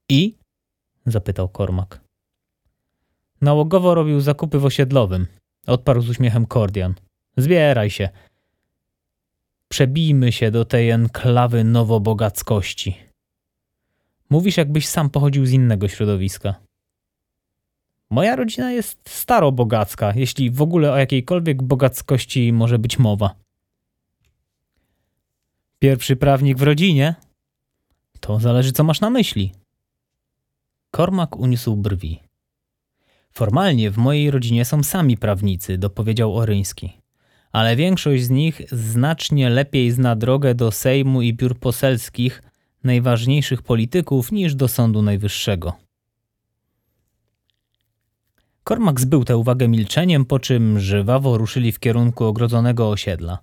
I? 0.10 0.36
zapytał 1.06 1.50
Kormak. 1.50 2.02
Nałogowo 3.42 3.96
robił 3.96 4.22
zakupy 4.22 4.60
w 4.60 4.66
osiedlowym. 4.66 5.28
Odparł 5.68 6.02
z 6.02 6.10
uśmiechem 6.10 6.46
Kordian. 6.46 6.94
Zbieraj 7.38 7.90
się. 7.90 8.10
Przebijmy 9.68 10.32
się 10.32 10.52
do 10.52 10.66
tej 10.66 10.90
enklawy 10.90 11.64
nowobogackości. 11.64 12.98
Mówisz, 14.30 14.58
jakbyś 14.58 14.88
sam 14.88 15.10
pochodził 15.10 15.46
z 15.46 15.52
innego 15.52 15.88
środowiska. 15.88 16.56
Moja 18.12 18.36
rodzina 18.36 18.72
jest 18.72 19.00
starobogacka, 19.10 20.14
jeśli 20.16 20.52
w 20.52 20.62
ogóle 20.62 20.92
o 20.92 20.98
jakiejkolwiek 20.98 21.64
bogackości 21.64 22.54
może 22.54 22.80
być 22.80 23.00
mowa. 23.00 23.36
Pierwszy 25.80 26.16
prawnik 26.16 26.58
w 26.58 26.62
rodzinie? 26.62 27.16
To 28.20 28.40
zależy, 28.40 28.72
co 28.72 28.84
masz 28.84 29.02
na 29.02 29.10
myśli. 29.10 29.52
Kormak 30.92 31.36
uniósł 31.36 31.76
brwi. 31.76 32.20
Formalnie 33.32 33.92
w 33.92 33.98
mojej 33.98 34.32
rodzinie 34.32 34.66
są 34.66 34.84
sami 34.84 35.18
prawnicy, 35.18 35.78
dopowiedział 35.78 36.38
Oryński. 36.38 37.02
Ale 37.52 37.76
większość 37.76 38.24
z 38.24 38.30
nich 38.30 38.62
znacznie 38.72 39.50
lepiej 39.50 39.92
zna 39.92 40.16
drogę 40.16 40.56
do 40.56 40.72
Sejmu 40.72 41.22
i 41.22 41.34
biur 41.34 41.60
poselskich 41.60 42.44
najważniejszych 42.84 43.62
polityków 43.62 44.32
niż 44.32 44.56
do 44.56 44.68
Sądu 44.68 45.02
Najwyższego. 45.02 45.91
Kormak 48.64 49.00
zbył 49.00 49.26
tę 49.26 49.38
uwagę 49.38 49.68
milczeniem, 49.68 50.26
po 50.26 50.40
czym 50.40 50.80
żywawo 50.80 51.38
ruszyli 51.38 51.72
w 51.72 51.80
kierunku 51.80 52.26
ogrodzonego 52.26 52.90
osiedla. 52.90 53.38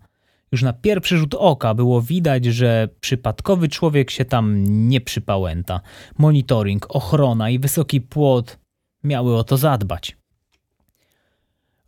Już 0.52 0.62
na 0.62 0.72
pierwszy 0.72 1.18
rzut 1.18 1.34
oka 1.34 1.74
było 1.74 2.02
widać, 2.02 2.44
że 2.44 2.88
przypadkowy 3.00 3.68
człowiek 3.68 4.10
się 4.10 4.24
tam 4.24 4.64
nie 4.88 5.00
przypałęta. 5.00 5.80
Monitoring, 6.18 6.86
ochrona 6.88 7.50
i 7.50 7.58
wysoki 7.58 8.00
płot 8.00 8.58
miały 9.04 9.36
o 9.36 9.44
to 9.44 9.56
zadbać. 9.56 10.16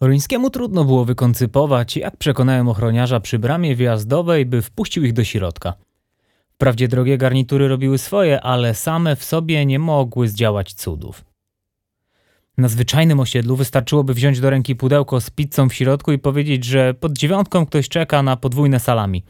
Rońskiemu 0.00 0.50
trudno 0.50 0.84
było 0.84 1.04
wykoncypować, 1.04 1.96
jak 1.96 2.16
przekonałem 2.16 2.68
ochroniarza 2.68 3.20
przy 3.20 3.38
bramie 3.38 3.76
wjazdowej, 3.76 4.46
by 4.46 4.62
wpuścił 4.62 5.04
ich 5.04 5.12
do 5.12 5.24
środka. 5.24 5.74
Wprawdzie 6.52 6.88
drogie 6.88 7.18
garnitury 7.18 7.68
robiły 7.68 7.98
swoje, 7.98 8.40
ale 8.40 8.74
same 8.74 9.16
w 9.16 9.24
sobie 9.24 9.66
nie 9.66 9.78
mogły 9.78 10.28
zdziałać 10.28 10.74
cudów. 10.74 11.29
Na 12.60 12.68
zwyczajnym 12.68 13.20
osiedlu 13.20 13.56
wystarczyłoby 13.56 14.14
wziąć 14.14 14.40
do 14.40 14.50
ręki 14.50 14.76
pudełko 14.76 15.20
z 15.20 15.30
pizzą 15.30 15.68
w 15.68 15.74
środku 15.74 16.12
i 16.12 16.18
powiedzieć, 16.18 16.64
że 16.64 16.94
pod 16.94 17.12
dziewiątką 17.12 17.66
ktoś 17.66 17.88
czeka 17.88 18.22
na 18.22 18.36
podwójne 18.36 18.80
salami. 18.80 19.24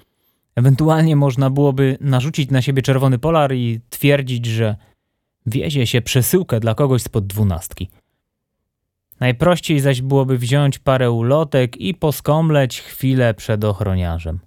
Ewentualnie 0.56 1.16
można 1.16 1.50
byłoby 1.50 1.98
narzucić 2.00 2.50
na 2.50 2.62
siebie 2.62 2.82
czerwony 2.82 3.18
polar 3.18 3.54
i 3.54 3.80
twierdzić, 3.90 4.46
że 4.46 4.76
wiezie 5.46 5.86
się 5.86 6.02
przesyłkę 6.02 6.60
dla 6.60 6.74
kogoś 6.74 7.02
spod 7.02 7.26
dwunastki. 7.26 7.90
Najprościej 9.20 9.80
zaś 9.80 10.02
byłoby 10.02 10.38
wziąć 10.38 10.78
parę 10.78 11.10
ulotek 11.10 11.76
i 11.76 11.94
poskomleć 11.94 12.80
chwilę 12.80 13.34
przed 13.34 13.64
ochroniarzem. 13.64 14.40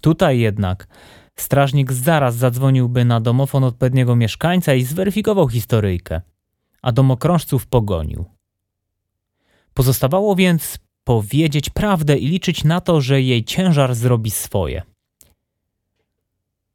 Tutaj 0.00 0.38
jednak 0.38 0.86
strażnik 1.36 1.92
zaraz 1.92 2.36
zadzwoniłby 2.36 3.04
na 3.04 3.20
domofon 3.20 3.64
odpowiedniego 3.64 4.16
mieszkańca 4.16 4.74
i 4.74 4.82
zweryfikował 4.82 5.48
historyjkę 5.48 6.20
a 6.82 6.92
domokrążców 6.92 7.66
pogonił. 7.66 8.24
Pozostawało 9.74 10.36
więc 10.36 10.78
powiedzieć 11.04 11.70
prawdę 11.70 12.18
i 12.18 12.28
liczyć 12.28 12.64
na 12.64 12.80
to, 12.80 13.00
że 13.00 13.22
jej 13.22 13.44
ciężar 13.44 13.94
zrobi 13.94 14.30
swoje. 14.30 14.82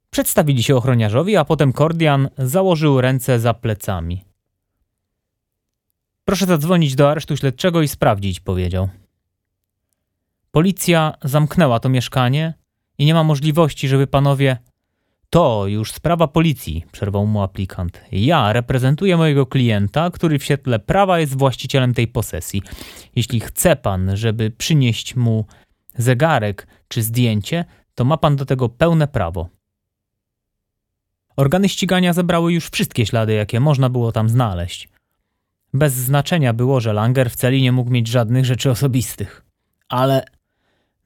Przedstawili 0.09 0.63
się 0.63 0.75
ochroniarzowi, 0.75 1.35
a 1.35 1.45
potem 1.45 1.73
Kordian 1.73 2.29
założył 2.37 3.01
ręce 3.01 3.39
za 3.39 3.53
plecami. 3.53 4.23
Proszę 6.25 6.45
zadzwonić 6.45 6.95
do 6.95 7.11
aresztu 7.11 7.37
śledczego 7.37 7.81
i 7.81 7.87
sprawdzić, 7.87 8.39
powiedział. 8.39 8.89
Policja 10.51 11.13
zamknęła 11.23 11.79
to 11.79 11.89
mieszkanie 11.89 12.53
i 12.97 13.05
nie 13.05 13.13
ma 13.13 13.23
możliwości, 13.23 13.87
żeby 13.87 14.07
panowie 14.07 14.57
to 15.29 15.67
już 15.67 15.91
sprawa 15.91 16.27
policji, 16.27 16.85
przerwał 16.91 17.25
mu 17.25 17.41
aplikant. 17.41 18.01
Ja 18.11 18.53
reprezentuję 18.53 19.17
mojego 19.17 19.45
klienta, 19.45 20.09
który 20.09 20.39
w 20.39 20.43
świetle 20.43 20.79
prawa 20.79 21.19
jest 21.19 21.37
właścicielem 21.37 21.93
tej 21.93 22.07
posesji. 22.07 22.61
Jeśli 23.15 23.39
chce 23.39 23.75
pan, 23.75 24.17
żeby 24.17 24.51
przynieść 24.51 25.15
mu 25.15 25.45
zegarek 25.95 26.67
czy 26.87 27.03
zdjęcie, 27.03 27.65
to 27.95 28.05
ma 28.05 28.17
pan 28.17 28.35
do 28.35 28.45
tego 28.45 28.69
pełne 28.69 29.07
prawo. 29.07 29.49
Organy 31.35 31.69
ścigania 31.69 32.13
zebrały 32.13 32.53
już 32.53 32.69
wszystkie 32.69 33.05
ślady, 33.05 33.33
jakie 33.33 33.59
można 33.59 33.89
było 33.89 34.11
tam 34.11 34.29
znaleźć. 34.29 34.89
Bez 35.73 35.93
znaczenia 35.93 36.53
było, 36.53 36.79
że 36.79 36.93
Langer 36.93 37.31
w 37.31 37.35
celi 37.35 37.61
nie 37.61 37.71
mógł 37.71 37.91
mieć 37.91 38.07
żadnych 38.07 38.45
rzeczy 38.45 38.71
osobistych. 38.71 39.45
Ale 39.89 40.25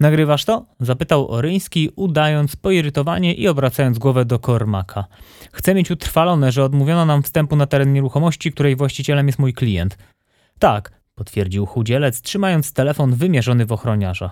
Nagrywasz 0.02 0.46
to? 0.46 0.66
Zapytał 0.80 1.32
Oryński, 1.32 1.90
udając 1.96 2.56
poirytowanie 2.56 3.34
i 3.34 3.48
obracając 3.48 3.98
głowę 4.00 4.26
do 4.26 4.40
Kormaka. 4.40 5.06
Chcę 5.52 5.74
mieć 5.74 5.92
utrwalone, 5.92 6.52
że 6.52 6.64
odmówiono 6.64 7.06
nam 7.06 7.24
wstępu 7.24 7.56
na 7.56 7.66
teren 7.66 7.94
nieruchomości, 7.94 8.52
której 8.52 8.76
właścicielem 8.76 9.28
jest 9.28 9.40
mój 9.40 9.54
klient. 9.54 9.98
Tak, 10.60 10.92
potwierdził 11.16 11.66
chudzielec, 11.66 12.22
trzymając 12.22 12.74
telefon 12.74 13.16
wymierzony 13.16 13.66
w 13.66 13.72
ochroniarza. 13.72 14.32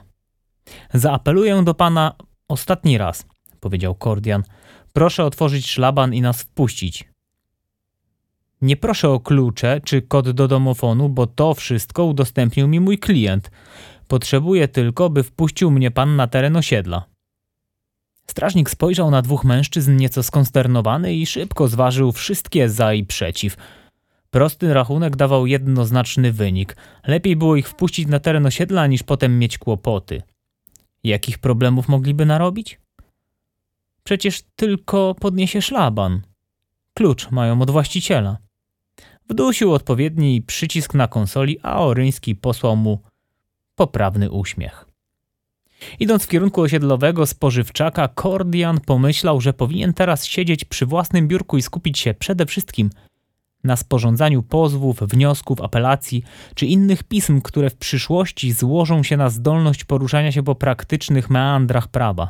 Zaapeluję 0.94 1.64
do 1.64 1.74
pana 1.74 2.16
ostatni 2.48 2.98
raz, 2.98 3.26
powiedział 3.60 3.96
Kordian. 3.96 4.44
Proszę 4.94 5.26
otworzyć 5.26 5.68
szlaban 5.68 6.14
i 6.14 6.22
nas 6.22 6.42
wpuścić. 6.42 7.10
Nie 8.62 8.78
proszę 8.78 9.10
o 9.10 9.20
klucze 9.20 9.82
czy 9.84 10.02
kod 10.02 10.30
do 10.30 10.48
domofonu, 10.48 11.10
bo 11.10 11.28
to 11.28 11.54
wszystko 11.54 12.06
udostępnił 12.06 12.68
mi 12.68 12.80
mój 12.80 12.98
klient. 12.98 13.52
Potrzebuję 14.10 14.68
tylko, 14.68 15.10
by 15.10 15.24
wpuścił 15.24 15.72
mnie 15.72 15.92
pan 15.92 16.16
na 16.16 16.28
teren 16.28 16.56
osiedla. 16.56 17.06
Strażnik 18.28 18.70
spojrzał 18.70 19.12
na 19.12 19.22
dwóch 19.22 19.44
mężczyzn 19.44 19.96
nieco 19.96 20.24
skonsternowany 20.24 21.14
i 21.14 21.26
szybko 21.26 21.68
zważył 21.68 22.12
wszystkie 22.12 22.70
za 22.70 22.94
i 22.94 23.06
przeciw. 23.06 23.58
Prosty 24.30 24.74
rachunek 24.74 25.16
dawał 25.16 25.48
jednoznaczny 25.48 26.32
wynik. 26.32 26.76
Lepiej 27.08 27.36
było 27.36 27.56
ich 27.56 27.70
wpuścić 27.70 28.08
na 28.08 28.20
teren 28.20 28.46
osiedla, 28.46 28.88
niż 28.88 29.04
potem 29.04 29.40
mieć 29.40 29.58
kłopoty. 29.58 30.22
Jakich 31.04 31.38
problemów 31.38 31.88
mogliby 31.88 32.26
narobić? 32.26 32.80
Przecież 34.04 34.42
tylko 34.56 35.16
podniesie 35.20 35.62
szlaban. 35.62 36.22
Klucz 36.94 37.32
mają 37.32 37.62
od 37.62 37.72
właściciela. 37.72 38.38
Wdusił 39.30 39.74
odpowiedni 39.74 40.42
przycisk 40.42 40.94
na 40.94 41.08
konsoli, 41.08 41.60
a 41.64 41.82
Oryński 41.82 42.36
posłał 42.36 42.76
mu 42.76 43.09
poprawny 43.80 44.32
uśmiech. 44.32 44.86
Idąc 46.00 46.24
w 46.24 46.28
kierunku 46.28 46.62
osiedlowego 46.62 47.26
spożywczaka, 47.26 48.08
Kordian 48.08 48.80
pomyślał, 48.80 49.42
że 49.42 49.54
powinien 49.54 49.94
teraz 49.94 50.26
siedzieć 50.26 50.66
przy 50.66 50.86
własnym 50.86 51.28
biurku 51.28 51.58
i 51.58 51.62
skupić 51.62 52.00
się 52.00 52.14
przede 52.14 52.46
wszystkim 52.46 52.90
na 53.64 53.76
sporządzaniu 53.76 54.44
pozwów, 54.44 55.00
wniosków, 55.00 55.62
apelacji 55.62 56.24
czy 56.56 56.66
innych 56.66 57.04
pism, 57.04 57.42
które 57.42 57.70
w 57.70 57.76
przyszłości 57.76 58.54
złożą 58.54 59.04
się 59.04 59.18
na 59.18 59.30
zdolność 59.30 59.84
poruszania 59.84 60.32
się 60.32 60.44
po 60.44 60.56
praktycznych 60.56 61.30
meandrach 61.30 61.88
prawa. 61.88 62.30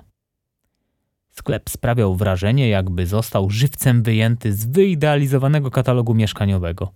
Sklep 1.32 1.70
sprawiał 1.70 2.16
wrażenie, 2.16 2.70
jakby 2.70 3.06
został 3.06 3.50
żywcem 3.50 4.04
wyjęty 4.04 4.54
z 4.54 4.66
wyidealizowanego 4.66 5.72
katalogu 5.72 6.14
mieszkaniowego. 6.14 6.92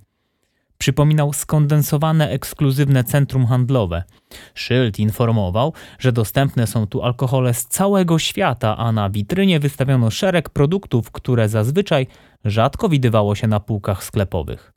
Przypominał 0.84 1.34
skondensowane 1.34 2.30
ekskluzywne 2.30 3.04
centrum 3.04 3.46
handlowe. 3.46 4.04
Szyld 4.54 5.00
informował, 5.00 5.74
że 6.00 6.12
dostępne 6.12 6.68
są 6.68 6.88
tu 6.88 7.04
alkohole 7.04 7.54
z 7.54 7.66
całego 7.66 8.20
świata, 8.20 8.78
a 8.78 8.92
na 8.92 9.10
witrynie 9.10 9.60
wystawiono 9.60 10.10
szereg 10.12 10.50
produktów, 10.50 11.12
które 11.12 11.50
zazwyczaj 11.50 12.08
rzadko 12.46 12.90
widywało 12.90 13.36
się 13.36 13.48
na 13.48 13.60
półkach 13.60 14.04
sklepowych. 14.04 14.74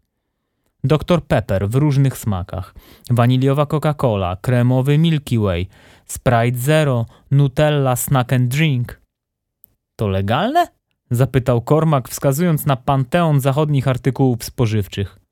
Dr 0.84 1.22
Pepper 1.24 1.68
w 1.68 1.74
różnych 1.74 2.18
smakach, 2.18 2.74
waniliowa 3.10 3.66
Coca-Cola, 3.66 4.36
kremowy 4.40 4.98
Milky 4.98 5.38
Way, 5.38 5.68
Sprite 6.06 6.58
Zero, 6.58 7.06
Nutella 7.30 7.96
Snack 7.96 8.32
and 8.32 8.48
Drink. 8.48 9.00
To 9.96 10.08
legalne? 10.08 10.66
zapytał 11.10 11.60
Kormak, 11.60 12.08
wskazując 12.08 12.66
na 12.66 12.76
panteon 12.76 13.40
zachodnich 13.40 13.88
artykułów 13.88 14.44
spożywczych. 14.44 15.25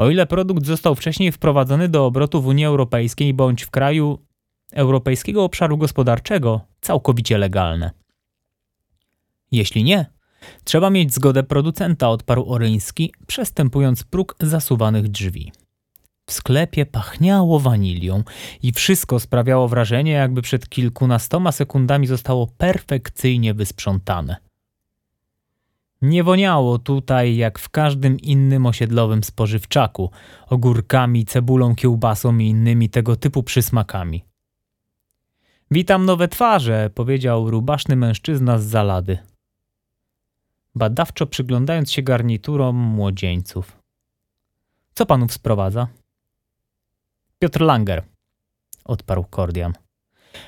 O 0.00 0.10
ile 0.10 0.26
produkt 0.26 0.66
został 0.66 0.94
wcześniej 0.94 1.32
wprowadzony 1.32 1.88
do 1.88 2.06
obrotu 2.06 2.42
w 2.42 2.46
Unii 2.46 2.64
Europejskiej 2.64 3.34
bądź 3.34 3.62
w 3.62 3.70
kraju 3.70 4.18
Europejskiego 4.72 5.44
Obszaru 5.44 5.78
Gospodarczego, 5.78 6.60
całkowicie 6.80 7.38
legalne. 7.38 7.90
Jeśli 9.52 9.84
nie, 9.84 10.06
trzeba 10.64 10.90
mieć 10.90 11.14
zgodę 11.14 11.42
producenta, 11.42 12.08
odparł 12.08 12.52
Oryński, 12.52 13.14
przestępując 13.26 14.04
próg 14.04 14.36
zasuwanych 14.40 15.08
drzwi. 15.08 15.52
W 16.26 16.32
sklepie 16.32 16.86
pachniało 16.86 17.60
wanilią 17.60 18.22
i 18.62 18.72
wszystko 18.72 19.20
sprawiało 19.20 19.68
wrażenie, 19.68 20.12
jakby 20.12 20.42
przed 20.42 20.68
kilkunastoma 20.68 21.52
sekundami 21.52 22.06
zostało 22.06 22.46
perfekcyjnie 22.46 23.54
wysprzątane. 23.54 24.49
Nie 26.02 26.24
woniało 26.24 26.78
tutaj 26.78 27.36
jak 27.36 27.58
w 27.58 27.68
każdym 27.68 28.18
innym 28.18 28.66
osiedlowym 28.66 29.24
spożywczaku, 29.24 30.10
ogórkami, 30.48 31.24
cebulą, 31.24 31.74
kiełbasą 31.74 32.38
i 32.38 32.46
innymi 32.46 32.88
tego 32.88 33.16
typu 33.16 33.42
przysmakami. 33.42 34.24
Witam 35.70 36.04
nowe 36.04 36.28
twarze, 36.28 36.90
powiedział 36.94 37.50
rubaszny 37.50 37.96
mężczyzna 37.96 38.58
z 38.58 38.64
zalady. 38.64 39.18
Badawczo 40.74 41.26
przyglądając 41.26 41.92
się 41.92 42.02
garniturom 42.02 42.76
młodzieńców. 42.76 43.76
Co 44.94 45.06
panów 45.06 45.32
sprowadza? 45.32 45.88
Piotr 47.38 47.60
Langer, 47.60 48.04
odparł 48.84 49.24
Kordian. 49.24 49.72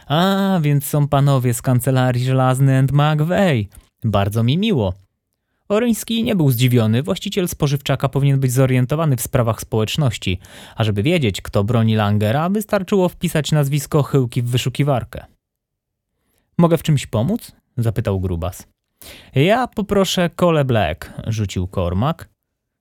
A, 0.06 0.58
więc 0.62 0.86
są 0.86 1.08
panowie 1.08 1.54
z 1.54 1.62
kancelarii 1.62 2.24
żelazny 2.24 2.78
and 2.78 2.92
McVeigh. 2.92 3.68
Bardzo 4.04 4.42
mi 4.42 4.58
miło. 4.58 5.01
Oryński 5.72 6.24
nie 6.24 6.36
był 6.36 6.50
zdziwiony, 6.50 7.02
właściciel 7.02 7.48
spożywczaka 7.48 8.08
powinien 8.08 8.40
być 8.40 8.52
zorientowany 8.52 9.16
w 9.16 9.20
sprawach 9.20 9.60
społeczności, 9.60 10.38
a 10.76 10.84
żeby 10.84 11.02
wiedzieć, 11.02 11.42
kto 11.42 11.64
broni 11.64 11.94
Langera, 11.94 12.48
wystarczyło 12.48 13.08
wpisać 13.08 13.52
nazwisko 13.52 14.02
Chyłki 14.02 14.42
w 14.42 14.46
wyszukiwarkę. 14.46 15.24
Mogę 16.58 16.78
w 16.78 16.82
czymś 16.82 17.06
pomóc? 17.06 17.52
zapytał 17.76 18.20
Grubas. 18.20 18.66
Ja 19.34 19.66
poproszę 19.66 20.30
Cole 20.30 20.64
Black, 20.64 21.12
rzucił 21.26 21.66
Kormak. 21.66 22.28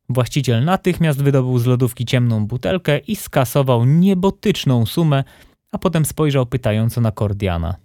Właściciel 0.09 0.65
natychmiast 0.65 1.23
wydobył 1.23 1.59
z 1.59 1.65
lodówki 1.65 2.05
ciemną 2.05 2.47
butelkę 2.47 2.99
i 2.99 3.15
skasował 3.15 3.85
niebotyczną 3.85 4.85
sumę, 4.85 5.23
a 5.71 5.77
potem 5.77 6.05
spojrzał 6.05 6.45
pytająco 6.45 7.01
na 7.01 7.11
Kordiana. 7.11 7.75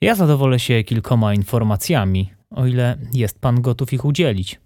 Ja 0.00 0.14
zadowolę 0.14 0.58
się 0.58 0.84
kilkoma 0.84 1.34
informacjami, 1.34 2.30
o 2.54 2.66
ile 2.66 2.98
jest 3.14 3.40
pan 3.40 3.62
gotów 3.62 3.92
ich 3.92 4.04
udzielić. 4.04 4.60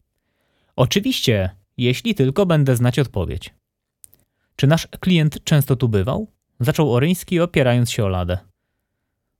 Oczywiście, 0.76 1.50
jeśli 1.76 2.14
tylko 2.14 2.46
będę 2.46 2.76
znać 2.76 2.98
odpowiedź. 2.98 3.54
Czy 4.56 4.66
nasz 4.66 4.88
klient 5.00 5.44
często 5.44 5.76
tu 5.76 5.88
bywał? 5.88 6.26
Zaczął 6.60 6.92
Oryński, 6.92 7.40
opierając 7.40 7.90
się 7.90 8.04
o 8.04 8.08
ladę. 8.08 8.38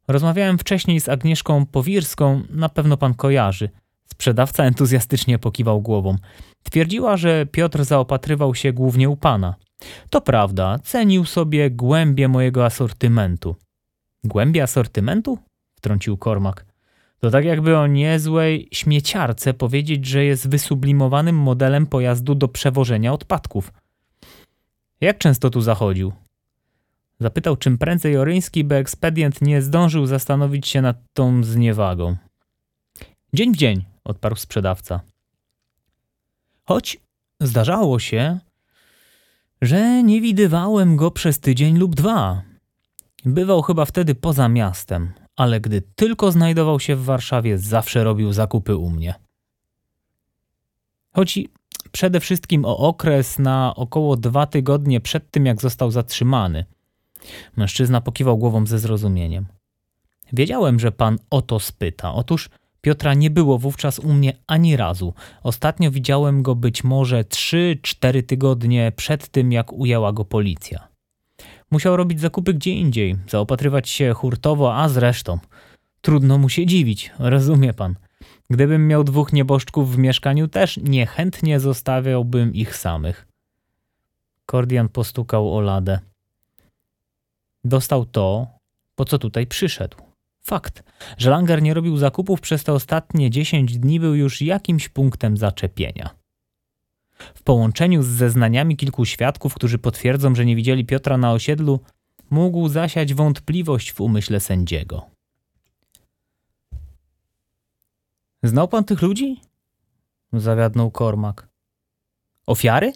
Rozmawiałem 0.08 0.58
wcześniej 0.58 1.00
z 1.00 1.08
Agnieszką 1.08 1.66
Powirską, 1.66 2.42
na 2.50 2.68
pewno 2.68 2.96
pan 2.96 3.14
kojarzy. 3.14 3.70
Sprzedawca 4.04 4.64
entuzjastycznie 4.64 5.38
pokiwał 5.38 5.80
głową. 5.82 6.16
Twierdziła, 6.62 7.16
że 7.16 7.46
Piotr 7.46 7.84
zaopatrywał 7.84 8.54
się 8.54 8.72
głównie 8.72 9.08
u 9.08 9.16
pana. 9.16 9.54
To 10.10 10.20
prawda, 10.20 10.78
cenił 10.78 11.24
sobie 11.24 11.70
głębie 11.70 12.28
mojego 12.28 12.64
asortymentu. 12.64 13.56
Głębie 14.24 14.62
asortymentu? 14.62 15.38
wtrącił 15.74 16.16
Kormak. 16.16 16.65
To 17.20 17.30
tak 17.30 17.44
jakby 17.44 17.78
o 17.78 17.86
niezłej 17.86 18.68
śmieciarce 18.72 19.54
powiedzieć, 19.54 20.06
że 20.06 20.24
jest 20.24 20.48
wysublimowanym 20.48 21.36
modelem 21.36 21.86
pojazdu 21.86 22.34
do 22.34 22.48
przewożenia 22.48 23.12
odpadków. 23.12 23.72
Jak 25.00 25.18
często 25.18 25.50
tu 25.50 25.60
zachodził? 25.60 26.12
Zapytał 27.20 27.56
czym 27.56 27.78
prędzej 27.78 28.16
Oryński, 28.16 28.64
by 28.64 28.74
ekspedient 28.74 29.42
nie 29.42 29.62
zdążył 29.62 30.06
zastanowić 30.06 30.68
się 30.68 30.82
nad 30.82 30.96
tą 31.12 31.44
zniewagą. 31.44 32.16
Dzień 33.32 33.52
w 33.52 33.56
dzień, 33.56 33.84
odparł 34.04 34.36
sprzedawca. 34.36 35.00
Choć 36.64 37.00
zdarzało 37.40 37.98
się, 37.98 38.38
że 39.62 40.02
nie 40.02 40.20
widywałem 40.20 40.96
go 40.96 41.10
przez 41.10 41.40
tydzień 41.40 41.78
lub 41.78 41.94
dwa. 41.94 42.42
Bywał 43.24 43.62
chyba 43.62 43.84
wtedy 43.84 44.14
poza 44.14 44.48
miastem, 44.48 45.12
ale 45.36 45.60
gdy 45.60 45.82
tylko 45.82 46.32
znajdował 46.32 46.80
się 46.80 46.96
w 46.96 47.04
Warszawie, 47.04 47.58
zawsze 47.58 48.04
robił 48.04 48.32
zakupy 48.32 48.76
u 48.76 48.90
mnie. 48.90 49.14
Chodzi 51.12 51.48
przede 51.92 52.20
wszystkim 52.20 52.64
o 52.64 52.78
okres 52.78 53.38
na 53.38 53.74
około 53.76 54.16
dwa 54.16 54.46
tygodnie 54.46 55.00
przed 55.00 55.30
tym, 55.30 55.46
jak 55.46 55.60
został 55.60 55.90
zatrzymany. 55.90 56.64
Mężczyzna 57.56 58.00
pokiwał 58.00 58.38
głową 58.38 58.66
ze 58.66 58.78
zrozumieniem. 58.78 59.46
Wiedziałem, 60.32 60.80
że 60.80 60.92
pan 60.92 61.18
o 61.30 61.42
to 61.42 61.60
spyta. 61.60 62.14
Otóż 62.14 62.50
Piotra 62.80 63.14
nie 63.14 63.30
było 63.30 63.58
wówczas 63.58 63.98
u 63.98 64.12
mnie 64.12 64.32
ani 64.46 64.76
razu. 64.76 65.14
Ostatnio 65.42 65.90
widziałem 65.90 66.42
go 66.42 66.54
być 66.54 66.84
może 66.84 67.24
trzy, 67.24 67.78
cztery 67.82 68.22
tygodnie 68.22 68.92
przed 68.96 69.28
tym, 69.28 69.52
jak 69.52 69.72
ujęła 69.72 70.12
go 70.12 70.24
policja. 70.24 70.88
Musiał 71.70 71.96
robić 71.96 72.20
zakupy 72.20 72.54
gdzie 72.54 72.70
indziej, 72.70 73.16
zaopatrywać 73.28 73.88
się 73.88 74.12
hurtowo, 74.12 74.76
a 74.76 74.88
zresztą. 74.88 75.38
Trudno 76.00 76.38
mu 76.38 76.48
się 76.48 76.66
dziwić, 76.66 77.12
rozumie 77.18 77.74
pan. 77.74 77.94
Gdybym 78.50 78.88
miał 78.88 79.04
dwóch 79.04 79.32
nieboszczków 79.32 79.92
w 79.92 79.98
mieszkaniu, 79.98 80.48
też 80.48 80.76
niechętnie 80.76 81.60
zostawiałbym 81.60 82.54
ich 82.54 82.76
samych. 82.76 83.26
Kordian 84.46 84.88
postukał 84.88 85.56
o 85.56 85.60
ladę. 85.60 85.98
Dostał 87.64 88.06
to, 88.06 88.46
po 88.94 89.04
co 89.04 89.18
tutaj 89.18 89.46
przyszedł. 89.46 89.96
Fakt, 90.40 90.82
że 91.18 91.30
Langer 91.30 91.62
nie 91.62 91.74
robił 91.74 91.96
zakupów 91.96 92.40
przez 92.40 92.64
te 92.64 92.72
ostatnie 92.72 93.30
10 93.30 93.78
dni 93.78 94.00
był 94.00 94.14
już 94.14 94.42
jakimś 94.42 94.88
punktem 94.88 95.36
zaczepienia. 95.36 96.10
W 97.34 97.42
połączeniu 97.42 98.02
z 98.02 98.06
zeznaniami 98.06 98.76
kilku 98.76 99.04
świadków, 99.04 99.54
którzy 99.54 99.78
potwierdzą, 99.78 100.34
że 100.34 100.44
nie 100.44 100.56
widzieli 100.56 100.84
Piotra 100.84 101.16
na 101.16 101.32
osiedlu, 101.32 101.80
mógł 102.30 102.68
zasiać 102.68 103.14
wątpliwość 103.14 103.92
w 103.92 104.00
umyśle 104.00 104.40
sędziego. 104.40 105.06
Znał 108.42 108.68
pan 108.68 108.84
tych 108.84 109.02
ludzi? 109.02 109.40
Zawiadnął 110.32 110.90
Kormak. 110.90 111.48
Ofiary? 112.46 112.92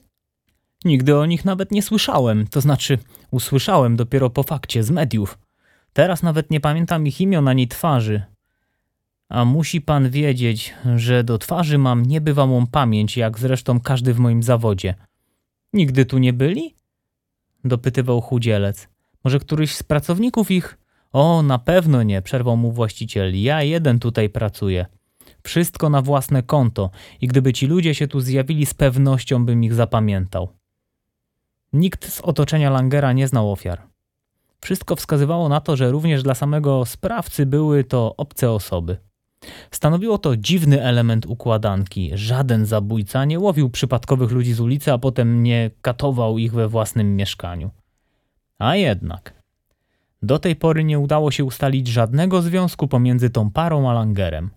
Nigdy 0.85 1.17
o 1.17 1.27
nich 1.27 1.45
nawet 1.45 1.71
nie 1.71 1.83
słyszałem, 1.83 2.47
to 2.47 2.61
znaczy 2.61 2.99
usłyszałem 3.31 3.97
dopiero 3.97 4.31
po 4.31 4.43
fakcie 4.43 4.83
z 4.83 4.91
mediów. 4.91 5.39
Teraz 5.93 6.23
nawet 6.23 6.51
nie 6.51 6.61
pamiętam 6.61 7.07
ich 7.07 7.21
imion 7.21 7.49
ani 7.49 7.69
twarzy. 7.69 8.23
A 9.31 9.45
musi 9.45 9.81
pan 9.81 10.11
wiedzieć, 10.11 10.75
że 10.97 11.25
do 11.25 11.39
twarzy 11.39 11.79
mam 11.79 12.07
niebywałą 12.07 12.67
pamięć, 12.67 13.17
jak 13.17 13.39
zresztą 13.39 13.81
każdy 13.81 14.15
w 14.15 14.19
moim 14.19 14.43
zawodzie. 14.43 14.95
Nigdy 15.73 16.05
tu 16.07 16.19
nie 16.19 16.33
byli? 16.33 16.75
Dopytywał 17.65 18.21
chudzielec. 18.21 18.89
Może 19.25 19.39
któryś 19.39 19.75
z 19.75 19.83
pracowników 19.83 20.51
ich? 20.51 20.79
O, 21.13 21.43
na 21.43 21.59
pewno 21.59 22.03
nie, 22.03 22.23
przerwał 22.23 22.57
mu 22.57 22.73
właściciel. 22.73 23.43
Ja 23.43 23.63
jeden 23.63 23.99
tutaj 23.99 24.31
pracuję. 24.31 24.87
Wszystko 25.43 25.91
na 25.91 26.03
własne 26.03 26.43
konto 26.43 26.91
i 27.21 27.27
gdyby 27.27 27.53
ci 27.53 27.67
ludzie 27.67 27.95
się 27.95 28.09
tu 28.09 28.21
zjawili, 28.21 28.67
z 28.67 28.75
pewnością 28.75 29.47
bym 29.47 29.65
ich 29.65 29.75
zapamiętał. 29.75 30.49
Nikt 31.73 32.13
z 32.13 32.21
otoczenia 32.21 32.71
Langera 32.71 33.13
nie 33.13 33.29
znał 33.29 33.53
ofiar. 33.53 33.83
Wszystko 34.61 34.97
wskazywało 34.97 35.49
na 35.49 35.61
to, 35.61 35.77
że 35.77 35.91
również 35.91 36.23
dla 36.23 36.35
samego 36.35 36.87
sprawcy 36.87 37.47
były 37.47 37.85
to 37.85 38.17
obce 38.17 38.51
osoby. 38.51 39.10
Stanowiło 39.71 40.19
to 40.19 40.37
dziwny 40.37 40.83
element 40.83 41.27
układanki. 41.27 42.11
Żaden 42.15 42.67
zabójca 42.67 43.25
nie 43.25 43.39
łowił 43.39 43.71
przypadkowych 43.71 44.31
ludzi 44.31 44.53
z 44.53 44.61
ulicy, 44.61 44.93
a 44.93 44.99
potem 44.99 45.43
nie 45.43 45.71
katował 45.83 46.39
ich 46.39 46.53
we 46.53 46.69
własnym 46.69 47.17
mieszkaniu. 47.17 47.71
A 48.59 48.77
jednak. 48.77 49.35
Do 50.23 50.39
tej 50.39 50.57
pory 50.57 50.85
nie 50.85 50.99
udało 50.99 51.31
się 51.31 51.45
ustalić 51.45 51.89
żadnego 51.89 52.43
związku 52.43 52.89
pomiędzy 52.89 53.31
tą 53.31 53.51
parą 53.51 53.91
a 53.91 53.93
Langerem. 53.93 54.51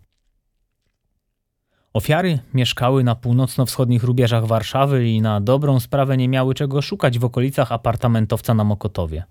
Ofiary 1.93 2.39
mieszkały 2.53 3.03
na 3.03 3.15
północno-wschodnich 3.15 4.03
rubieżach 4.03 4.45
Warszawy 4.45 5.07
i 5.07 5.21
na 5.21 5.41
dobrą 5.41 5.79
sprawę 5.79 6.17
nie 6.17 6.29
miały 6.29 6.53
czego 6.53 6.81
szukać 6.81 7.19
w 7.19 7.25
okolicach 7.25 7.71
apartamentowca 7.71 8.53
na 8.53 8.63
Mokotowie. 8.63 9.23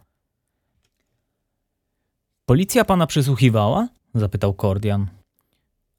Policja 2.47 2.85
pana 2.85 3.07
przesłuchiwała? 3.07 3.89
zapytał 4.15 4.55
Kordian. 4.55 5.22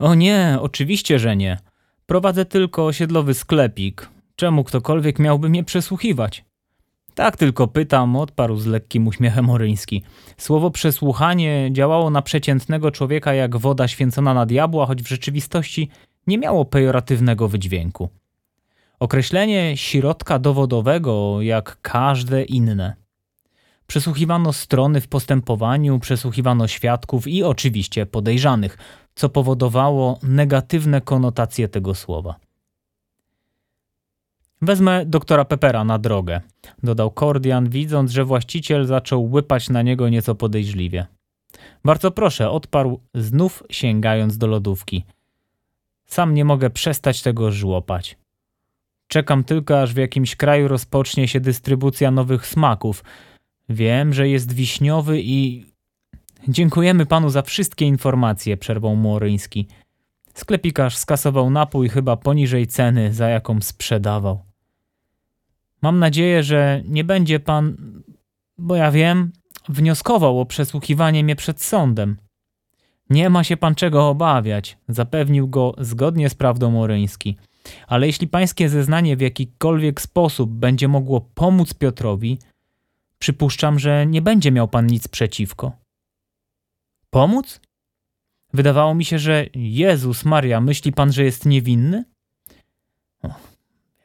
O 0.04 0.16
nie, 0.16 0.58
oczywiście, 0.62 1.20
że 1.20 1.36
nie. 1.36 1.58
Prowadzę 2.06 2.46
tylko 2.46 2.86
osiedlowy 2.86 3.34
sklepik. 3.34 4.10
Czemu 4.36 4.64
ktokolwiek 4.64 5.20
miałby 5.20 5.50
mnie 5.50 5.64
przesłuchiwać? 5.64 6.46
Tak 7.16 7.38
tylko 7.38 7.68
pytam, 7.68 8.16
odparł 8.16 8.58
z 8.58 8.66
lekkim 8.66 9.08
uśmiechem 9.08 9.50
Oryński. 9.50 10.04
Słowo 10.38 10.72
przesłuchanie 10.72 11.70
działało 11.72 12.10
na 12.10 12.22
przeciętnego 12.22 12.92
człowieka 12.92 13.34
jak 13.34 13.58
woda 13.58 13.88
święcona 13.88 14.34
na 14.34 14.46
diabła, 14.46 14.86
choć 14.86 15.04
w 15.04 15.08
rzeczywistości 15.08 15.90
nie 16.28 16.38
miało 16.38 16.66
pejoratywnego 16.66 17.48
wydźwięku. 17.48 18.10
Określenie 19.00 19.78
środka 19.78 20.40
dowodowego 20.40 21.42
jak 21.42 21.78
każde 21.82 22.44
inne. 22.44 22.94
Przesłuchiwano 23.88 24.54
strony 24.54 25.02
w 25.02 25.08
postępowaniu, 25.08 26.00
przesłuchiwano 26.00 26.68
świadków 26.68 27.28
i 27.28 27.44
oczywiście 27.44 28.06
podejrzanych, 28.06 28.78
co 29.16 29.30
powodowało 29.30 30.20
negatywne 30.24 31.02
konotacje 31.02 31.68
tego 31.68 31.96
słowa. 31.96 32.36
Wezmę 34.62 35.06
doktora 35.06 35.46
Pepera 35.46 35.84
na 35.84 36.00
drogę, 36.00 36.42
dodał 36.84 37.12
Kordian, 37.12 37.70
widząc, 37.70 38.12
że 38.12 38.26
właściciel 38.26 38.86
zaczął 38.86 39.32
łypać 39.32 39.70
na 39.70 39.82
niego 39.82 40.10
nieco 40.10 40.36
podejrzliwie. 40.36 41.06
Bardzo 41.86 42.12
proszę, 42.12 42.50
odparł, 42.50 43.00
znów 43.14 43.64
sięgając 43.70 44.38
do 44.38 44.48
lodówki. 44.48 45.06
Sam 46.06 46.34
nie 46.34 46.46
mogę 46.46 46.70
przestać 46.70 47.22
tego 47.22 47.52
żłopać. 47.52 48.18
Czekam 49.08 49.44
tylko, 49.44 49.82
aż 49.82 49.94
w 49.94 49.98
jakimś 49.98 50.36
kraju 50.36 50.68
rozpocznie 50.68 51.28
się 51.28 51.40
dystrybucja 51.40 52.12
nowych 52.12 52.48
smaków. 52.48 53.04
Wiem, 53.70 54.14
że 54.14 54.30
jest 54.30 54.54
wiśniowy 54.54 55.22
i... 55.22 55.73
Dziękujemy 56.48 57.06
panu 57.06 57.30
za 57.30 57.42
wszystkie 57.42 57.86
informacje, 57.86 58.58
przerwał 58.58 58.96
Moryński. 58.96 59.68
Sklepikarz 60.34 60.98
skasował 60.98 61.50
napój 61.50 61.90
chyba 61.90 62.18
poniżej 62.18 62.68
ceny, 62.68 63.14
za 63.14 63.30
jaką 63.30 63.62
sprzedawał. 63.62 64.44
Mam 65.82 66.00
nadzieję, 66.00 66.44
że 66.44 66.82
nie 66.86 67.04
będzie 67.04 67.40
pan, 67.40 67.78
bo 68.58 68.76
ja 68.76 68.92
wiem, 68.92 69.32
wnioskował 69.70 70.40
o 70.40 70.46
przesłuchiwanie 70.46 71.24
mnie 71.24 71.36
przed 71.36 71.62
sądem. 71.62 72.18
Nie 73.10 73.30
ma 73.30 73.44
się 73.44 73.58
pan 73.58 73.76
czego 73.76 74.10
obawiać, 74.10 74.78
zapewnił 74.88 75.48
go 75.48 75.76
zgodnie 75.78 76.30
z 76.30 76.36
prawdą 76.36 76.72
Moryński. 76.72 77.38
Ale 77.88 78.08
jeśli 78.08 78.28
pańskie 78.28 78.70
zeznanie 78.70 79.18
w 79.18 79.22
jakikolwiek 79.22 80.02
sposób 80.02 80.52
będzie 80.52 80.88
mogło 80.88 81.22
pomóc 81.22 81.74
Piotrowi, 81.74 82.40
przypuszczam, 83.20 83.80
że 83.80 84.06
nie 84.06 84.22
będzie 84.22 84.52
miał 84.52 84.68
pan 84.68 84.88
nic 84.88 85.08
przeciwko. 85.08 85.83
Pomóc? 87.14 87.60
Wydawało 88.54 88.96
mi 88.96 89.06
się, 89.06 89.20
że 89.20 89.46
Jezus 89.56 90.26
Maria, 90.26 90.62
myśli 90.62 90.94
pan, 90.94 91.12
że 91.12 91.24
jest 91.24 91.46
niewinny? 91.46 92.06
O, 93.24 93.30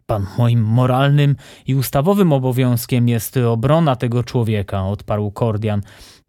pan, 0.06 0.26
moim 0.38 0.62
moralnym 0.64 1.36
i 1.66 1.74
ustawowym 1.74 2.32
obowiązkiem 2.32 3.08
jest 3.08 3.36
obrona 3.36 3.96
tego 3.96 4.24
człowieka, 4.24 4.86
odparł 4.86 5.30
Kordian, 5.30 5.82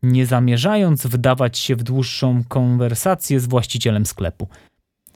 nie 0.03 0.25
zamierzając 0.25 1.07
wdawać 1.07 1.57
się 1.57 1.75
w 1.75 1.83
dłuższą 1.83 2.43
konwersację 2.47 3.39
z 3.39 3.47
właścicielem 3.47 4.05
sklepu. 4.05 4.47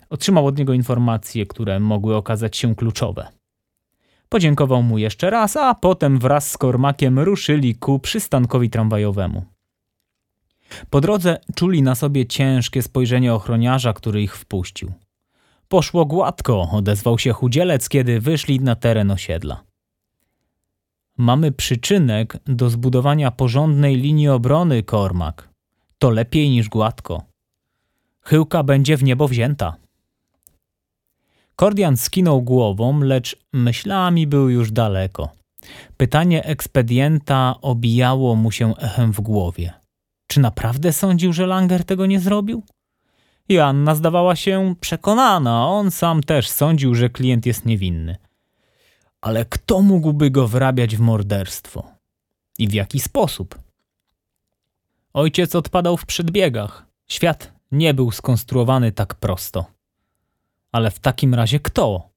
Otrzymał 0.09 0.45
od 0.45 0.57
niego 0.57 0.74
informacje, 0.74 1.45
które 1.45 1.80
mogły 1.80 2.16
okazać 2.16 2.57
się 2.57 2.76
kluczowe. 2.76 3.28
Podziękował 4.30 4.84
mu 4.84 4.97
jeszcze 4.97 5.30
raz, 5.30 5.57
a 5.57 5.76
potem 5.76 6.20
wraz 6.20 6.51
z 6.51 6.57
Kormakiem 6.57 7.20
ruszyli 7.20 7.76
ku 7.76 7.99
przystankowi 7.99 8.70
tramwajowemu. 8.70 9.53
Po 10.89 11.01
drodze 11.01 11.38
czuli 11.55 11.82
na 11.82 11.95
sobie 11.95 12.26
ciężkie 12.26 12.82
spojrzenie 12.82 13.34
ochroniarza, 13.34 13.93
który 13.93 14.21
ich 14.21 14.38
wpuścił. 14.38 14.91
Poszło 15.67 16.05
gładko, 16.05 16.69
odezwał 16.71 17.19
się 17.19 17.34
chudzielec, 17.34 17.89
kiedy 17.89 18.19
wyszli 18.19 18.59
na 18.59 18.76
teren 18.76 19.11
osiedla. 19.11 19.63
Mamy 21.17 21.51
przyczynek 21.51 22.38
do 22.45 22.69
zbudowania 22.69 23.32
porządnej 23.32 23.95
linii 23.95 24.30
obrony, 24.30 24.84
Kormak. 24.84 25.49
To 25.99 26.09
lepiej 26.09 26.49
niż 26.49 26.69
gładko. 26.69 27.24
Chyłka 28.21 28.63
będzie 28.63 28.97
w 28.97 29.03
niebo 29.03 29.28
wzięta. 29.28 29.76
Kordian 31.55 31.97
skinął 31.97 32.41
głową, 32.41 32.99
lecz 32.99 33.36
myślami 33.53 34.28
był 34.28 34.49
już 34.49 34.71
daleko. 34.71 35.30
Pytanie 35.97 36.43
ekspedienta 36.45 37.55
obijało 37.61 38.36
mu 38.36 38.51
się 38.51 38.76
echem 38.78 39.13
w 39.13 39.21
głowie. 39.21 39.82
Czy 40.34 40.39
naprawdę 40.39 40.93
sądził, 40.93 41.34
że 41.34 41.47
Langer 41.47 41.86
tego 41.86 42.05
nie 42.05 42.19
zrobił? 42.19 42.63
Joanna 43.49 43.95
zdawała 43.95 44.36
się 44.36 44.75
przekonana, 44.79 45.67
on 45.67 45.91
sam 45.91 46.23
też 46.23 46.49
sądził, 46.49 46.95
że 46.95 47.09
klient 47.09 47.45
jest 47.45 47.65
niewinny. 47.65 48.17
Ale 49.21 49.45
kto 49.45 49.81
mógłby 49.81 50.31
go 50.31 50.47
wrabiać 50.47 50.95
w 50.95 50.99
morderstwo? 50.99 51.91
I 52.57 52.67
w 52.67 52.73
jaki 52.73 52.99
sposób? 52.99 53.59
Ojciec 55.13 55.55
odpadał 55.55 55.97
w 55.97 56.05
przedbiegach. 56.05 56.86
Świat 57.07 57.51
nie 57.71 57.93
był 57.93 58.11
skonstruowany 58.11 58.91
tak 58.91 59.15
prosto. 59.15 59.65
Ale 60.71 60.91
w 60.91 60.99
takim 60.99 61.34
razie 61.34 61.59
kto? 61.59 62.09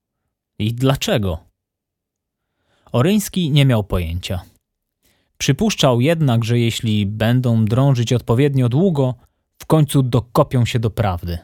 I 0.59 0.75
dlaczego? 0.75 1.39
Oryński 2.93 3.51
nie 3.51 3.65
miał 3.65 3.85
pojęcia. 3.85 4.41
Przypuszczał 5.39 6.01
jednak, 6.01 6.45
że 6.45 6.59
jeśli 6.59 7.07
będą 7.07 7.65
drążyć 7.65 8.13
odpowiednio 8.13 8.69
długo, 8.69 9.15
w 9.59 9.67
końcu 9.67 10.03
dokopią 10.03 10.65
się 10.65 10.79
do 10.79 10.91
prawdy. 10.91 11.39